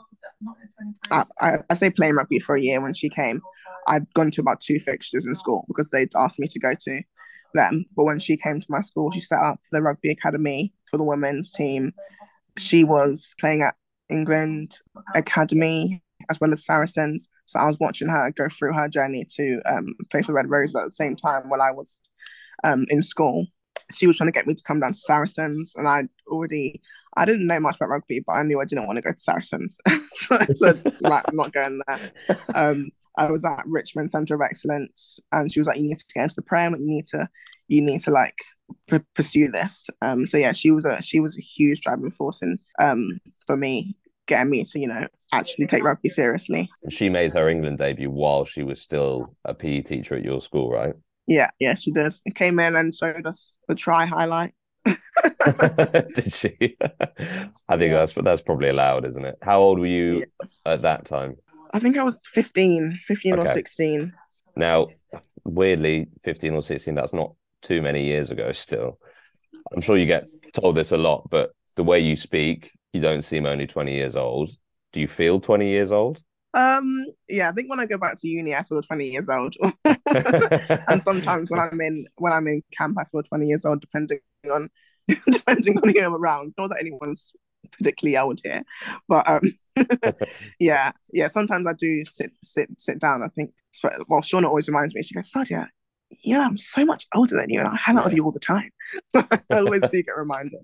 I, 1.11 1.25
I, 1.41 1.59
I 1.71 1.75
say 1.75 1.91
playing 1.91 2.17
rugby 2.17 2.39
for 2.39 2.55
a 2.55 2.61
year 2.61 2.81
when 2.81 2.93
she 2.93 3.09
came. 3.09 3.41
I'd 3.87 4.13
gone 4.15 4.31
to 4.33 4.41
about 4.41 4.61
two 4.61 4.79
fixtures 4.79 5.27
in 5.27 5.35
school 5.35 5.65
because 5.69 5.91
they'd 5.91 6.15
asked 6.17 6.39
me 6.39 6.47
to 6.49 6.61
go 6.61 6.75
to 6.79 7.03
them. 7.55 7.87
But 7.97 8.05
when 8.05 8.19
she 8.19 8.37
came 8.37 8.61
to 8.61 8.67
my 8.69 8.81
school, 8.81 9.11
she 9.11 9.21
set 9.21 9.41
up 9.41 9.61
the 9.73 9.81
rugby 9.81 10.11
academy 10.11 10.75
for 10.91 10.99
the 10.99 11.05
women's 11.05 11.51
team. 11.51 11.93
She 12.59 12.85
was 12.85 13.35
playing 13.41 13.63
at 13.63 13.75
England 14.11 14.79
Academy 15.15 16.03
as 16.31 16.41
well 16.41 16.53
as 16.53 16.65
Saracens. 16.65 17.29
So 17.45 17.59
I 17.59 17.67
was 17.67 17.79
watching 17.81 18.09
her 18.09 18.31
go 18.33 18.49
through 18.49 18.75
her 18.75 18.89
journey 18.89 19.27
to 19.37 19.61
um, 19.67 19.95
play 20.11 20.23
for 20.23 20.29
the 20.29 20.35
Red 20.35 20.51
Roses 20.51 20.77
at 20.77 20.87
the 20.87 20.93
same 20.93 21.17
time 21.17 21.49
while 21.49 21.63
I 21.63 21.71
was 21.71 22.01
um, 22.65 22.87
in 22.89 23.03
school. 23.03 23.47
She 23.93 24.07
was 24.07 24.17
trying 24.17 24.29
to 24.29 24.33
get 24.33 24.47
me 24.47 24.55
to 24.55 24.63
come 24.65 24.81
down 24.81 24.93
to 24.93 24.99
Saracens, 24.99 25.75
and 25.77 25.87
I 25.87 26.05
already 26.27 26.81
I 27.17 27.25
didn't 27.25 27.47
know 27.47 27.61
much 27.61 27.77
about 27.77 27.91
rugby, 27.91 28.23
but 28.27 28.33
I 28.33 28.43
knew 28.43 28.61
I 28.61 28.65
didn't 28.65 28.87
want 28.87 28.97
to 28.97 29.03
go 29.03 29.13
to 29.13 29.19
Saracens. 29.19 29.79
so 30.07 30.37
I 30.41 30.47
said, 30.55 30.83
right, 31.05 31.25
I'm 31.27 31.37
not 31.37 31.53
going 31.53 31.81
there. 31.87 32.13
Um, 32.55 32.91
I 33.17 33.31
was 33.31 33.45
at 33.45 33.63
Richmond 33.67 34.11
Centre 34.11 34.35
of 34.35 34.41
Excellence, 34.41 35.21
and 35.31 35.53
she 35.53 35.61
was 35.61 35.69
like, 35.69 35.79
"You 35.79 35.85
need 35.85 35.99
to 35.99 36.07
get 36.15 36.25
into 36.25 36.35
the 36.37 36.43
Prem. 36.43 36.75
You 36.75 36.87
need 36.87 37.05
to, 37.07 37.29
you 37.69 37.83
need 37.83 38.01
to 38.01 38.11
like 38.11 38.37
p- 38.89 38.99
pursue 39.15 39.51
this." 39.51 39.89
Um, 40.03 40.27
so 40.27 40.37
yeah, 40.37 40.53
she 40.53 40.71
was 40.71 40.85
a 40.85 41.01
she 41.01 41.21
was 41.21 41.39
a 41.39 41.43
huge 41.43 41.83
driving 41.83 42.11
force 42.11 42.43
in 42.43 42.59
um 42.81 43.21
for 43.47 43.57
me 43.57 43.97
getting 44.27 44.51
me 44.51 44.65
to 44.65 44.81
you 44.81 44.89
know 44.89 45.07
actually 45.33 45.67
take 45.67 45.85
rugby 45.85 46.09
seriously. 46.09 46.69
She 46.91 47.09
made 47.09 47.33
her 47.35 47.49
England 47.49 47.79
debut 47.79 48.11
while 48.11 48.45
she 48.45 48.63
was 48.63 48.81
still 48.81 49.37
a 49.45 49.55
PE 49.55 49.83
teacher 49.83 50.17
at 50.17 50.25
your 50.25 50.41
school, 50.41 50.71
right? 50.71 50.95
Yeah, 51.27 51.51
yeah, 51.59 51.75
she 51.75 51.91
did. 51.91 52.13
It 52.27 52.35
came 52.35 52.59
in 52.61 52.77
and 52.77 52.93
showed 52.95 53.27
us 53.27 53.57
the 53.69 53.75
try 53.75 54.05
highlight. 54.07 54.53
Did 54.85 56.33
she? 56.33 56.77
I 56.81 57.77
think 57.79 57.93
Yeah. 57.93 58.05
that's 58.05 58.13
that's 58.13 58.43
probably 58.43 58.69
allowed, 58.69 59.07
isn't 59.07 59.25
it? 59.25 59.37
How 59.43 59.61
old 59.61 59.79
were 59.79 59.87
you 59.87 60.19
Yeah. 60.41 60.47
at 60.67 60.83
that 60.83 61.07
time? 61.07 61.37
I 61.73 61.79
think 61.79 61.97
I 61.97 62.03
was 62.03 62.21
15, 62.35 62.99
15 63.05 63.39
or 63.39 63.47
16. 63.47 64.13
Now, 64.57 64.89
weirdly, 65.45 66.09
15 66.23 66.55
or 66.55 66.63
16, 66.63 66.95
that's 66.95 67.13
not 67.15 67.35
too 67.63 67.83
many 67.83 68.05
years 68.05 68.31
ago 68.31 68.53
still. 68.53 68.99
I'm 69.75 69.81
sure 69.81 69.97
you 69.97 70.07
get 70.07 70.27
told 70.53 70.77
this 70.77 70.93
a 70.93 70.99
lot, 70.99 71.29
but 71.31 71.53
the 71.77 71.83
way 71.85 71.99
you 72.01 72.17
speak, 72.17 72.71
you 72.93 73.01
don't 73.01 73.23
seem 73.23 73.47
only 73.47 73.67
20 73.67 73.93
years 73.95 74.15
old. 74.15 74.51
Do 74.93 75.01
you 75.01 75.09
feel 75.09 75.41
20 75.41 75.69
years 75.69 75.91
old? 75.91 76.23
Um, 76.55 77.07
yeah, 77.29 77.49
I 77.49 77.53
think 77.53 77.69
when 77.69 77.81
I 77.81 77.87
go 77.87 77.99
back 77.99 78.15
to 78.21 78.29
uni, 78.29 78.55
I 78.55 78.63
feel 78.63 78.81
20 78.81 79.11
years 79.11 79.29
old. 79.29 79.57
and 79.85 81.03
sometimes 81.03 81.51
when 81.51 81.61
I'm 81.61 81.81
in 81.81 82.07
when 82.17 82.33
I'm 82.33 82.47
in 82.47 82.63
camp, 82.77 82.97
I 82.99 83.05
feel 83.05 83.23
20 83.23 83.47
years 83.47 83.65
old, 83.65 83.81
depending 83.81 84.21
on 84.51 84.71
depending 85.09 85.79
on 85.79 85.91
who 85.91 86.01
I'm 86.01 86.15
around. 86.15 86.55
Not 86.57 86.69
that 86.69 86.81
anyone's 86.81 87.33
particularly 87.73 88.17
old 88.17 88.41
here, 88.45 88.63
but 89.09 89.29
um, 89.29 89.41
yeah, 90.61 90.93
yeah. 91.13 91.27
Sometimes 91.27 91.67
I 91.67 91.73
do 91.73 92.05
sit 92.05 92.31
sit 92.43 92.69
sit 92.79 93.01
down. 93.01 93.23
I 93.23 93.29
think 93.29 93.53
well, 94.09 94.21
Shaunagh 94.21 94.45
always 94.45 94.69
reminds 94.69 94.95
me. 94.95 95.03
She 95.03 95.15
goes, 95.15 95.33
Sadia, 95.33 95.67
you 96.23 96.39
know, 96.39 96.45
I'm 96.45 96.57
so 96.57 96.85
much 96.85 97.07
older 97.15 97.37
than 97.37 97.51
you, 97.51 97.59
and 97.59 97.69
I 97.69 97.77
hang 97.77 97.99
out 97.99 98.05
with 98.05 98.15
you 98.15 98.25
all 98.25 98.33
the 98.33 98.39
time. 98.39 98.71
I 99.15 99.41
always 99.51 99.83
do 99.89 100.03
get 100.03 100.17
reminded. 100.17 100.63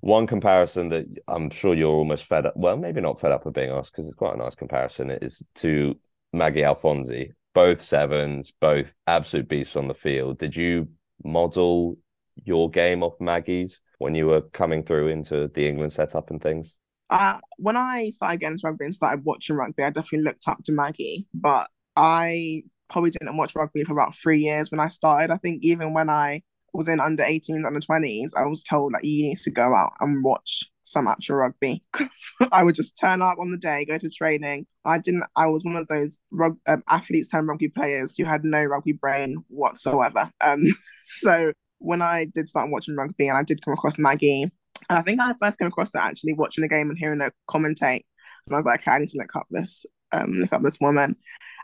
One 0.00 0.26
comparison 0.26 0.88
that 0.90 1.04
I'm 1.28 1.50
sure 1.50 1.74
you're 1.74 1.90
almost 1.90 2.24
fed 2.24 2.46
up. 2.46 2.54
Well, 2.56 2.76
maybe 2.76 3.00
not 3.00 3.20
fed 3.20 3.32
up 3.32 3.46
of 3.46 3.54
being 3.54 3.70
asked 3.70 3.92
because 3.92 4.06
it's 4.06 4.16
quite 4.16 4.34
a 4.34 4.38
nice 4.38 4.54
comparison. 4.54 5.10
Is 5.10 5.42
to 5.56 5.98
Maggie 6.32 6.62
Alfonsi, 6.62 7.30
both 7.54 7.82
sevens, 7.82 8.52
both 8.60 8.94
absolute 9.06 9.48
beasts 9.48 9.76
on 9.76 9.88
the 9.88 9.94
field. 9.94 10.38
Did 10.38 10.56
you 10.56 10.88
model 11.22 11.96
your 12.44 12.68
game 12.68 13.02
off 13.02 13.14
Maggie's 13.20 13.80
when 13.98 14.14
you 14.14 14.26
were 14.26 14.42
coming 14.42 14.82
through 14.82 15.08
into 15.08 15.48
the 15.54 15.68
England 15.68 15.92
setup 15.92 16.30
and 16.30 16.42
things? 16.42 16.74
Uh, 17.10 17.38
when 17.58 17.76
I 17.76 18.08
started 18.10 18.40
getting 18.40 18.54
into 18.54 18.66
rugby 18.66 18.86
and 18.86 18.94
started 18.94 19.24
watching 19.24 19.56
rugby, 19.56 19.82
I 19.82 19.90
definitely 19.90 20.24
looked 20.24 20.48
up 20.48 20.62
to 20.64 20.72
Maggie, 20.72 21.26
but 21.32 21.68
I 21.96 22.64
probably 22.88 23.10
didn't 23.10 23.36
watch 23.36 23.54
rugby 23.54 23.84
for 23.84 23.92
about 23.92 24.14
three 24.14 24.38
years 24.38 24.70
when 24.70 24.80
I 24.80 24.88
started. 24.88 25.30
I 25.30 25.36
think 25.36 25.62
even 25.62 25.94
when 25.94 26.10
I 26.10 26.42
was 26.74 26.88
in 26.88 27.00
under 27.00 27.22
18s, 27.22 27.64
under 27.64 27.80
20s, 27.80 28.32
I 28.36 28.46
was 28.46 28.62
told 28.62 28.92
that 28.94 29.04
you 29.04 29.22
need 29.22 29.38
to 29.38 29.50
go 29.50 29.74
out 29.74 29.92
and 30.00 30.24
watch 30.24 30.64
some 30.82 31.06
actual 31.06 31.36
rugby. 31.36 31.82
because 31.92 32.32
I 32.52 32.62
would 32.62 32.74
just 32.74 32.98
turn 32.98 33.22
up 33.22 33.38
on 33.38 33.50
the 33.50 33.56
day, 33.56 33.84
go 33.84 33.96
to 33.96 34.10
training. 34.10 34.66
I 34.84 34.98
didn't. 34.98 35.24
I 35.36 35.46
was 35.46 35.64
one 35.64 35.76
of 35.76 35.88
those 35.88 36.18
rug, 36.30 36.58
um, 36.68 36.82
athletes 36.88 37.28
turned 37.28 37.48
rugby 37.48 37.68
players 37.68 38.16
who 38.16 38.24
had 38.24 38.44
no 38.44 38.64
rugby 38.64 38.92
brain 38.92 39.36
whatsoever. 39.48 40.30
Um, 40.40 40.60
so 41.04 41.52
when 41.78 42.02
I 42.02 42.26
did 42.26 42.48
start 42.48 42.70
watching 42.70 42.96
rugby, 42.96 43.28
and 43.28 43.38
I 43.38 43.42
did 43.42 43.64
come 43.64 43.74
across 43.74 43.98
Maggie, 43.98 44.42
and 44.42 44.52
I 44.98 45.02
think 45.02 45.20
I 45.20 45.32
first 45.40 45.58
came 45.58 45.68
across 45.68 45.92
her 45.94 46.00
actually 46.00 46.34
watching 46.34 46.64
a 46.64 46.68
game 46.68 46.90
and 46.90 46.98
hearing 46.98 47.20
her 47.20 47.32
commentate, 47.48 48.04
and 48.46 48.54
I 48.54 48.56
was 48.56 48.66
like, 48.66 48.80
okay, 48.80 48.90
I 48.90 48.98
need 48.98 49.08
to 49.08 49.18
look 49.18 49.34
up 49.36 49.46
this, 49.50 49.86
um, 50.12 50.30
look 50.32 50.52
up 50.52 50.62
this 50.62 50.78
woman. 50.80 51.16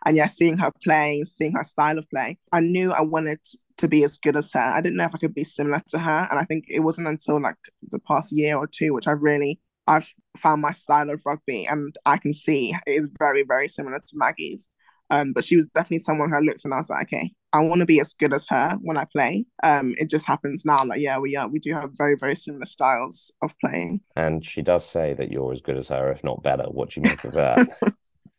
And 0.07 0.16
yeah, 0.16 0.27
seeing 0.27 0.57
her 0.59 0.73
play, 0.83 1.23
seeing 1.25 1.53
her 1.53 1.64
style 1.64 1.99
of 1.99 2.09
play, 2.09 2.38
I 2.53 2.61
knew 2.61 2.90
I 2.90 3.03
wanted 3.03 3.40
to 3.81 3.88
be 3.88 4.05
as 4.05 4.19
good 4.19 4.37
as 4.37 4.53
her. 4.53 4.61
I 4.61 4.81
didn't 4.81 4.97
know 4.97 5.05
if 5.05 5.14
I 5.14 5.19
could 5.19 5.35
be 5.35 5.45
similar 5.45 5.83
to 5.88 5.99
her. 5.99 6.27
And 6.31 6.38
I 6.38 6.45
think 6.45 6.64
it 6.69 6.81
wasn't 6.81 7.09
until 7.09 7.40
like 7.40 7.57
the 7.90 7.99
past 7.99 8.33
year 8.33 8.57
or 8.57 8.66
two, 8.66 8.95
which 8.95 9.09
I 9.09 9.12
really 9.12 9.61
I've 9.87 10.12
found 10.37 10.62
my 10.62 10.71
style 10.71 11.11
of 11.11 11.23
rugby 11.27 11.66
and 11.66 11.97
I 12.07 12.16
can 12.16 12.33
see 12.33 12.75
it 12.87 12.90
is 12.90 13.09
very, 13.19 13.43
very 13.43 13.69
similar 13.69 13.99
to 13.99 14.12
Maggie's. 14.14 14.69
Um, 15.12 15.33
but 15.33 15.43
she 15.43 15.57
was 15.57 15.66
definitely 15.75 15.99
someone 15.99 16.31
who 16.31 16.37
I 16.37 16.40
looked 16.40 16.64
and 16.64 16.73
I 16.73 16.77
was 16.77 16.88
like, 16.88 17.09
okay, 17.09 17.33
I 17.53 17.59
want 17.61 17.81
to 17.81 17.87
be 17.87 17.99
as 17.99 18.14
good 18.14 18.33
as 18.33 18.47
her 18.49 18.79
when 18.81 18.97
I 18.97 19.05
play. 19.05 19.45
Um, 19.64 19.95
it 19.99 20.09
just 20.09 20.27
happens 20.27 20.64
now. 20.64 20.85
Like, 20.85 21.01
yeah, 21.01 21.19
we 21.19 21.35
are. 21.35 21.49
We 21.49 21.59
do 21.59 21.75
have 21.75 21.90
very, 21.99 22.14
very 22.14 22.37
similar 22.37 22.66
styles 22.66 23.33
of 23.43 23.59
playing. 23.59 24.03
And 24.14 24.45
she 24.45 24.62
does 24.62 24.88
say 24.88 25.14
that 25.14 25.33
you're 25.33 25.53
as 25.53 25.61
good 25.61 25.77
as 25.77 25.88
her, 25.88 26.12
if 26.12 26.23
not 26.23 26.45
better. 26.45 26.64
What 26.64 26.90
do 26.90 27.01
you 27.01 27.09
make 27.09 27.25
of 27.25 27.33
that? 27.33 27.69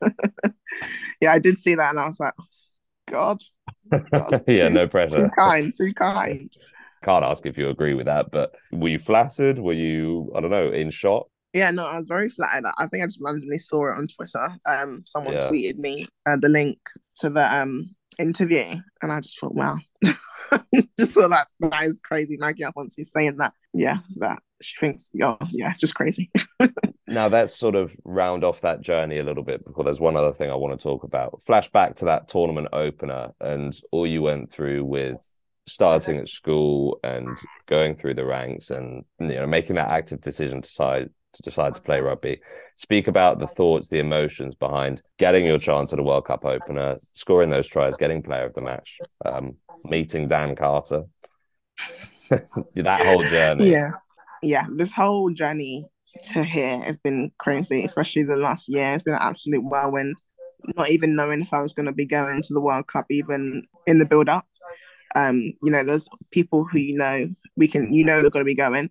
yeah, 1.22 1.34
I 1.34 1.40
did 1.40 1.60
see 1.60 1.76
that, 1.76 1.90
and 1.90 2.00
I 2.00 2.06
was 2.06 2.22
like, 2.22 2.34
God. 3.08 3.42
God 4.12 4.44
yeah, 4.48 4.70
no 4.70 4.88
pressure. 4.88 5.26
Too 5.26 5.30
kind, 5.38 5.74
too 5.76 5.94
kind. 5.94 6.52
Can't 7.04 7.26
ask 7.26 7.46
if 7.46 7.58
you 7.58 7.70
agree 7.70 7.94
with 7.94 8.06
that, 8.06 8.32
but 8.32 8.54
were 8.72 8.90
you 8.90 9.00
flattered? 9.00 9.58
Were 9.58 9.74
you, 9.74 10.32
I 10.36 10.42
don't 10.42 10.52
know, 10.52 10.72
in 10.72 10.92
shock? 10.92 11.28
Yeah, 11.54 11.72
no, 11.72 11.86
I 11.86 12.00
was 12.00 12.08
very 12.08 12.30
flattered. 12.30 12.72
I 12.78 12.88
think 12.88 13.04
I 13.04 13.08
just 13.08 13.20
randomly 13.22 13.58
saw 13.58 13.88
it 13.90 13.98
on 13.98 14.08
Twitter. 14.08 14.56
Um, 14.66 15.04
someone 15.06 15.34
yeah. 15.34 15.50
tweeted 15.50 15.78
me 15.78 16.08
uh, 16.26 16.38
the 16.40 16.48
link 16.48 16.78
to 17.16 17.30
the 17.30 17.54
um 17.54 17.90
interview, 18.20 18.76
and 19.02 19.12
I 19.12 19.20
just 19.20 19.40
thought, 19.40 19.56
wow, 19.56 19.78
just 21.00 21.14
thought 21.14 21.30
that's 21.30 21.56
that 21.60 21.84
is 21.84 22.02
crazy. 22.04 22.38
Maggie 22.40 22.66
once 22.76 22.96
he's 22.96 23.12
saying 23.12 23.38
that, 23.38 23.54
yeah, 23.74 23.98
that 24.18 24.40
she 24.62 24.78
thinks, 24.80 25.10
oh, 25.22 25.38
yeah, 25.50 25.74
just 25.78 25.96
crazy. 25.96 26.32
now 27.08 27.28
let's 27.28 27.56
sort 27.56 27.76
of 27.76 27.96
round 28.06 28.44
off 28.44 28.62
that 28.62 28.82
journey 28.82 29.18
a 29.18 29.24
little 29.24 29.44
bit 29.44 29.64
because 29.66 29.86
there's 29.86 30.00
one 30.00 30.16
other 30.16 30.34
thing 30.34 30.50
I 30.50 30.56
want 30.56 30.78
to 30.78 30.84
talk 30.84 31.04
about. 31.04 31.42
Flashback 31.48 31.96
to 31.98 32.06
that 32.06 32.28
tournament 32.28 32.70
opener 32.74 33.32
and 33.40 33.78
all 33.92 34.08
you 34.08 34.22
went 34.22 34.52
through 34.52 34.86
with 34.86 35.18
starting 35.68 36.18
at 36.18 36.28
school 36.28 37.00
and 37.04 37.28
going 37.68 37.96
through 37.96 38.16
the 38.16 38.26
ranks 38.26 38.72
and 38.72 39.06
you 39.20 39.28
know 39.28 39.48
making 39.48 39.76
that 39.76 39.92
active 39.92 40.20
decision 40.20 40.62
to 40.62 40.68
decide 40.68 41.10
to 41.34 41.42
decide 41.44 41.76
to 41.76 41.82
play 41.82 42.00
rugby. 42.00 42.42
Speak 42.82 43.08
about 43.08 43.38
the 43.38 43.46
thoughts, 43.46 43.90
the 43.90 44.00
emotions 44.00 44.56
behind 44.56 45.04
getting 45.20 45.46
your 45.46 45.60
chance 45.60 45.94
at 45.94 46.00
a 46.00 46.04
World 46.04 46.26
Cup 46.26 46.44
opener, 46.44 46.98
scoring 47.14 47.52
those 47.52 47.68
tries, 47.68 47.96
getting 47.96 48.24
player 48.24 48.46
of 48.46 48.56
the 48.56 48.62
match, 48.62 48.98
um, 49.24 49.58
meeting 49.84 50.28
Dan 50.28 50.56
Carter. 50.56 51.04
that 52.30 53.06
whole 53.06 53.22
journey. 53.30 53.70
Yeah. 53.70 53.92
Yeah. 54.42 54.66
This 54.74 54.94
whole 54.94 55.30
journey 55.30 55.86
to 56.32 56.44
here 56.44 56.82
has 56.82 56.98
been 56.98 57.32
crazy, 57.38 57.84
especially 57.84 58.24
the 58.24 58.36
last 58.36 58.68
year. 58.68 58.96
It's 58.96 59.04
been 59.04 59.14
an 59.14 59.20
absolute 59.22 59.64
whirlwind. 59.64 60.16
Not 60.76 60.90
even 60.90 61.16
knowing 61.16 61.42
if 61.42 61.54
I 61.54 61.62
was 61.62 61.74
going 61.74 61.86
to 61.86 61.92
be 61.92 62.08
going 62.08 62.42
to 62.42 62.54
the 62.54 62.62
World 62.62 62.88
Cup, 62.88 63.06
even 63.12 63.62
in 63.86 64.00
the 64.00 64.08
build 64.08 64.28
up. 64.28 64.48
Um, 65.16 65.54
you 65.62 65.70
know, 65.70 65.84
there's 65.84 66.10
people 66.32 66.66
who 66.66 66.80
you 66.80 66.98
know 66.98 67.28
we 67.56 67.68
can, 67.68 67.94
you 67.94 68.04
know, 68.04 68.22
they're 68.22 68.32
going 68.32 68.44
to 68.44 68.50
be 68.50 68.56
going, 68.56 68.90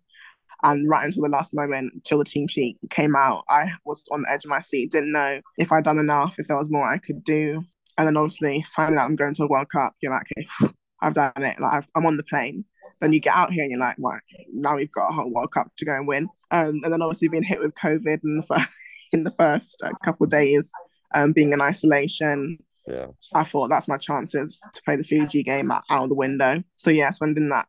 and 0.62 0.88
right 0.88 1.04
until 1.04 1.22
the 1.22 1.28
last 1.28 1.54
moment, 1.54 1.94
until 1.94 2.18
the 2.18 2.24
team 2.24 2.46
sheet 2.46 2.78
came 2.90 3.16
out, 3.16 3.44
I 3.48 3.72
was 3.84 4.04
on 4.10 4.22
the 4.22 4.30
edge 4.30 4.44
of 4.44 4.50
my 4.50 4.60
seat. 4.60 4.90
Didn't 4.90 5.12
know 5.12 5.40
if 5.58 5.72
I'd 5.72 5.84
done 5.84 5.98
enough, 5.98 6.38
if 6.38 6.46
there 6.46 6.56
was 6.56 6.70
more 6.70 6.86
I 6.86 6.98
could 6.98 7.24
do. 7.24 7.64
And 7.98 8.06
then 8.06 8.16
obviously 8.16 8.64
finding 8.74 8.98
out 8.98 9.06
I'm 9.06 9.16
going 9.16 9.34
to 9.34 9.44
a 9.44 9.48
World 9.48 9.70
Cup, 9.70 9.94
you're 10.00 10.12
like, 10.12 10.26
okay, 10.38 10.72
I've 11.00 11.14
done 11.14 11.32
it. 11.36 11.60
Like 11.60 11.84
i 11.94 11.98
am 11.98 12.06
on 12.06 12.16
the 12.16 12.24
plane. 12.24 12.64
Then 13.00 13.12
you 13.12 13.20
get 13.20 13.34
out 13.34 13.52
here 13.52 13.62
and 13.62 13.70
you're 13.70 13.80
like, 13.80 13.96
right, 13.98 14.20
now 14.52 14.76
we've 14.76 14.92
got 14.92 15.08
a 15.08 15.12
whole 15.12 15.32
World 15.32 15.52
Cup 15.52 15.70
to 15.76 15.84
go 15.84 15.94
and 15.94 16.06
win. 16.06 16.28
Um, 16.50 16.80
and 16.82 16.92
then 16.92 17.02
obviously 17.02 17.28
being 17.28 17.42
hit 17.42 17.60
with 17.60 17.74
COVID 17.74 18.20
in 18.22 18.36
the 18.36 18.42
first, 18.42 18.68
in 19.12 19.24
the 19.24 19.30
first 19.32 19.82
uh, 19.82 19.90
couple 20.04 20.24
of 20.24 20.30
days, 20.30 20.70
um, 21.14 21.32
being 21.32 21.52
in 21.52 21.62
isolation. 21.62 22.58
Yeah. 22.86 23.06
I 23.34 23.44
thought 23.44 23.68
that's 23.68 23.88
my 23.88 23.96
chances 23.96 24.60
to 24.74 24.82
play 24.82 24.96
the 24.96 25.04
Fiji 25.04 25.42
game 25.42 25.70
out, 25.70 25.84
out 25.90 26.04
of 26.04 26.08
the 26.08 26.14
window. 26.14 26.62
So 26.76 26.90
yeah, 26.90 27.10
spending 27.10 27.48
that 27.50 27.68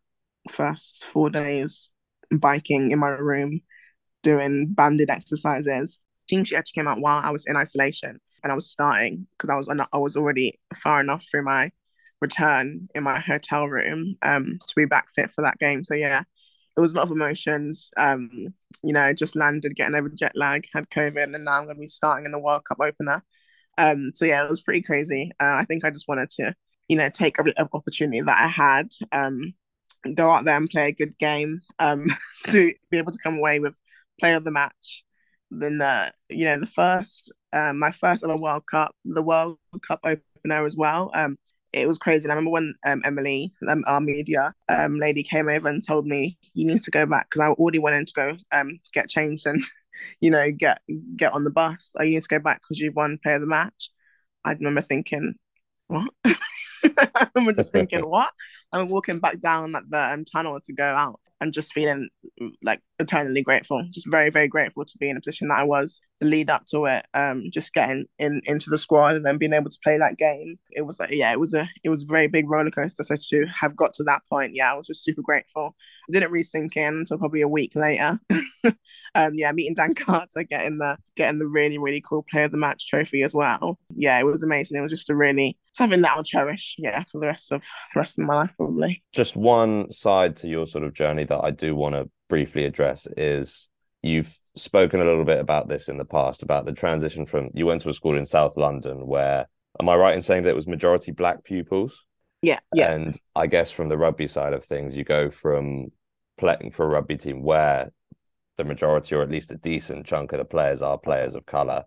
first 0.49 1.06
four 1.06 1.30
days 1.30 1.91
biking 2.32 2.91
in 2.91 3.00
my 3.00 3.10
room, 3.10 3.62
doing 4.24 4.67
banded 4.74 5.10
exercises. 5.10 6.02
Team 6.28 6.44
sheet 6.44 6.58
actually 6.58 6.82
came 6.82 6.88
out 6.88 7.02
while 7.02 7.22
I 7.24 7.32
was 7.32 7.46
in 7.46 7.58
isolation 7.58 8.20
and 8.44 8.52
I 8.52 8.56
was 8.56 8.70
starting 8.70 9.28
because 9.32 9.50
I 9.50 9.56
was 9.56 9.70
I 9.91 9.98
was 9.98 10.15
already 10.15 10.60
far 10.76 11.02
enough 11.02 11.26
through 11.30 11.44
my 11.44 11.72
return 12.22 12.88
in 12.94 13.04
my 13.04 13.20
hotel 13.20 13.65
room 13.67 14.15
um 14.22 14.60
to 14.67 14.74
be 14.76 14.86
back 14.86 15.08
fit 15.15 15.32
for 15.32 15.41
that 15.44 15.58
game. 15.60 15.84
So 15.84 15.94
yeah, 15.96 16.24
it 16.78 16.80
was 16.80 16.94
a 16.94 16.96
lot 16.96 17.04
of 17.04 17.12
emotions. 17.12 17.91
Um, 17.98 18.54
you 18.84 18.94
know, 18.94 19.13
just 19.13 19.36
landed, 19.36 19.76
getting 19.76 19.96
over 19.96 20.10
jet 20.10 20.34
lag, 20.36 20.67
had 20.74 20.89
COVID, 20.89 21.36
and 21.36 21.46
now 21.46 21.52
I'm 21.52 21.65
going 21.65 21.76
to 21.76 21.82
be 21.82 21.88
starting 21.88 22.26
in 22.26 22.32
the 22.32 22.39
World 22.39 22.63
Cup 22.65 22.80
opener. 22.80 23.24
Um, 23.78 24.12
so 24.15 24.26
yeah, 24.26 24.44
it 24.44 24.50
was 24.50 24.62
pretty 24.62 24.82
crazy. 24.82 25.32
Uh, 25.39 25.56
I 25.56 25.65
think 25.65 25.86
I 25.86 25.89
just 25.89 26.08
wanted 26.08 26.30
to, 26.32 26.56
you 26.88 26.96
know, 26.96 27.10
take 27.10 27.36
every 27.39 27.54
opportunity 27.58 28.22
that 28.22 28.41
I 28.41 28.48
had. 28.48 28.91
Um, 29.12 29.54
go 30.15 30.31
out 30.31 30.45
there 30.45 30.57
and 30.57 30.69
play 30.69 30.89
a 30.89 30.93
good 30.93 31.17
game, 31.17 31.61
um, 31.79 32.07
to 32.47 32.73
be 32.89 32.97
able 32.97 33.11
to 33.11 33.19
come 33.23 33.37
away 33.37 33.59
with 33.59 33.77
player 34.19 34.35
of 34.35 34.43
the 34.43 34.51
match. 34.51 35.03
Then 35.49 35.79
the 35.79 36.13
you 36.29 36.45
know 36.45 36.59
the 36.59 36.65
first 36.65 37.31
um, 37.53 37.79
my 37.79 37.91
first 37.91 38.23
ever 38.23 38.37
World 38.37 38.63
Cup, 38.69 38.95
the 39.03 39.21
World 39.21 39.57
Cup 39.85 39.99
opener 40.03 40.65
as 40.65 40.77
well. 40.77 41.11
Um, 41.13 41.37
it 41.73 41.87
was 41.87 41.97
crazy. 41.97 42.25
And 42.25 42.31
I 42.31 42.35
remember 42.35 42.51
when 42.51 42.75
um, 42.85 43.01
Emily, 43.05 43.53
um, 43.67 43.83
our 43.87 44.01
media 44.01 44.53
um, 44.69 44.97
lady, 44.97 45.23
came 45.23 45.47
over 45.47 45.69
and 45.69 45.85
told 45.85 46.05
me 46.05 46.37
you 46.53 46.65
need 46.65 46.83
to 46.83 46.91
go 46.91 47.05
back 47.05 47.29
because 47.29 47.41
I 47.41 47.47
already 47.47 47.79
went 47.79 47.95
in 47.95 48.05
to 48.05 48.13
go 48.13 48.37
um, 48.51 48.79
get 48.93 49.09
changed 49.09 49.45
and 49.45 49.63
you 50.21 50.31
know 50.31 50.51
get 50.51 50.81
get 51.15 51.33
on 51.33 51.43
the 51.43 51.49
bus. 51.49 51.91
Oh, 51.97 52.03
you 52.03 52.15
need 52.15 52.23
to 52.23 52.29
go 52.29 52.39
back 52.39 52.61
because 52.61 52.79
you've 52.79 52.95
won 52.95 53.19
player 53.21 53.35
of 53.35 53.41
the 53.41 53.47
match. 53.47 53.91
I 54.43 54.53
remember 54.53 54.81
thinking, 54.81 55.35
what? 55.87 56.09
I 56.25 57.29
remember 57.35 57.53
just 57.53 57.71
thinking, 57.71 58.01
what? 58.01 58.31
I'm 58.73 58.88
walking 58.88 59.19
back 59.19 59.39
down 59.39 59.73
like 59.73 59.89
the 59.89 60.13
um, 60.13 60.25
tunnel 60.25 60.60
to 60.62 60.73
go 60.73 60.86
out 60.86 61.19
and 61.39 61.53
just 61.53 61.73
feeling 61.73 62.10
like 62.63 62.81
eternally 62.99 63.41
grateful. 63.41 63.84
Just 63.91 64.10
very, 64.10 64.29
very 64.29 64.47
grateful 64.47 64.86
to 64.86 64.97
be 64.97 65.10
in 65.10 65.17
a 65.17 65.21
position 65.21 65.49
that 65.49 65.60
I 65.60 65.63
was. 65.63 65.99
The 66.21 66.27
lead 66.27 66.49
up 66.49 66.65
to 66.67 66.86
it, 66.86 67.05
um, 67.13 67.45
just 67.51 67.73
getting 67.73 68.05
in 68.19 68.41
into 68.45 68.69
the 68.69 68.77
squad 68.77 69.15
and 69.15 69.25
then 69.25 69.38
being 69.38 69.53
able 69.53 69.71
to 69.71 69.79
play 69.84 69.97
that 69.97 70.17
game. 70.17 70.60
It 70.71 70.84
was 70.84 70.99
like, 70.99 71.12
yeah, 71.12 71.31
it 71.31 71.39
was 71.39 71.53
a 71.53 71.67
it 71.84 71.89
was 71.89 72.03
a 72.03 72.07
very 72.07 72.27
big 72.27 72.49
roller 72.49 72.69
coaster. 72.69 73.03
So 73.03 73.15
to 73.15 73.45
have 73.47 73.75
got 73.75 73.93
to 73.95 74.03
that 74.03 74.21
point, 74.29 74.55
yeah, 74.55 74.71
I 74.71 74.75
was 74.75 74.88
just 74.88 75.03
super 75.03 75.23
grateful. 75.23 75.75
I 76.07 76.12
didn't 76.12 76.31
really 76.31 76.43
sink 76.43 76.77
in 76.77 76.93
until 76.93 77.17
probably 77.17 77.41
a 77.41 77.47
week 77.47 77.73
later. 77.75 78.19
um, 79.15 79.34
yeah, 79.34 79.51
meeting 79.51 79.73
Dan 79.73 79.95
Carter, 79.95 80.43
getting 80.43 80.77
the 80.77 80.97
getting 81.15 81.39
the 81.39 81.47
really, 81.47 81.77
really 81.77 82.01
cool 82.01 82.25
player 82.29 82.45
of 82.45 82.51
the 82.51 82.57
match 82.57 82.88
trophy 82.88 83.23
as 83.23 83.34
well. 83.34 83.79
Yeah, 83.95 84.19
it 84.19 84.25
was 84.25 84.43
amazing. 84.43 84.77
It 84.77 84.81
was 84.81 84.91
just 84.91 85.10
a 85.10 85.15
really 85.15 85.57
something 85.73 86.01
that 86.01 86.12
I'll 86.12 86.23
cherish, 86.23 86.75
yeah, 86.77 87.03
for 87.12 87.19
the 87.19 87.27
rest 87.27 87.52
of 87.52 87.62
the 87.93 88.00
rest 88.00 88.19
of 88.19 88.25
my 88.25 88.35
life 88.35 88.54
probably. 88.58 89.04
Just 89.13 89.35
one 89.35 89.91
side 89.91 90.35
to 90.37 90.48
your 90.48 90.67
sort 90.67 90.83
of 90.83 90.93
journey 90.93 91.23
that 91.25 91.43
I 91.43 91.52
do 91.52 91.75
want 91.75 91.96
to 91.96 92.10
briefly 92.29 92.65
address 92.65 93.08
is 93.17 93.69
you've 94.02 94.37
spoken 94.56 94.99
a 94.99 95.06
little 95.06 95.25
bit 95.25 95.39
about 95.39 95.69
this 95.69 95.87
in 95.87 95.97
the 95.97 96.06
past 96.06 96.43
about 96.43 96.65
the 96.65 96.73
transition 96.73 97.25
from 97.25 97.49
you 97.54 97.65
went 97.65 97.81
to 97.81 97.89
a 97.89 97.93
school 97.93 98.17
in 98.17 98.25
South 98.25 98.58
London 98.58 99.08
where 99.08 99.47
am 99.79 99.89
I 99.89 99.95
right 99.95 100.15
in 100.15 100.21
saying 100.21 100.43
that 100.43 100.49
it 100.49 100.56
was 100.56 100.67
majority 100.67 101.12
black 101.12 101.43
pupils? 101.43 101.97
Yeah, 102.41 102.60
yeah. 102.73 102.91
And 102.91 103.19
I 103.35 103.47
guess 103.47 103.71
from 103.71 103.89
the 103.89 103.97
rugby 103.97 104.27
side 104.27 104.54
of 104.54 104.65
things, 104.65 104.95
you 104.95 105.04
go 105.04 105.29
from 105.29 105.91
playing 106.37 106.71
for 106.71 106.85
a 106.85 106.89
rugby 106.89 107.17
team 107.17 107.43
where 107.43 107.91
the 108.58 108.63
majority 108.63 109.15
or 109.15 109.21
at 109.21 109.29
least 109.29 109.52
a 109.52 109.58
decent 109.58 110.06
chunk 110.06 110.33
of 110.33 110.39
the 110.39 110.45
players 110.45 110.81
are 110.81 110.97
players 110.97 111.35
of 111.35 111.45
color 111.45 111.83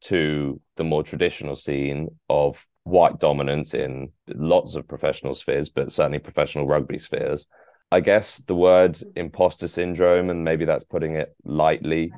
to 0.00 0.60
the 0.76 0.84
more 0.84 1.02
traditional 1.02 1.56
scene 1.56 2.08
of 2.28 2.66
white 2.84 3.18
dominance 3.18 3.74
in 3.74 4.10
lots 4.28 4.74
of 4.74 4.88
professional 4.88 5.34
spheres, 5.34 5.68
but 5.68 5.92
certainly 5.92 6.18
professional 6.18 6.66
rugby 6.66 6.98
spheres. 6.98 7.46
I 7.90 8.00
guess 8.00 8.38
the 8.46 8.54
word 8.54 8.98
imposter 9.16 9.68
syndrome, 9.68 10.30
and 10.30 10.44
maybe 10.44 10.64
that's 10.64 10.84
putting 10.84 11.16
it 11.16 11.34
lightly, 11.44 12.12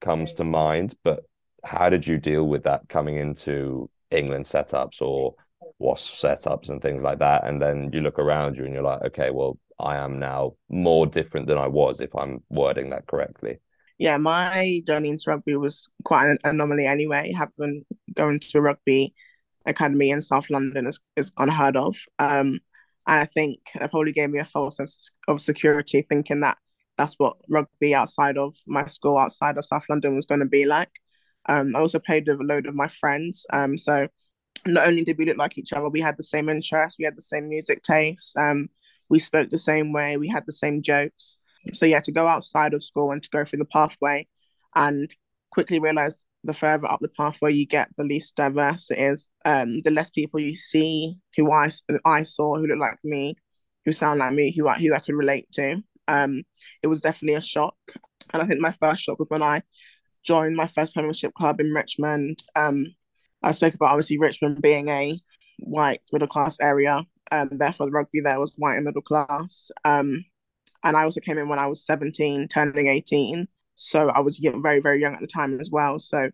comes 0.00 0.34
to 0.34 0.44
mind. 0.44 0.94
But 1.04 1.24
how 1.64 1.90
did 1.90 2.06
you 2.06 2.18
deal 2.18 2.46
with 2.46 2.64
that 2.64 2.88
coming 2.88 3.16
into 3.16 3.90
England 4.10 4.46
setups 4.46 5.02
or 5.02 5.34
WASP 5.78 6.14
setups 6.14 6.70
and 6.70 6.80
things 6.80 7.02
like 7.02 7.18
that? 7.18 7.46
And 7.46 7.60
then 7.60 7.90
you 7.92 8.00
look 8.00 8.18
around 8.18 8.56
you 8.56 8.64
and 8.64 8.72
you're 8.72 8.82
like, 8.82 9.02
okay, 9.02 9.30
well, 9.30 9.58
I 9.78 9.96
am 9.96 10.18
now 10.18 10.54
more 10.68 11.06
different 11.06 11.46
than 11.46 11.58
I 11.58 11.66
was, 11.66 12.00
if 12.00 12.14
I'm 12.14 12.42
wording 12.48 12.90
that 12.90 13.06
correctly. 13.06 13.58
Yeah, 13.98 14.16
my 14.16 14.82
journey 14.86 15.10
into 15.10 15.24
rugby 15.28 15.56
was 15.56 15.88
quite 16.04 16.30
an 16.30 16.38
anomaly 16.42 16.86
anyway. 16.86 17.32
Having 17.32 17.84
going 18.14 18.40
to 18.40 18.58
a 18.58 18.60
rugby 18.60 19.14
academy 19.66 20.10
in 20.10 20.20
South 20.20 20.46
London 20.50 20.86
is, 20.86 20.98
is 21.16 21.32
unheard 21.36 21.76
of. 21.76 21.96
Um, 22.18 22.60
and 23.06 23.20
I 23.20 23.26
think 23.26 23.60
that 23.78 23.90
probably 23.90 24.12
gave 24.12 24.30
me 24.30 24.38
a 24.38 24.44
false 24.44 24.76
sense 24.76 25.10
of 25.28 25.40
security, 25.40 26.02
thinking 26.02 26.40
that 26.40 26.58
that's 26.96 27.14
what 27.18 27.36
rugby 27.48 27.94
outside 27.94 28.38
of 28.38 28.54
my 28.66 28.86
school, 28.86 29.18
outside 29.18 29.58
of 29.58 29.64
South 29.64 29.84
London, 29.88 30.14
was 30.14 30.26
going 30.26 30.40
to 30.40 30.46
be 30.46 30.66
like. 30.66 30.90
Um, 31.48 31.74
I 31.74 31.80
also 31.80 31.98
played 31.98 32.28
with 32.28 32.40
a 32.40 32.44
load 32.44 32.66
of 32.66 32.74
my 32.74 32.88
friends. 32.88 33.44
Um, 33.52 33.76
so 33.76 34.08
not 34.66 34.86
only 34.86 35.02
did 35.02 35.18
we 35.18 35.24
look 35.24 35.36
like 35.36 35.58
each 35.58 35.72
other, 35.72 35.88
we 35.88 36.00
had 36.00 36.16
the 36.16 36.22
same 36.22 36.48
interests, 36.48 36.98
we 36.98 37.04
had 37.04 37.16
the 37.16 37.22
same 37.22 37.48
music 37.48 37.82
tastes, 37.82 38.36
um, 38.36 38.68
we 39.08 39.18
spoke 39.18 39.50
the 39.50 39.58
same 39.58 39.92
way, 39.92 40.16
we 40.16 40.28
had 40.28 40.44
the 40.46 40.52
same 40.52 40.82
jokes. 40.82 41.40
So 41.72 41.86
yeah, 41.86 42.00
to 42.00 42.12
go 42.12 42.26
outside 42.26 42.74
of 42.74 42.84
school 42.84 43.10
and 43.10 43.22
to 43.22 43.28
go 43.30 43.44
through 43.44 43.60
the 43.60 43.64
pathway 43.64 44.28
and 44.74 45.12
quickly 45.50 45.78
realize 45.78 46.24
the 46.44 46.52
further 46.52 46.90
up 46.90 47.00
the 47.00 47.08
pathway 47.08 47.52
you 47.52 47.66
get, 47.66 47.88
the 47.96 48.04
least 48.04 48.36
diverse 48.36 48.90
it 48.90 48.98
is. 48.98 49.28
Um, 49.44 49.78
the 49.80 49.90
less 49.90 50.10
people 50.10 50.40
you 50.40 50.54
see 50.54 51.16
who 51.36 51.52
I, 51.52 51.68
I 52.04 52.22
saw 52.22 52.56
who 52.56 52.66
look 52.66 52.78
like 52.78 52.98
me, 53.04 53.36
who 53.84 53.92
sound 53.92 54.20
like 54.20 54.32
me, 54.32 54.52
who 54.56 54.68
I, 54.68 54.78
who 54.78 54.94
I 54.94 54.98
could 54.98 55.14
relate 55.14 55.50
to. 55.52 55.82
Um, 56.08 56.42
it 56.82 56.88
was 56.88 57.00
definitely 57.00 57.36
a 57.36 57.40
shock. 57.40 57.76
And 58.32 58.42
I 58.42 58.46
think 58.46 58.60
my 58.60 58.72
first 58.72 59.02
shock 59.02 59.18
was 59.18 59.28
when 59.28 59.42
I 59.42 59.62
joined 60.24 60.56
my 60.56 60.66
first 60.66 60.94
Premiership 60.94 61.34
club 61.34 61.60
in 61.60 61.72
Richmond. 61.72 62.42
Um, 62.56 62.94
I 63.42 63.52
spoke 63.52 63.74
about 63.74 63.90
obviously 63.90 64.18
Richmond 64.18 64.62
being 64.62 64.88
a 64.88 65.20
white 65.58 66.00
middle 66.12 66.28
class 66.28 66.58
area, 66.60 67.04
um, 67.30 67.48
therefore 67.52 67.86
the 67.86 67.92
rugby 67.92 68.20
there 68.20 68.40
was 68.40 68.52
white 68.56 68.76
and 68.76 68.84
middle 68.84 69.02
class. 69.02 69.70
Um, 69.84 70.24
and 70.84 70.96
I 70.96 71.04
also 71.04 71.20
came 71.20 71.38
in 71.38 71.48
when 71.48 71.58
I 71.58 71.66
was 71.66 71.84
17, 71.84 72.48
turning 72.48 72.88
18. 72.88 73.46
So 73.74 74.08
I 74.08 74.20
was 74.20 74.38
very, 74.38 74.80
very 74.80 75.00
young 75.00 75.14
at 75.14 75.20
the 75.20 75.26
time 75.26 75.60
as 75.60 75.70
well. 75.70 75.98
So 75.98 76.30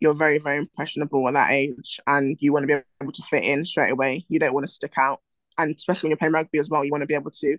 you're 0.00 0.14
very, 0.14 0.38
very 0.38 0.58
impressionable 0.58 1.26
at 1.28 1.34
that 1.34 1.50
age 1.50 2.00
and 2.06 2.36
you 2.40 2.52
want 2.52 2.64
to 2.64 2.66
be 2.66 2.82
able 3.02 3.12
to 3.12 3.22
fit 3.22 3.44
in 3.44 3.64
straight 3.64 3.92
away. 3.92 4.26
You 4.28 4.38
don't 4.38 4.54
want 4.54 4.66
to 4.66 4.72
stick 4.72 4.92
out. 4.98 5.20
And 5.58 5.74
especially 5.74 6.08
when 6.08 6.10
you're 6.12 6.18
playing 6.18 6.34
rugby 6.34 6.58
as 6.58 6.68
well, 6.68 6.84
you 6.84 6.90
want 6.90 7.02
to 7.02 7.06
be 7.06 7.14
able 7.14 7.30
to 7.30 7.56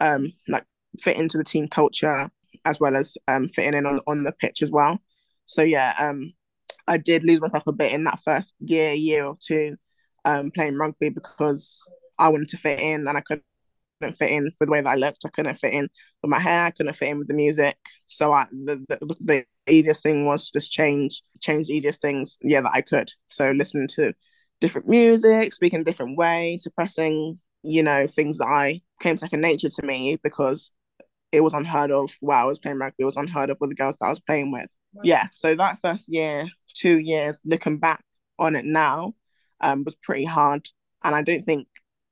um 0.00 0.32
like 0.48 0.64
fit 0.98 1.18
into 1.18 1.36
the 1.36 1.44
team 1.44 1.68
culture 1.68 2.30
as 2.64 2.80
well 2.80 2.96
as 2.96 3.18
um 3.28 3.48
fitting 3.48 3.74
in 3.74 3.86
on, 3.86 4.00
on 4.06 4.22
the 4.24 4.32
pitch 4.32 4.62
as 4.62 4.70
well. 4.70 4.98
So 5.44 5.62
yeah, 5.62 5.94
um 5.98 6.32
I 6.86 6.96
did 6.96 7.24
lose 7.24 7.40
myself 7.40 7.66
a 7.66 7.72
bit 7.72 7.92
in 7.92 8.04
that 8.04 8.20
first 8.20 8.54
year, 8.60 8.92
year 8.92 9.24
or 9.24 9.36
two, 9.40 9.76
um, 10.24 10.50
playing 10.50 10.76
rugby 10.76 11.08
because 11.10 11.88
I 12.18 12.28
wanted 12.28 12.48
to 12.50 12.58
fit 12.58 12.80
in 12.80 13.06
and 13.08 13.16
I 13.16 13.20
couldn't 13.20 13.44
fit 14.00 14.30
in 14.30 14.52
with 14.58 14.68
the 14.68 14.72
way 14.72 14.80
that 14.80 14.90
I 14.90 14.94
looked. 14.96 15.24
I 15.24 15.28
couldn't 15.28 15.54
fit 15.56 15.74
in 15.74 15.88
with 16.22 16.30
my 16.30 16.38
hair. 16.38 16.66
I 16.66 16.70
couldn't 16.70 16.94
fit 16.94 17.08
in 17.08 17.18
with 17.18 17.28
the 17.28 17.34
music. 17.34 17.76
So 18.06 18.32
I, 18.32 18.46
the, 18.50 18.84
the, 18.88 19.16
the 19.20 19.44
easiest 19.66 20.02
thing 20.02 20.26
was 20.26 20.50
just 20.50 20.72
change, 20.72 21.22
change 21.40 21.68
the 21.68 21.74
easiest 21.74 22.00
things, 22.00 22.38
yeah, 22.42 22.60
that 22.62 22.72
I 22.74 22.80
could. 22.80 23.10
So 23.26 23.50
listening 23.50 23.88
to 23.96 24.12
different 24.60 24.88
music, 24.88 25.52
speaking 25.52 25.80
a 25.80 25.84
different 25.84 26.16
way, 26.16 26.56
suppressing, 26.58 27.38
you 27.62 27.82
know, 27.82 28.06
things 28.06 28.38
that 28.38 28.48
I 28.48 28.82
came 29.00 29.16
second 29.16 29.40
nature 29.40 29.68
to 29.68 29.86
me 29.86 30.18
because 30.22 30.72
it 31.32 31.42
was 31.42 31.54
unheard 31.54 31.90
of 31.90 32.10
while 32.20 32.44
I 32.44 32.48
was 32.48 32.58
playing 32.58 32.78
rugby. 32.78 33.02
It 33.02 33.04
was 33.04 33.16
unheard 33.16 33.50
of 33.50 33.58
with 33.60 33.70
the 33.70 33.76
girls 33.76 33.98
that 33.98 34.06
I 34.06 34.10
was 34.10 34.20
playing 34.20 34.52
with. 34.52 34.76
Yeah. 35.02 35.26
So 35.30 35.54
that 35.54 35.78
first 35.82 36.12
year, 36.12 36.48
two 36.74 36.98
years, 36.98 37.40
looking 37.44 37.78
back 37.78 38.02
on 38.38 38.56
it 38.56 38.64
now, 38.64 39.14
um, 39.60 39.84
was 39.84 39.94
pretty 39.94 40.24
hard. 40.24 40.68
And 41.04 41.14
I 41.14 41.22
don't 41.22 41.44
think 41.44 41.68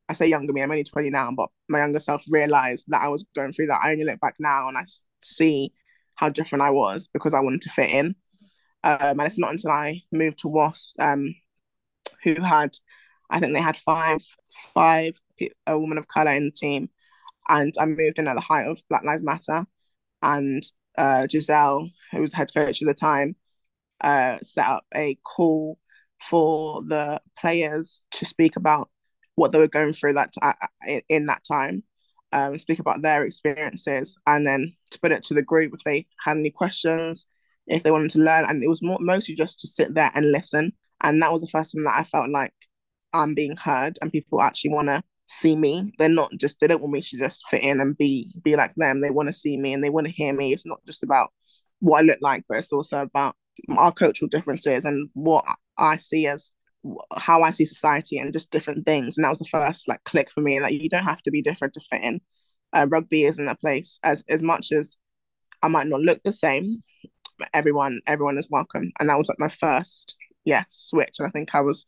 I 0.08 0.14
say 0.14 0.26
younger 0.26 0.52
me, 0.52 0.62
I'm 0.62 0.70
only 0.70 0.84
20 0.84 1.10
now, 1.10 1.30
but 1.36 1.50
my 1.68 1.80
younger 1.80 1.98
self 1.98 2.24
realized 2.30 2.86
that 2.88 3.02
I 3.02 3.08
was 3.08 3.24
going 3.34 3.52
through 3.52 3.66
that. 3.66 3.80
I 3.82 3.92
only 3.92 4.04
look 4.04 4.20
back 4.20 4.36
now 4.38 4.68
and 4.68 4.78
I 4.78 4.84
see 5.22 5.72
how 6.14 6.28
different 6.28 6.62
I 6.62 6.70
was 6.70 7.08
because 7.12 7.34
I 7.34 7.40
wanted 7.40 7.62
to 7.62 7.70
fit 7.70 7.90
in. 7.90 8.16
Um, 8.84 8.98
and 9.00 9.22
it's 9.22 9.38
not 9.38 9.50
until 9.50 9.70
I 9.70 10.02
moved 10.12 10.38
to 10.40 10.48
Wasp, 10.48 10.98
um, 10.98 11.34
who 12.24 12.40
had, 12.40 12.76
I 13.30 13.40
think 13.40 13.54
they 13.54 13.60
had 13.60 13.76
five, 13.76 14.20
five 14.74 15.20
a 15.66 15.78
woman 15.78 15.98
of 15.98 16.08
color 16.08 16.32
in 16.32 16.46
the 16.46 16.50
team, 16.50 16.90
and 17.48 17.72
I 17.78 17.84
moved 17.84 18.18
in 18.18 18.28
at 18.28 18.34
the 18.34 18.40
height 18.40 18.66
of 18.66 18.82
Black 18.88 19.04
Lives 19.04 19.22
Matter, 19.22 19.66
and 20.22 20.62
uh, 20.96 21.26
Giselle, 21.30 21.88
who 22.12 22.20
was 22.20 22.32
head 22.32 22.52
coach 22.52 22.82
at 22.82 22.88
the 22.88 22.94
time, 22.94 23.36
uh, 24.00 24.38
set 24.42 24.66
up 24.66 24.84
a 24.94 25.16
call 25.24 25.78
for 26.20 26.82
the 26.84 27.20
players 27.38 28.02
to 28.12 28.24
speak 28.24 28.56
about 28.56 28.90
what 29.38 29.52
they 29.52 29.58
were 29.58 29.68
going 29.68 29.92
through 29.92 30.14
that 30.14 30.32
t- 30.32 31.02
in 31.08 31.26
that 31.26 31.42
time, 31.44 31.82
um, 32.32 32.58
speak 32.58 32.78
about 32.78 33.02
their 33.02 33.24
experiences, 33.24 34.16
and 34.26 34.46
then 34.46 34.72
to 34.90 35.00
put 35.00 35.12
it 35.12 35.22
to 35.24 35.34
the 35.34 35.42
group 35.42 35.72
if 35.72 35.84
they 35.84 36.06
had 36.24 36.36
any 36.36 36.50
questions, 36.50 37.26
if 37.66 37.82
they 37.82 37.90
wanted 37.90 38.10
to 38.10 38.18
learn, 38.18 38.44
and 38.44 38.62
it 38.62 38.68
was 38.68 38.82
more, 38.82 38.98
mostly 39.00 39.34
just 39.34 39.60
to 39.60 39.66
sit 39.68 39.94
there 39.94 40.10
and 40.14 40.32
listen. 40.32 40.72
And 41.02 41.22
that 41.22 41.32
was 41.32 41.42
the 41.42 41.48
first 41.48 41.72
time 41.72 41.84
that 41.84 41.98
I 41.98 42.04
felt 42.04 42.30
like 42.30 42.52
I'm 43.12 43.34
being 43.34 43.56
heard 43.56 43.98
and 44.02 44.12
people 44.12 44.42
actually 44.42 44.72
want 44.72 44.88
to 44.88 45.02
see 45.26 45.54
me. 45.54 45.92
They're 45.98 46.08
not 46.08 46.32
just 46.38 46.58
they 46.60 46.66
don't 46.66 46.80
want 46.80 46.94
me 46.94 47.00
to 47.00 47.18
just 47.18 47.46
fit 47.48 47.62
in 47.62 47.80
and 47.80 47.96
be 47.96 48.34
be 48.42 48.56
like 48.56 48.74
them. 48.74 49.00
They 49.00 49.10
want 49.10 49.28
to 49.28 49.32
see 49.32 49.56
me 49.56 49.72
and 49.72 49.84
they 49.84 49.90
want 49.90 50.06
to 50.06 50.12
hear 50.12 50.34
me. 50.34 50.52
It's 50.52 50.66
not 50.66 50.84
just 50.86 51.02
about 51.02 51.32
what 51.80 51.98
I 51.98 52.02
look 52.02 52.18
like, 52.20 52.44
but 52.48 52.58
it's 52.58 52.72
also 52.72 52.98
about 52.98 53.36
our 53.76 53.92
cultural 53.92 54.28
differences 54.28 54.84
and 54.84 55.08
what 55.14 55.44
I 55.78 55.96
see 55.96 56.26
as 56.26 56.52
how 57.16 57.42
I 57.42 57.50
see 57.50 57.64
society 57.64 58.18
and 58.18 58.32
just 58.32 58.50
different 58.50 58.86
things. 58.86 59.16
And 59.16 59.24
that 59.24 59.30
was 59.30 59.38
the 59.38 59.44
first 59.46 59.88
like 59.88 60.04
click 60.04 60.30
for 60.32 60.40
me. 60.40 60.60
Like 60.60 60.74
you 60.74 60.88
don't 60.88 61.04
have 61.04 61.22
to 61.22 61.30
be 61.30 61.42
different 61.42 61.74
to 61.74 61.80
fit 61.90 62.02
in. 62.02 62.20
Uh, 62.72 62.86
rugby 62.88 63.24
isn't 63.24 63.48
a 63.48 63.56
place 63.56 63.98
as 64.02 64.24
as 64.28 64.42
much 64.42 64.72
as 64.72 64.96
I 65.62 65.68
might 65.68 65.86
not 65.86 66.00
look 66.00 66.22
the 66.22 66.32
same. 66.32 66.80
Everyone 67.54 68.00
everyone 68.06 68.38
is 68.38 68.48
welcome, 68.50 68.90
and 68.98 69.08
that 69.08 69.18
was 69.18 69.28
like 69.28 69.38
my 69.40 69.48
first 69.48 70.16
yeah 70.44 70.64
switch. 70.70 71.16
And 71.18 71.26
I 71.28 71.30
think 71.30 71.54
I 71.54 71.60
was 71.60 71.86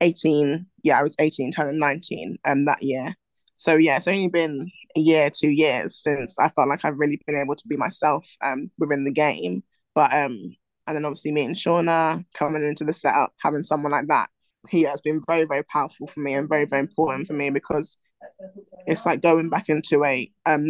18. 0.00 0.66
Yeah, 0.82 0.98
I 1.00 1.02
was 1.02 1.16
18, 1.18 1.52
turning 1.52 1.78
19 1.78 2.38
um 2.44 2.64
that 2.66 2.82
year. 2.82 3.14
So 3.56 3.76
yeah, 3.76 3.96
it's 3.96 4.08
only 4.08 4.28
been 4.28 4.70
a 4.96 5.00
year, 5.00 5.30
two 5.30 5.50
years 5.50 5.96
since 6.02 6.38
I 6.38 6.50
felt 6.50 6.68
like 6.68 6.84
I've 6.84 6.98
really 6.98 7.20
been 7.26 7.36
able 7.38 7.56
to 7.56 7.68
be 7.68 7.76
myself 7.76 8.26
um 8.42 8.70
within 8.78 9.04
the 9.04 9.12
game. 9.12 9.62
But 9.94 10.12
um 10.12 10.56
and 10.86 10.96
then 10.96 11.04
obviously 11.04 11.32
meeting 11.32 11.54
Shaunagh, 11.54 12.24
coming 12.34 12.62
into 12.62 12.84
the 12.84 12.92
setup, 12.92 13.32
having 13.42 13.62
someone 13.62 13.92
like 13.92 14.06
that, 14.08 14.30
he 14.68 14.82
has 14.82 15.00
been 15.00 15.20
very, 15.26 15.44
very 15.44 15.64
powerful 15.64 16.06
for 16.06 16.20
me 16.20 16.34
and 16.34 16.48
very, 16.48 16.64
very 16.64 16.80
important 16.80 17.26
for 17.26 17.32
me 17.32 17.50
because 17.50 17.96
it's 18.86 19.06
like 19.06 19.22
going 19.22 19.50
back 19.50 19.68
into 19.68 20.04
a 20.04 20.30
um 20.46 20.66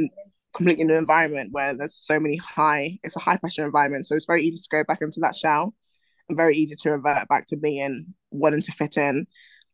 completely 0.54 0.84
new 0.84 0.94
environment 0.94 1.50
where 1.52 1.74
there's 1.74 1.94
so 1.94 2.18
many 2.18 2.36
high 2.36 2.98
it's 3.02 3.16
a 3.16 3.20
high 3.20 3.36
pressure 3.36 3.64
environment. 3.64 4.06
So 4.06 4.14
it's 4.14 4.26
very 4.26 4.42
easy 4.42 4.58
to 4.58 4.68
go 4.70 4.84
back 4.84 5.02
into 5.02 5.20
that 5.20 5.34
shell 5.34 5.74
and 6.28 6.36
very 6.36 6.56
easy 6.56 6.74
to 6.82 6.90
revert 6.92 7.28
back 7.28 7.46
to 7.48 7.56
being 7.56 8.14
wanting 8.30 8.62
to 8.62 8.72
fit 8.72 8.96
in, 8.96 9.26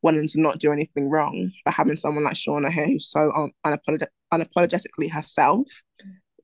wanting 0.02 0.26
to 0.28 0.40
not 0.40 0.58
do 0.58 0.72
anything 0.72 1.08
wrong. 1.08 1.52
But 1.64 1.74
having 1.74 1.96
someone 1.96 2.24
like 2.24 2.34
Shaunagh 2.34 2.72
here 2.72 2.86
who's 2.86 3.08
so 3.08 3.30
un- 3.34 3.52
unapolog- 3.64 4.08
unapologetically 4.32 5.10
herself 5.10 5.68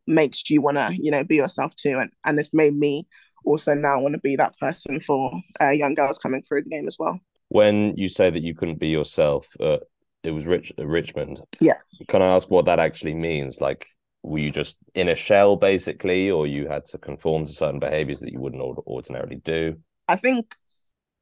makes 0.07 0.49
you 0.49 0.63
want 0.63 0.77
to, 0.77 0.91
you 0.99 1.11
know, 1.11 1.25
be 1.25 1.37
yourself 1.37 1.75
too. 1.77 1.99
And, 1.99 2.11
and 2.25 2.39
it's 2.39 2.55
made 2.55 2.75
me 2.75 3.07
also 3.45 3.75
now 3.75 4.01
want 4.01 4.15
to 4.15 4.21
be 4.21 4.37
that 4.37 4.59
person 4.59 5.01
for 5.01 5.33
uh, 5.61 5.71
young 5.71 5.95
girls 5.95 6.19
coming 6.19 6.43
through 6.43 6.63
the 6.63 6.71
game 6.71 6.87
as 6.87 6.97
well. 6.99 7.21
When 7.49 7.97
you 7.97 8.09
say 8.09 8.31
that 8.31 8.43
you 8.43 8.55
couldn't 8.55 8.79
be 8.79 8.89
yourself, 8.89 9.47
uh, 9.61 9.79
it 10.23 10.33
was 10.33 10.47
Rich 10.47 10.73
uh, 10.79 10.87
Richmond. 10.87 11.41
Yeah. 11.61 11.79
Can 12.09 12.23
I 12.23 12.27
ask 12.27 12.51
what 12.51 12.67
that 12.67 12.79
actually 12.79 13.15
means? 13.15 13.61
Like, 13.61 13.87
were 14.23 14.39
you 14.39 14.51
just 14.51 14.77
in 14.95 15.09
a 15.09 15.15
shell 15.15 15.57
basically, 15.57 16.31
or 16.31 16.47
you 16.47 16.69
had 16.69 16.85
to 16.87 16.99
conform 16.99 17.47
to 17.47 17.53
certain 17.53 17.81
behaviors 17.81 18.21
that 18.21 18.33
you 18.33 18.41
wouldn't 18.41 18.63
ordinarily 18.63 19.37
do? 19.37 19.77
I 20.09 20.17
think, 20.17 20.55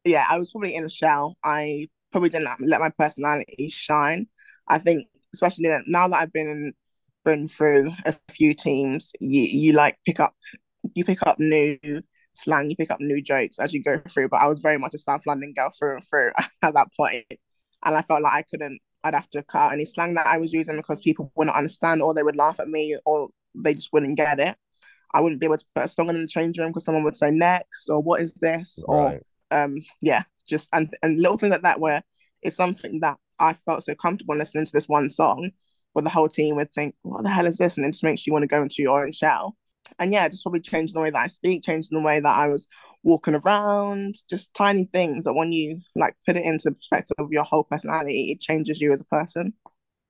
yeah, 0.05 0.27
I 0.29 0.39
was 0.39 0.51
probably 0.51 0.74
in 0.74 0.85
a 0.85 0.89
shell. 0.89 1.37
I 1.45 1.89
probably 2.12 2.31
didn't 2.31 2.49
let 2.61 2.81
my 2.81 2.91
personality 2.91 3.68
shine. 3.68 4.29
I 4.68 4.79
think, 4.79 5.07
especially 5.35 5.70
now 5.87 6.09
that 6.09 6.16
I've 6.16 6.33
been 6.33 6.72
been 7.24 7.49
through 7.49 7.93
a 8.05 8.14
few 8.31 8.55
teams, 8.55 9.12
you 9.20 9.43
you 9.43 9.72
like 9.72 9.99
pick 10.07 10.20
up 10.20 10.35
you 10.95 11.05
pick 11.05 11.27
up 11.27 11.39
new 11.39 11.79
slang, 12.37 12.70
you 12.70 12.76
pick 12.76 12.91
up 12.91 13.01
new 13.01 13.22
jokes 13.22 13.59
as 13.59 13.72
you 13.72 13.82
go 13.82 14.01
through. 14.09 14.28
But 14.28 14.39
I 14.39 14.47
was 14.47 14.61
very 14.61 14.78
much 14.78 14.95
a 14.95 14.99
South 14.99 15.22
London 15.26 15.53
girl 15.55 15.70
through 15.76 15.95
and 15.97 16.05
through 16.05 16.32
at 16.62 16.74
that 16.74 16.89
point. 16.97 17.26
And 17.84 17.95
I 17.95 18.03
felt 18.03 18.22
like 18.22 18.34
I 18.34 18.43
couldn't, 18.43 18.80
I'd 19.05 19.14
have 19.14 19.30
to 19.30 19.43
cut 19.43 19.62
out 19.62 19.72
any 19.72 19.84
slang 19.84 20.14
that 20.14 20.26
I 20.26 20.39
was 20.39 20.53
using 20.53 20.76
because 20.76 21.01
people 21.01 21.30
wouldn't 21.37 21.57
understand 21.57 22.03
or 22.03 22.14
they 22.14 22.22
would 22.22 22.37
laugh 22.37 22.59
at 22.59 22.68
me 22.68 22.97
or 23.05 23.28
they 23.55 23.74
just 23.74 23.93
wouldn't 23.93 24.16
get 24.16 24.41
it. 24.41 24.57
I 25.14 25.20
wouldn't 25.20 25.41
be 25.41 25.47
able 25.47 25.57
to 25.57 25.64
put 25.74 25.84
a 25.84 25.89
song 25.89 26.09
in 26.11 26.20
the 26.20 26.28
change 26.28 26.59
room 26.59 26.68
because 26.68 26.84
someone 26.84 27.05
would 27.05 27.16
say 27.16 27.30
next 27.30 27.89
or 27.89 28.03
what 28.03 28.20
is 28.20 28.34
this 28.34 28.78
right. 28.89 29.20
or 29.51 29.59
um 29.59 29.76
yeah 30.03 30.24
just 30.47 30.68
and 30.72 30.93
and 31.03 31.20
little 31.20 31.39
things 31.39 31.53
like 31.53 31.62
that 31.62 31.80
where 31.80 32.03
it's 32.43 32.57
something 32.57 33.01
that 33.01 33.16
I 33.39 33.55
felt 33.55 33.84
so 33.84 33.95
comfortable 33.95 34.37
listening 34.37 34.66
to 34.66 34.72
this 34.72 34.89
one 34.89 35.09
song 35.11 35.51
where 35.93 36.03
the 36.03 36.11
whole 36.11 36.28
team 36.28 36.57
would 36.57 36.72
think 36.74 36.95
what 37.03 37.22
the 37.22 37.30
hell 37.30 37.47
is 37.47 37.59
this 37.59 37.76
and 37.76 37.87
it 37.87 37.93
just 37.93 38.05
makes 38.05 38.26
you 38.26 38.32
want 38.32 38.43
to 38.43 38.49
go 38.49 38.62
into 38.62 38.82
your 38.82 39.05
own 39.05 39.12
shell 39.12 39.57
and 39.99 40.12
yeah, 40.12 40.28
just 40.28 40.43
probably 40.43 40.61
changing 40.61 40.95
the 40.95 41.01
way 41.01 41.11
that 41.11 41.18
I 41.18 41.26
speak, 41.26 41.62
changing 41.62 41.97
the 41.97 42.05
way 42.05 42.20
that 42.20 42.37
I 42.39 42.49
was 42.49 42.68
walking 43.03 43.34
around, 43.34 44.16
just 44.28 44.55
tiny 44.55 44.89
things 44.93 45.24
that 45.24 45.34
when 45.34 45.53
you 45.53 45.80
like 45.95 46.14
put 46.26 46.37
it 46.37 46.45
into 46.45 46.64
the 46.64 46.74
perspective 46.74 47.16
of 47.18 47.28
your 47.30 47.45
whole 47.45 47.64
personality, 47.64 48.30
it 48.32 48.41
changes 48.41 48.80
you 48.80 48.93
as 48.93 49.01
a 49.01 49.05
person. 49.05 49.53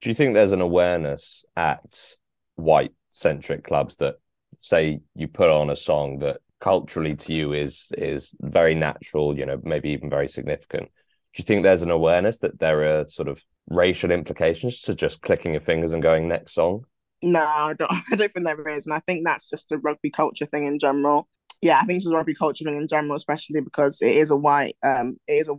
Do 0.01 0.11
you 0.11 0.15
think 0.15 0.35
there's 0.35 0.53
an 0.53 0.61
awareness 0.61 1.45
at 1.57 2.17
white 2.57 2.93
centric 3.13 3.65
clubs 3.65 3.97
that 3.97 4.17
say 4.59 5.01
you 5.15 5.29
put 5.29 5.51
on 5.51 5.71
a 5.71 5.77
song 5.77 6.19
that 6.19 6.39
culturally 6.61 7.15
to 7.15 7.33
you 7.33 7.53
is 7.53 7.93
is 7.99 8.35
very 8.41 8.75
natural, 8.75 9.39
you 9.39 9.47
know, 9.47 9.61
maybe 9.63 9.91
even 9.91 10.11
very 10.11 10.29
significant. 10.29 10.85
Do 10.85 11.41
you 11.41 11.45
think 11.45 11.63
there's 11.63 11.83
an 11.83 11.91
awareness 11.91 12.39
that 12.39 12.59
there 12.59 13.01
are 13.01 13.09
sort 13.09 13.29
of 13.29 13.43
racial 13.69 14.11
implications 14.11 14.81
to 14.83 14.95
just 14.95 15.21
clicking 15.21 15.53
your 15.53 15.61
fingers 15.61 15.93
and 15.93 16.03
going 16.03 16.29
next 16.29 16.55
song? 16.55 16.85
No, 17.23 17.45
I 17.45 17.75
don't, 17.75 17.91
I 18.13 18.17
don't 18.17 18.33
think 18.33 18.45
there 18.47 18.69
is. 18.69 18.87
And 18.87 18.95
I 18.95 19.01
think 19.01 19.25
that's 19.25 19.51
just 19.51 19.73
a 19.73 19.79
rugby 19.79 20.11
culture 20.11 20.47
thing 20.47 20.65
in 20.67 20.79
general. 20.79 21.29
Yeah, 21.63 21.81
I 21.81 21.87
think 21.87 21.99
it's 21.99 22.07
a 22.07 22.15
rugby 22.15 22.35
culture 22.35 22.65
thing 22.65 22.77
in 22.77 22.89
general, 22.89 23.17
especially 23.17 23.61
because 23.61 24.01
it 24.03 24.15
is 24.15 24.31
a 24.31 24.37
white, 24.37 24.77
um, 24.83 25.17
it 25.27 25.35
is 25.35 25.49
a 25.49 25.55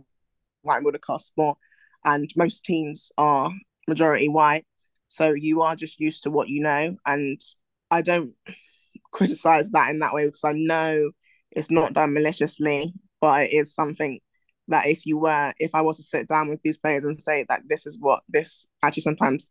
white 0.62 0.82
middle 0.82 0.98
class 1.00 1.24
sport, 1.24 1.58
and 2.04 2.30
most 2.36 2.64
teams 2.64 3.10
are 3.18 3.50
majority 3.88 4.28
white. 4.28 4.64
So 5.08 5.32
you 5.32 5.62
are 5.62 5.74
just 5.74 5.98
used 6.00 6.22
to 6.24 6.30
what 6.30 6.48
you 6.48 6.60
know, 6.60 6.96
and 7.04 7.40
I 7.90 8.02
don't 8.02 8.32
criticize 9.12 9.70
that 9.70 9.90
in 9.90 9.98
that 10.00 10.14
way 10.14 10.26
because 10.26 10.44
I 10.44 10.52
know 10.52 11.10
it's 11.50 11.70
not 11.70 11.94
done 11.94 12.14
maliciously, 12.14 12.92
but 13.20 13.44
it 13.44 13.52
is 13.52 13.74
something 13.74 14.20
that 14.68 14.86
if 14.86 15.06
you 15.06 15.18
were, 15.18 15.52
if 15.58 15.74
I 15.74 15.80
was 15.80 15.96
to 15.96 16.02
sit 16.02 16.28
down 16.28 16.48
with 16.48 16.62
these 16.62 16.76
players 16.76 17.04
and 17.04 17.20
say 17.20 17.44
that 17.48 17.62
this 17.68 17.86
is 17.86 17.98
what 17.98 18.22
this 18.28 18.66
actually 18.82 19.02
sometimes, 19.02 19.50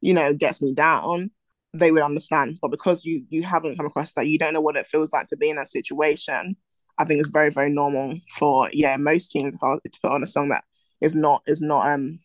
you 0.00 0.14
know, 0.14 0.34
gets 0.34 0.62
me 0.62 0.72
down, 0.74 1.30
they 1.74 1.90
would 1.90 2.02
understand. 2.02 2.58
But 2.62 2.70
because 2.70 3.04
you 3.04 3.24
you 3.28 3.42
haven't 3.42 3.76
come 3.76 3.86
across 3.86 4.14
that, 4.14 4.28
you 4.28 4.38
don't 4.38 4.54
know 4.54 4.60
what 4.60 4.76
it 4.76 4.86
feels 4.86 5.12
like 5.12 5.26
to 5.26 5.36
be 5.36 5.50
in 5.50 5.58
a 5.58 5.64
situation. 5.64 6.56
I 6.98 7.04
think 7.04 7.20
it's 7.20 7.28
very 7.28 7.50
very 7.50 7.70
normal 7.70 8.18
for 8.36 8.70
yeah 8.72 8.96
most 8.96 9.32
teams 9.32 9.56
to 9.58 9.80
put 10.00 10.12
on 10.12 10.22
a 10.22 10.26
song 10.26 10.48
that 10.50 10.64
is 11.00 11.16
not 11.16 11.42
is 11.46 11.60
not 11.60 11.86
um 11.90 12.20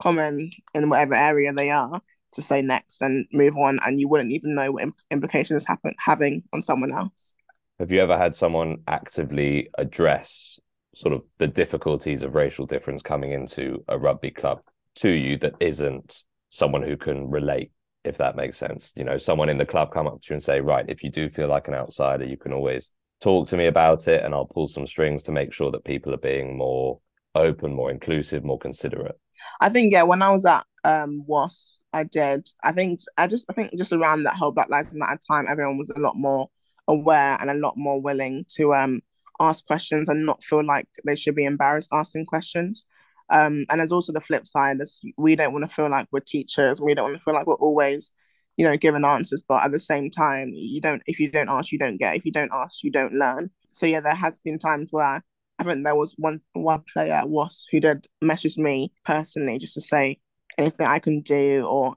common 0.00 0.50
in 0.74 0.88
whatever 0.88 1.14
area 1.14 1.52
they 1.52 1.70
are 1.70 2.00
to 2.32 2.42
say 2.42 2.62
next 2.62 3.02
and 3.02 3.26
move 3.32 3.56
on, 3.56 3.78
and 3.84 4.00
you 4.00 4.08
wouldn't 4.08 4.32
even 4.32 4.54
know 4.54 4.72
what 4.72 4.88
implications 5.10 5.66
happen 5.66 5.94
having 5.98 6.42
on 6.52 6.62
someone 6.62 6.92
else. 6.92 7.34
Have 7.78 7.90
you 7.90 8.00
ever 8.00 8.16
had 8.16 8.34
someone 8.34 8.78
actively 8.86 9.68
address 9.78 10.58
sort 10.94 11.14
of 11.14 11.22
the 11.38 11.48
difficulties 11.48 12.22
of 12.22 12.34
racial 12.34 12.66
difference 12.66 13.02
coming 13.02 13.32
into 13.32 13.82
a 13.88 13.98
rugby 13.98 14.30
club 14.30 14.60
to 14.96 15.08
you 15.08 15.36
that 15.38 15.54
isn't 15.60 16.24
someone 16.50 16.82
who 16.82 16.96
can 16.96 17.30
relate 17.30 17.70
if 18.04 18.16
that 18.18 18.36
makes 18.36 18.56
sense 18.56 18.92
you 18.96 19.04
know 19.04 19.18
someone 19.18 19.48
in 19.48 19.58
the 19.58 19.66
club 19.66 19.92
come 19.92 20.06
up 20.06 20.20
to 20.22 20.30
you 20.30 20.34
and 20.34 20.42
say 20.42 20.60
right 20.60 20.86
if 20.88 21.02
you 21.02 21.10
do 21.10 21.28
feel 21.28 21.48
like 21.48 21.68
an 21.68 21.74
outsider 21.74 22.24
you 22.24 22.36
can 22.36 22.52
always 22.52 22.90
talk 23.20 23.46
to 23.48 23.56
me 23.56 23.66
about 23.66 24.08
it 24.08 24.24
and 24.24 24.34
I'll 24.34 24.46
pull 24.46 24.66
some 24.66 24.86
strings 24.86 25.22
to 25.24 25.32
make 25.32 25.52
sure 25.52 25.70
that 25.70 25.84
people 25.84 26.14
are 26.14 26.18
being 26.18 26.56
more 26.56 27.00
open 27.34 27.74
more 27.74 27.90
inclusive 27.90 28.44
more 28.44 28.58
considerate 28.58 29.18
I 29.60 29.68
think 29.68 29.92
yeah 29.92 30.02
when 30.02 30.22
I 30.22 30.30
was 30.30 30.46
at 30.46 30.64
um 30.84 31.24
WASP 31.26 31.74
I 31.92 32.04
did 32.04 32.48
I 32.64 32.72
think 32.72 33.00
I 33.18 33.26
just 33.26 33.46
I 33.50 33.52
think 33.52 33.76
just 33.76 33.92
around 33.92 34.22
that 34.22 34.36
whole 34.36 34.52
Black 34.52 34.70
Lives 34.70 34.94
Matter 34.94 35.18
time 35.28 35.46
everyone 35.48 35.78
was 35.78 35.90
a 35.90 36.00
lot 36.00 36.16
more 36.16 36.48
aware 36.88 37.36
and 37.40 37.50
a 37.50 37.54
lot 37.54 37.74
more 37.76 38.00
willing 38.00 38.44
to 38.56 38.74
um 38.74 39.02
ask 39.40 39.66
questions 39.66 40.08
and 40.08 40.24
not 40.24 40.44
feel 40.44 40.64
like 40.64 40.86
they 41.04 41.16
should 41.16 41.34
be 41.34 41.44
embarrassed 41.44 41.88
asking 41.92 42.26
questions. 42.26 42.84
Um, 43.30 43.64
and 43.70 43.78
there's 43.78 43.92
also 43.92 44.12
the 44.12 44.20
flip 44.20 44.46
side 44.46 44.78
is 44.80 45.00
we 45.16 45.36
don't 45.36 45.52
want 45.52 45.68
to 45.68 45.74
feel 45.74 45.88
like 45.88 46.08
we're 46.10 46.20
teachers. 46.20 46.80
We 46.80 46.94
don't 46.94 47.04
want 47.04 47.16
to 47.18 47.22
feel 47.22 47.34
like 47.34 47.46
we're 47.46 47.54
always, 47.54 48.12
you 48.56 48.64
know, 48.64 48.76
giving 48.76 49.04
answers. 49.04 49.42
But 49.46 49.64
at 49.64 49.72
the 49.72 49.78
same 49.78 50.10
time, 50.10 50.50
you 50.52 50.80
don't. 50.80 51.02
If 51.06 51.20
you 51.20 51.30
don't 51.30 51.48
ask, 51.48 51.72
you 51.72 51.78
don't 51.78 51.96
get. 51.96 52.16
If 52.16 52.24
you 52.24 52.32
don't 52.32 52.52
ask, 52.52 52.82
you 52.82 52.90
don't 52.90 53.14
learn. 53.14 53.50
So 53.72 53.86
yeah, 53.86 54.00
there 54.00 54.14
has 54.14 54.40
been 54.40 54.58
times 54.58 54.88
where 54.90 55.22
I 55.58 55.64
think 55.64 55.84
there 55.84 55.94
was 55.94 56.14
one 56.18 56.40
one 56.54 56.82
player 56.92 57.12
at 57.14 57.28
WASP 57.28 57.68
who 57.70 57.80
did 57.80 58.06
message 58.20 58.56
me 58.58 58.92
personally 59.04 59.58
just 59.58 59.74
to 59.74 59.80
say 59.80 60.18
anything 60.58 60.86
I 60.86 60.98
can 60.98 61.20
do 61.20 61.64
or 61.66 61.94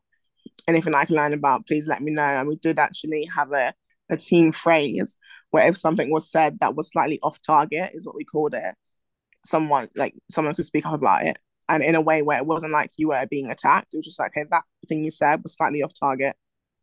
anything 0.67 0.93
I 0.93 1.05
can 1.05 1.15
learn 1.15 1.33
about. 1.33 1.67
Please 1.67 1.87
let 1.87 2.01
me 2.01 2.11
know. 2.11 2.21
And 2.21 2.47
we 2.47 2.55
did 2.57 2.79
actually 2.79 3.27
have 3.35 3.51
a 3.53 3.73
a 4.09 4.17
team 4.17 4.51
phrase 4.51 5.17
where 5.51 5.67
if 5.67 5.77
something 5.77 6.11
was 6.11 6.29
said 6.29 6.59
that 6.59 6.75
was 6.75 6.89
slightly 6.89 7.19
off 7.23 7.39
target 7.41 7.91
is 7.93 8.05
what 8.05 8.15
we 8.15 8.25
called 8.25 8.53
it 8.53 8.75
someone 9.45 9.89
like 9.95 10.15
someone 10.29 10.55
could 10.55 10.65
speak 10.65 10.85
up 10.85 10.93
about 10.93 11.23
it. 11.23 11.37
And 11.69 11.81
in 11.81 11.95
a 11.95 12.01
way 12.01 12.21
where 12.21 12.37
it 12.37 12.45
wasn't 12.45 12.73
like 12.73 12.91
you 12.97 13.07
were 13.07 13.25
being 13.31 13.49
attacked 13.49 13.93
it 13.93 13.97
was 13.97 14.05
just 14.05 14.19
like 14.19 14.33
hey 14.35 14.43
that 14.51 14.63
thing 14.89 15.03
you 15.03 15.11
said 15.11 15.41
was 15.43 15.55
slightly 15.55 15.81
off 15.81 15.93
target. 15.97 16.35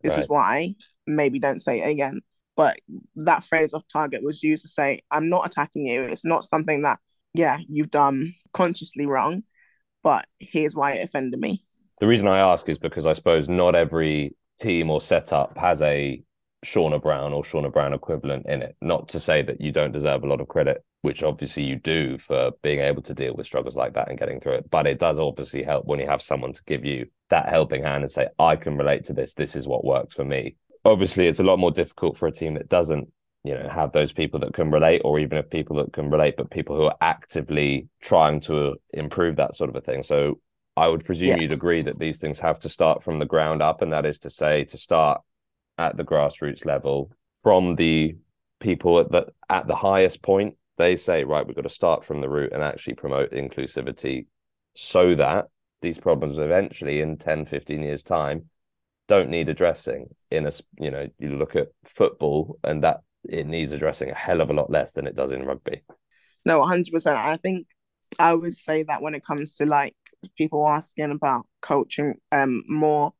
This 0.03 0.13
right. 0.13 0.21
is 0.21 0.29
why. 0.29 0.75
Maybe 1.07 1.39
don't 1.39 1.61
say 1.61 1.83
it 1.83 1.91
again. 1.91 2.21
But 2.57 2.79
that 3.17 3.45
phrase 3.45 3.75
off 3.75 3.85
target 3.93 4.23
was 4.23 4.43
used 4.43 4.63
to 4.63 4.69
say 4.69 5.01
i'm 5.11 5.29
not 5.29 5.47
attacking 5.47 5.87
you. 5.87 6.03
It's 6.05 6.25
not 6.25 6.45
something 6.45 6.83
that 6.83 6.99
yeah 7.35 7.59
you've 7.69 7.91
done 7.91 8.35
consciously 8.53 9.07
wrong 9.07 9.45
but 10.03 10.27
here's 10.39 10.75
why 10.75 10.93
it 10.93 11.05
offended 11.05 11.39
me. 11.39 11.65
The 12.01 12.07
reason 12.07 12.29
i 12.29 12.39
ask 12.39 12.69
is 12.69 12.79
because 12.79 13.07
i 13.07 13.13
suppose 13.13 13.49
not 13.49 13.75
every 13.75 14.35
team 14.59 14.91
or 14.91 15.01
setup 15.01 15.57
has 15.59 15.83
a 15.83 16.23
Shaunagh 16.65 17.03
Brown 17.03 17.33
or 17.33 17.43
Shaunagh 17.43 17.73
Brown 17.73 17.93
equivalent 17.93 18.47
in 18.47 18.63
it. 18.63 18.77
Not 18.81 19.09
to 19.11 19.21
say 19.21 19.43
that 19.43 19.61
you 19.61 19.73
don't 19.73 19.93
deserve 19.93 20.23
a 20.23 20.27
lot 20.27 20.41
of 20.41 20.49
credit, 20.49 20.85
which 21.03 21.23
obviously 21.23 21.65
you 21.65 21.77
do 21.77 22.19
for 22.19 22.51
being 22.63 22.81
able 22.81 23.03
to 23.03 23.15
deal 23.15 23.35
with 23.35 23.47
struggles 23.47 23.77
like 23.77 23.95
that 23.95 24.09
and 24.09 24.19
getting 24.19 24.41
through 24.41 24.55
it. 24.55 24.71
But 24.71 24.87
it 24.87 24.99
does 24.99 25.19
obviously 25.19 25.63
help 25.63 25.87
when 25.87 26.01
you 26.01 26.07
have 26.07 26.23
someone 26.23 26.53
to 26.53 26.63
give 26.67 26.85
you 26.85 27.07
that 27.31 27.49
helping 27.49 27.83
hand 27.85 28.03
and 28.03 28.11
say, 28.11 28.29
I 28.39 28.57
can 28.57 28.77
relate 28.77 29.07
to 29.07 29.13
this. 29.13 29.35
This 29.35 29.57
is 29.57 29.67
what 29.67 29.85
works 29.85 30.15
for 30.15 30.25
me. 30.25 30.57
Obviously, 30.85 31.29
it's 31.29 31.41
a 31.41 31.45
lot 31.45 31.59
more 31.59 31.71
difficult 31.71 32.17
for 32.17 32.27
a 32.27 32.33
team 32.33 32.55
that 32.55 32.69
doesn't, 32.69 33.09
you 33.45 33.55
know, 33.55 33.69
have 33.69 33.93
those 33.93 34.13
people 34.13 34.41
that 34.41 34.53
can 34.53 34.71
relate, 34.71 35.01
or 35.05 35.19
even 35.19 35.39
if 35.39 35.49
people 35.49 35.77
that 35.77 35.93
can 35.93 36.11
relate, 36.11 36.37
but 36.37 36.51
people 36.51 36.77
who 36.77 36.85
are 36.85 36.97
actively 37.01 37.89
trying 38.03 38.41
to 38.41 38.77
improve 38.93 39.37
that 39.37 39.57
sort 39.57 39.71
of 39.71 39.77
a 39.77 39.81
thing. 39.81 40.03
So 40.03 40.41
I 40.77 40.89
would 40.89 41.05
presume 41.05 41.29
yeah. 41.29 41.37
you'd 41.37 41.53
agree 41.53 41.83
that 41.83 41.99
these 41.99 42.19
things 42.19 42.41
have 42.41 42.59
to 42.61 42.69
start 42.69 43.03
from 43.03 43.19
the 43.19 43.27
ground 43.27 43.63
up, 43.63 43.81
and 43.81 43.93
that 43.93 44.05
is 44.05 44.19
to 44.21 44.31
say, 44.31 44.65
to 44.65 44.79
start 44.79 45.23
at 45.81 45.97
the 45.97 46.05
grassroots 46.05 46.67
level 46.67 47.11
from 47.43 47.75
the 47.75 48.15
people 48.61 49.01
at 49.01 49.11
the 49.11 49.27
at 49.49 49.67
the 49.67 49.75
highest 49.75 50.23
point. 50.23 50.57
They 50.77 50.97
say 50.97 51.25
right 51.25 51.47
we've 51.47 51.57
got 51.57 51.63
to 51.63 51.71
start 51.71 52.05
from 52.05 52.21
the 52.21 52.29
root 52.29 52.53
and 52.53 52.63
actually 52.63 52.95
promote 52.95 53.33
inclusivity 53.33 54.27
so 54.77 55.15
that 55.15 55.47
these 55.83 55.99
problems 55.99 56.39
eventually 56.39 57.01
in 57.01 57.17
10 57.17 57.47
15 57.47 57.83
years 57.83 58.03
time 58.03 58.45
don't 59.09 59.31
need 59.31 59.49
addressing 59.49 60.07
in 60.31 60.47
a 60.47 60.53
you 60.79 60.91
know 60.91 61.09
you 61.19 61.31
look 61.37 61.57
at 61.57 61.69
football 61.85 62.59
and 62.63 62.85
that 62.85 62.99
it 63.25 63.47
needs 63.47 63.73
addressing 63.73 64.11
a 64.11 64.15
hell 64.15 64.41
of 64.41 64.51
a 64.51 64.55
lot 64.55 64.71
less 64.71 64.93
than 64.93 65.07
it 65.07 65.17
does 65.17 65.33
in 65.33 65.45
rugby. 65.45 65.83
No 66.45 66.61
100% 66.61 67.07
i 67.17 67.37
think 67.37 67.67
i 68.19 68.35
would 68.35 68.53
say 68.53 68.83
that 68.83 69.03
when 69.03 69.15
it 69.15 69.25
comes 69.25 69.57
to 69.57 69.67
like 69.67 69.97
people 70.37 70.67
asking 70.69 71.11
about 71.11 71.47
coaching 71.61 72.15
um 72.33 72.63
more 72.69 73.13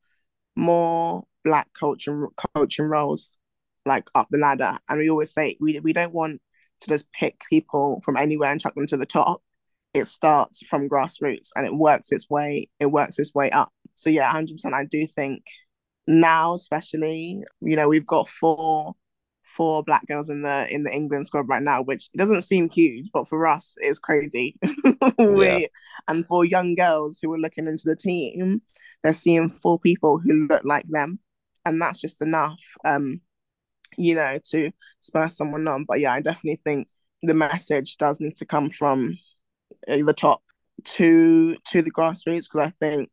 more 0.55 1.23
black 1.43 1.67
coaching 1.73 2.27
coaching 2.55 2.85
roles 2.85 3.37
like 3.85 4.07
up 4.15 4.27
the 4.31 4.37
ladder. 4.37 4.77
And 4.89 4.99
we 4.99 5.09
always 5.09 5.33
say 5.33 5.57
we, 5.59 5.79
we 5.79 5.93
don't 5.93 6.13
want 6.13 6.41
to 6.81 6.89
just 6.89 7.11
pick 7.11 7.41
people 7.49 8.01
from 8.03 8.17
anywhere 8.17 8.51
and 8.51 8.61
chuck 8.61 8.75
them 8.75 8.87
to 8.87 8.97
the 8.97 9.05
top. 9.05 9.41
It 9.93 10.05
starts 10.05 10.63
from 10.63 10.87
grassroots 10.87 11.49
and 11.55 11.65
it 11.65 11.75
works 11.75 12.11
its 12.11 12.29
way 12.29 12.69
it 12.79 12.87
works 12.87 13.19
its 13.19 13.33
way 13.33 13.51
up. 13.51 13.71
So 13.95 14.09
yeah 14.09 14.31
100% 14.33 14.73
i 14.73 14.85
do 14.85 15.05
think 15.05 15.43
now 16.07 16.53
especially 16.53 17.43
you 17.61 17.75
know 17.75 17.87
we've 17.87 18.05
got 18.05 18.27
four 18.27 18.95
four 19.43 19.83
black 19.83 20.05
girls 20.07 20.29
in 20.29 20.43
the 20.43 20.67
in 20.73 20.83
the 20.83 20.93
england 20.93 21.25
squad 21.25 21.47
right 21.47 21.61
now 21.61 21.81
which 21.81 22.09
doesn't 22.17 22.41
seem 22.41 22.69
huge 22.69 23.09
but 23.13 23.27
for 23.27 23.45
us 23.47 23.75
it's 23.77 23.99
crazy. 23.99 24.57
We 25.17 25.47
yeah. 25.47 25.67
and 26.07 26.25
for 26.25 26.45
young 26.45 26.75
girls 26.75 27.19
who 27.21 27.31
are 27.33 27.39
looking 27.39 27.67
into 27.67 27.83
the 27.85 27.95
team 27.95 28.61
they're 29.03 29.13
seeing 29.13 29.49
four 29.49 29.79
people 29.79 30.19
who 30.19 30.47
look 30.47 30.63
like 30.63 30.85
them 30.89 31.19
and 31.65 31.81
that's 31.81 32.01
just 32.01 32.21
enough 32.21 32.59
um 32.85 33.21
you 33.97 34.15
know 34.15 34.37
to 34.43 34.71
spur 34.99 35.27
someone 35.27 35.67
on. 35.67 35.85
But 35.87 35.99
yeah 35.99 36.13
i 36.13 36.21
definitely 36.21 36.61
think 36.63 36.87
the 37.21 37.33
message 37.33 37.97
does 37.97 38.19
need 38.19 38.35
to 38.37 38.45
come 38.45 38.69
from 38.69 39.17
uh, 39.87 40.03
the 40.03 40.13
top 40.13 40.41
to 40.83 41.55
to 41.67 41.81
the 41.81 41.91
grassroots 41.91 42.47
because 42.51 42.67
i 42.67 42.73
think 42.79 43.09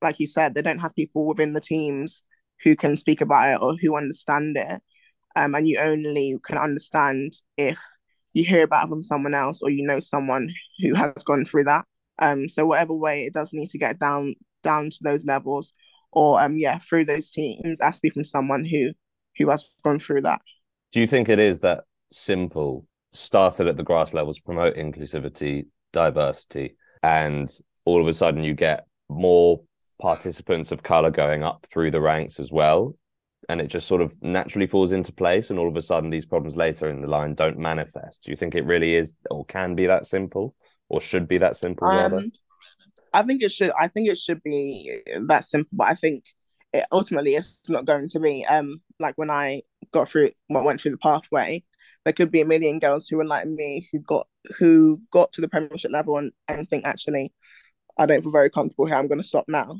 like 0.00 0.18
you 0.18 0.26
said 0.26 0.54
they 0.54 0.62
don't 0.62 0.78
have 0.78 0.94
people 0.94 1.26
within 1.26 1.52
the 1.52 1.60
teams 1.60 2.24
who 2.62 2.76
can 2.76 2.96
speak 2.96 3.20
about 3.20 3.54
it 3.54 3.62
or 3.62 3.74
who 3.76 3.96
understand 3.96 4.56
it. 4.56 4.80
Um, 5.34 5.54
and 5.54 5.66
you 5.66 5.78
only 5.78 6.36
can 6.44 6.58
understand 6.58 7.32
if 7.56 7.78
you 8.34 8.44
hear 8.44 8.64
about 8.64 8.86
it 8.86 8.88
from 8.88 9.02
someone 9.02 9.34
else 9.34 9.62
or 9.62 9.70
you 9.70 9.84
know 9.86 10.00
someone 10.00 10.50
who 10.80 10.94
has 10.94 11.22
gone 11.24 11.44
through 11.44 11.64
that. 11.64 11.84
Um 12.20 12.48
so 12.48 12.66
whatever 12.66 12.94
way 12.94 13.24
it 13.24 13.32
does 13.32 13.52
need 13.52 13.68
to 13.70 13.78
get 13.78 13.98
down 13.98 14.34
down 14.62 14.90
to 14.90 14.98
those 15.02 15.24
levels 15.24 15.74
or 16.12 16.40
um 16.40 16.56
yeah 16.56 16.78
through 16.78 17.04
those 17.04 17.30
teams 17.30 17.80
I 17.80 17.90
speak 17.90 18.14
from 18.14 18.24
someone 18.24 18.64
who 18.64 18.92
who 19.38 19.50
has 19.50 19.64
gone 19.82 19.98
through 19.98 20.22
that. 20.22 20.40
Do 20.92 21.00
you 21.00 21.06
think 21.06 21.28
it 21.28 21.38
is 21.38 21.60
that 21.60 21.84
simple? 22.10 22.86
Started 23.12 23.66
at 23.66 23.76
the 23.76 23.82
grass 23.82 24.14
levels, 24.14 24.38
promote 24.38 24.76
inclusivity, 24.76 25.66
diversity, 25.92 26.76
and 27.02 27.50
all 27.84 28.00
of 28.00 28.08
a 28.08 28.12
sudden 28.12 28.42
you 28.42 28.54
get 28.54 28.86
more 29.08 29.60
participants 30.00 30.72
of 30.72 30.82
color 30.82 31.10
going 31.10 31.42
up 31.42 31.66
through 31.70 31.90
the 31.90 32.00
ranks 32.00 32.40
as 32.40 32.50
well 32.50 32.94
and 33.48 33.60
it 33.60 33.68
just 33.68 33.86
sort 33.86 34.00
of 34.00 34.14
naturally 34.22 34.66
falls 34.66 34.92
into 34.92 35.12
place 35.12 35.50
and 35.50 35.58
all 35.58 35.68
of 35.68 35.76
a 35.76 35.82
sudden 35.82 36.10
these 36.10 36.26
problems 36.26 36.56
later 36.56 36.88
in 36.88 37.00
the 37.00 37.08
line 37.08 37.34
don't 37.34 37.58
manifest 37.58 38.24
do 38.24 38.30
you 38.30 38.36
think 38.36 38.54
it 38.54 38.64
really 38.64 38.94
is 38.94 39.14
or 39.30 39.44
can 39.44 39.74
be 39.74 39.86
that 39.86 40.06
simple 40.06 40.54
or 40.88 41.00
should 41.00 41.28
be 41.28 41.38
that 41.38 41.56
simple 41.56 41.86
um, 41.86 41.96
rather 41.96 42.24
I 43.12 43.22
think 43.22 43.42
it 43.42 43.50
should. 43.52 43.72
I 43.78 43.88
think 43.88 44.08
it 44.08 44.18
should 44.18 44.42
be 44.42 45.02
that 45.28 45.44
simple. 45.44 45.70
But 45.72 45.88
I 45.88 45.94
think 45.94 46.24
it, 46.72 46.84
ultimately 46.90 47.34
it's 47.34 47.60
not 47.68 47.84
going 47.84 48.08
to 48.10 48.20
be. 48.20 48.44
Um, 48.46 48.80
like 48.98 49.16
when 49.16 49.30
I 49.30 49.62
got 49.92 50.08
through 50.08 50.30
went 50.48 50.80
through 50.80 50.92
the 50.92 50.98
pathway, 50.98 51.64
there 52.04 52.12
could 52.12 52.30
be 52.30 52.40
a 52.40 52.46
million 52.46 52.78
girls 52.78 53.08
who 53.08 53.20
are 53.20 53.24
like 53.24 53.46
me 53.46 53.86
who 53.92 54.00
got 54.00 54.26
who 54.58 55.00
got 55.10 55.32
to 55.32 55.40
the 55.40 55.48
Premiership 55.48 55.92
level 55.92 56.16
and, 56.18 56.32
and 56.48 56.68
think 56.68 56.84
actually, 56.84 57.32
I 57.98 58.06
don't 58.06 58.22
feel 58.22 58.32
very 58.32 58.50
comfortable 58.50 58.86
here. 58.86 58.96
I'm 58.96 59.08
going 59.08 59.20
to 59.20 59.26
stop 59.26 59.44
now. 59.48 59.76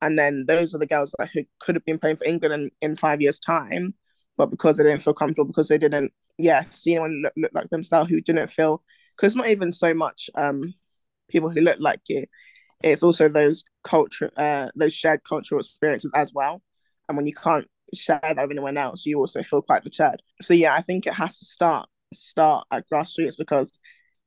And 0.00 0.16
then 0.18 0.44
those 0.46 0.74
are 0.74 0.78
the 0.78 0.86
girls 0.86 1.12
that 1.18 1.30
who 1.32 1.42
could 1.58 1.74
have 1.74 1.84
been 1.84 1.98
playing 1.98 2.16
for 2.18 2.24
England 2.24 2.54
in, 2.54 2.70
in 2.90 2.96
five 2.96 3.20
years' 3.20 3.40
time, 3.40 3.94
but 4.36 4.50
because 4.50 4.76
they 4.76 4.84
didn't 4.84 5.02
feel 5.02 5.14
comfortable, 5.14 5.48
because 5.48 5.66
they 5.66 5.78
didn't, 5.78 6.12
yeah, 6.38 6.62
see 6.70 6.92
anyone 6.92 7.20
look, 7.24 7.32
look 7.36 7.50
like 7.52 7.68
themselves 7.70 8.08
who 8.08 8.20
didn't 8.20 8.48
feel, 8.48 8.84
because 9.16 9.34
not 9.34 9.48
even 9.48 9.72
so 9.72 9.94
much 9.94 10.30
um 10.36 10.72
people 11.28 11.50
who 11.50 11.60
look 11.60 11.78
like 11.80 12.00
you, 12.08 12.26
it's 12.82 13.02
also 13.02 13.28
those 13.28 13.64
culture, 13.84 14.30
uh, 14.36 14.68
those 14.76 14.94
shared 14.94 15.24
cultural 15.24 15.60
experiences 15.60 16.12
as 16.14 16.32
well. 16.32 16.62
And 17.08 17.16
when 17.16 17.26
you 17.26 17.34
can't 17.34 17.66
share 17.94 18.20
that 18.22 18.36
with 18.36 18.50
anyone 18.50 18.76
else, 18.76 19.06
you 19.06 19.18
also 19.18 19.42
feel 19.42 19.62
quite 19.62 19.82
deterred. 19.84 20.22
So 20.40 20.54
yeah, 20.54 20.74
I 20.74 20.82
think 20.82 21.06
it 21.06 21.14
has 21.14 21.38
to 21.38 21.44
start 21.44 21.88
start 22.14 22.66
at 22.70 22.84
grassroots 22.90 23.36
because 23.36 23.78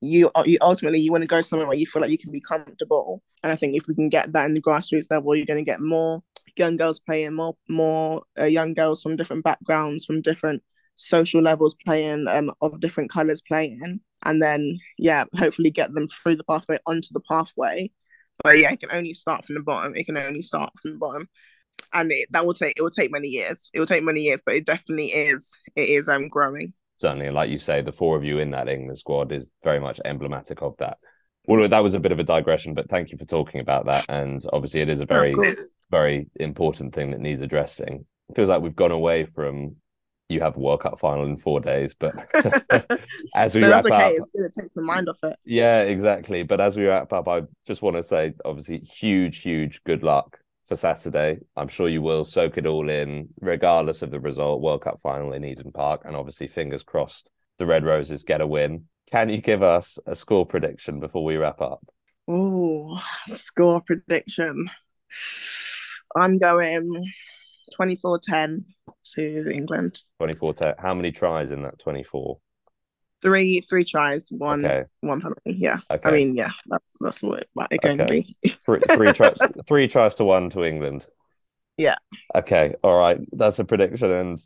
you 0.02 0.32
you 0.46 0.58
ultimately 0.62 1.00
you 1.00 1.12
want 1.12 1.24
to 1.24 1.28
go 1.28 1.42
somewhere 1.42 1.68
where 1.68 1.78
you 1.78 1.86
feel 1.86 2.02
like 2.02 2.12
you 2.12 2.18
can 2.18 2.32
be 2.32 2.42
comfortable. 2.42 3.22
And 3.44 3.52
I 3.52 3.56
think 3.56 3.76
if 3.76 3.88
we 3.88 3.96
can 3.96 4.10
get 4.10 4.34
that 4.34 4.46
in 4.46 4.54
the 4.54 4.62
grassroots 4.62 5.12
level, 5.12 5.36
you're 5.36 5.46
going 5.46 5.64
to 5.64 5.72
get 5.72 5.80
more 5.80 6.24
young 6.58 6.78
girls 6.78 7.00
playing, 7.00 7.34
more 7.36 7.56
more 7.70 8.24
uh, 8.40 8.46
young 8.46 8.74
girls 8.74 9.02
from 9.02 9.16
different 9.16 9.44
backgrounds, 9.44 10.06
from 10.06 10.22
different 10.22 10.64
social 10.96 11.42
levels 11.42 11.76
playing, 11.86 12.28
um, 12.28 12.52
of 12.62 12.80
different 12.80 13.10
colors 13.10 13.42
playing, 13.42 14.00
and 14.24 14.42
then 14.42 14.80
yeah, 14.98 15.26
hopefully 15.36 15.72
get 15.72 15.94
them 15.94 16.08
through 16.08 16.36
the 16.36 16.44
pathway 16.44 16.78
onto 16.86 17.10
the 17.12 17.22
pathway. 17.22 17.92
But 18.44 18.58
yeah, 18.58 18.72
it 18.72 18.80
can 18.80 18.92
only 18.92 19.14
start 19.14 19.46
from 19.46 19.56
the 19.56 19.62
bottom. 19.62 19.96
It 19.96 20.06
can 20.06 20.18
only 20.18 20.42
start 20.42 20.72
from 20.82 20.92
the 20.94 20.98
bottom 20.98 21.28
and 21.94 22.12
it, 22.12 22.28
that 22.32 22.46
will 22.46 22.54
take 22.54 22.74
it 22.78 22.82
will 22.82 22.90
take 22.90 23.12
many 23.12 23.28
years. 23.28 23.70
It 23.74 23.80
will 23.80 23.88
take 23.88 24.04
many 24.04 24.22
years, 24.22 24.42
but 24.46 24.56
it 24.56 24.66
definitely 24.66 25.12
is. 25.12 25.54
It 25.76 25.90
is 25.90 26.08
um 26.08 26.28
growing. 26.28 26.74
Certainly, 26.98 27.32
like 27.32 27.50
you 27.50 27.58
say, 27.58 27.82
the 27.82 27.92
four 27.92 28.16
of 28.16 28.24
you 28.24 28.40
in 28.40 28.52
that 28.52 28.70
England 28.70 29.00
squad 29.00 29.32
is 29.32 29.50
very 29.64 29.80
much 29.80 30.00
emblematic 30.06 30.62
of 30.62 30.76
that. 30.78 30.98
Well, 31.46 31.68
that 31.68 31.84
was 31.84 31.96
a 31.96 32.00
bit 32.00 32.12
of 32.12 32.20
a 32.20 32.24
digression, 32.24 32.76
but 32.76 32.90
thank 32.90 33.12
you 33.12 33.18
for 33.18 33.26
talking 33.26 33.60
about 33.60 33.88
that. 33.88 34.06
And 34.08 34.46
obviously, 34.54 34.82
it 34.82 34.90
is 34.90 35.02
a 35.02 35.08
very, 35.08 35.34
very 35.90 36.28
important 36.36 36.94
thing 36.94 37.12
that 37.12 37.20
needs 37.20 37.42
addressing. 37.42 38.06
It 38.30 38.36
feels 38.36 38.50
like 38.50 38.62
we've 38.62 38.76
gone 38.76 38.92
away 38.92 39.26
from 39.26 39.78
you 40.32 40.40
have 40.40 40.56
a 40.56 40.60
World 40.60 40.82
Cup 40.82 41.00
final 41.00 41.26
in 41.26 41.38
four 41.38 41.60
days, 41.60 41.94
but 41.94 42.16
as 43.36 43.56
we 43.56 43.64
wrap 43.64 43.86
okay. 43.86 43.96
up, 43.96 44.14
it's 44.16 44.30
going 44.30 44.50
to 44.50 44.62
take 44.62 44.74
the 44.74 44.82
mind 44.82 45.10
off 45.10 45.18
it. 45.24 45.38
Yeah, 45.46 45.82
exactly. 45.82 46.44
But 46.44 46.62
as 46.62 46.76
we 46.76 46.86
wrap 46.86 47.12
up, 47.14 47.28
I 47.28 47.44
just 47.68 47.82
want 47.82 47.98
to 47.98 48.04
say, 48.04 48.34
obviously, 48.46 48.80
huge, 48.80 49.40
huge 49.40 49.84
good 49.84 50.04
luck 50.04 50.40
for 50.68 50.76
Saturday. 50.76 51.40
I'm 51.56 51.68
sure 51.68 51.90
you 51.90 52.02
will 52.02 52.26
soak 52.26 52.58
it 52.58 52.66
all 52.66 52.90
in, 52.90 53.30
regardless 53.40 54.02
of 54.02 54.12
the 54.12 54.20
result. 54.20 54.62
World 54.62 54.84
Cup 54.84 55.00
final 55.02 55.34
in 55.34 55.44
Eden 55.44 55.72
Park, 55.72 56.04
and 56.06 56.16
obviously, 56.16 56.48
fingers 56.48 56.84
crossed, 56.84 57.30
the 57.60 57.66
Red 57.66 57.86
Roses 57.86 58.24
get 58.24 58.42
a 58.42 58.48
win. 58.48 58.86
Can 59.12 59.30
you 59.30 59.42
give 59.42 59.62
us 59.62 60.00
a 60.06 60.16
score 60.16 60.46
prediction 60.46 61.00
before 61.00 61.26
we 61.26 61.36
wrap 61.36 61.60
up? 61.60 61.86
Oh, 62.28 63.02
score 63.28 63.82
prediction. 63.82 64.70
I'm 66.16 66.38
going 66.38 67.12
24 67.72 68.20
10 68.20 68.66
to 69.16 69.52
England. 69.52 70.02
24 70.20 70.54
10. 70.54 70.74
How 70.80 70.94
many 70.94 71.12
tries 71.12 71.52
in 71.52 71.64
that 71.64 71.80
24? 71.80 72.40
three 73.22 73.62
three 73.62 73.86
tries, 73.86 74.30
one 74.32 74.66
okay. 74.66 74.84
one 75.02 75.22
penalty. 75.22 75.42
Yeah, 75.46 75.80
okay. 75.90 76.10
I 76.10 76.12
mean, 76.12 76.36
yeah, 76.36 76.52
that's 76.68 76.94
that's 77.00 77.22
what 77.24 77.48
it's 77.72 77.84
going 77.84 77.98
to 78.00 78.06
be. 78.06 78.36
three 78.66 78.82
three, 78.90 79.14
tries, 79.14 79.38
three 79.68 79.88
tries 79.88 80.16
to 80.16 80.24
one 80.24 80.50
to 80.52 80.64
England. 80.64 81.06
Yeah. 81.78 81.96
Okay. 82.36 82.76
All 82.84 82.98
right. 82.98 83.20
That's 83.32 83.60
a 83.60 83.66
prediction, 83.66 84.12
and 84.12 84.40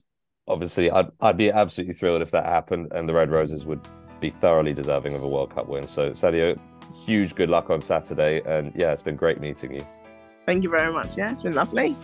obviously, 0.47 0.91
I'd 0.91 1.07
I'd 1.21 1.37
be 1.37 1.51
absolutely 1.51 1.93
thrilled 1.93 2.21
if 2.21 2.31
that 2.31 2.45
happened, 2.45 2.91
and 2.91 3.07
the 3.09 3.13
Red 3.13 3.31
Roses 3.31 3.65
would 3.65 3.81
be 4.19 4.29
thoroughly 4.29 4.73
deserving 4.73 5.15
of 5.15 5.23
a 5.23 5.27
World 5.27 5.53
Cup 5.53 5.67
win. 5.67 5.87
So, 5.87 6.11
Sadia, 6.11 6.59
huge 7.05 7.35
good 7.35 7.49
luck 7.49 7.69
on 7.69 7.81
Saturday, 7.81 8.41
and 8.45 8.71
yeah, 8.75 8.91
it's 8.91 9.03
been 9.03 9.15
great 9.15 9.39
meeting 9.39 9.73
you. 9.73 9.85
Thank 10.45 10.63
you 10.63 10.69
very 10.69 10.93
much. 10.93 11.17
Yeah, 11.17 11.31
it's 11.31 11.41
been 11.41 11.55
lovely. 11.55 11.95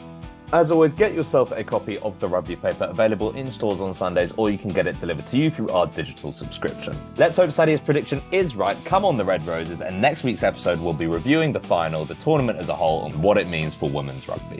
As 0.53 0.69
always, 0.69 0.91
get 0.91 1.13
yourself 1.13 1.51
a 1.51 1.63
copy 1.63 1.97
of 1.99 2.19
the 2.19 2.27
rugby 2.27 2.57
paper 2.57 2.83
available 2.83 3.31
in 3.37 3.49
stores 3.53 3.79
on 3.79 3.93
Sundays, 3.93 4.33
or 4.35 4.49
you 4.49 4.57
can 4.57 4.69
get 4.69 4.85
it 4.85 4.99
delivered 4.99 5.25
to 5.27 5.37
you 5.37 5.49
through 5.49 5.69
our 5.69 5.87
digital 5.87 6.33
subscription. 6.33 6.93
Let's 7.15 7.37
hope 7.37 7.51
Sadia's 7.51 7.79
prediction 7.79 8.21
is 8.33 8.53
right. 8.53 8.77
Come 8.83 9.05
on, 9.05 9.15
the 9.15 9.23
Red 9.23 9.47
Roses, 9.47 9.81
and 9.81 10.01
next 10.01 10.23
week's 10.23 10.43
episode 10.43 10.81
we'll 10.81 10.91
be 10.91 11.07
reviewing 11.07 11.53
the 11.53 11.61
final, 11.61 12.03
the 12.03 12.15
tournament 12.15 12.59
as 12.59 12.67
a 12.67 12.75
whole, 12.75 13.05
and 13.05 13.23
what 13.23 13.37
it 13.37 13.47
means 13.47 13.75
for 13.75 13.89
women's 13.89 14.27
rugby. 14.27 14.59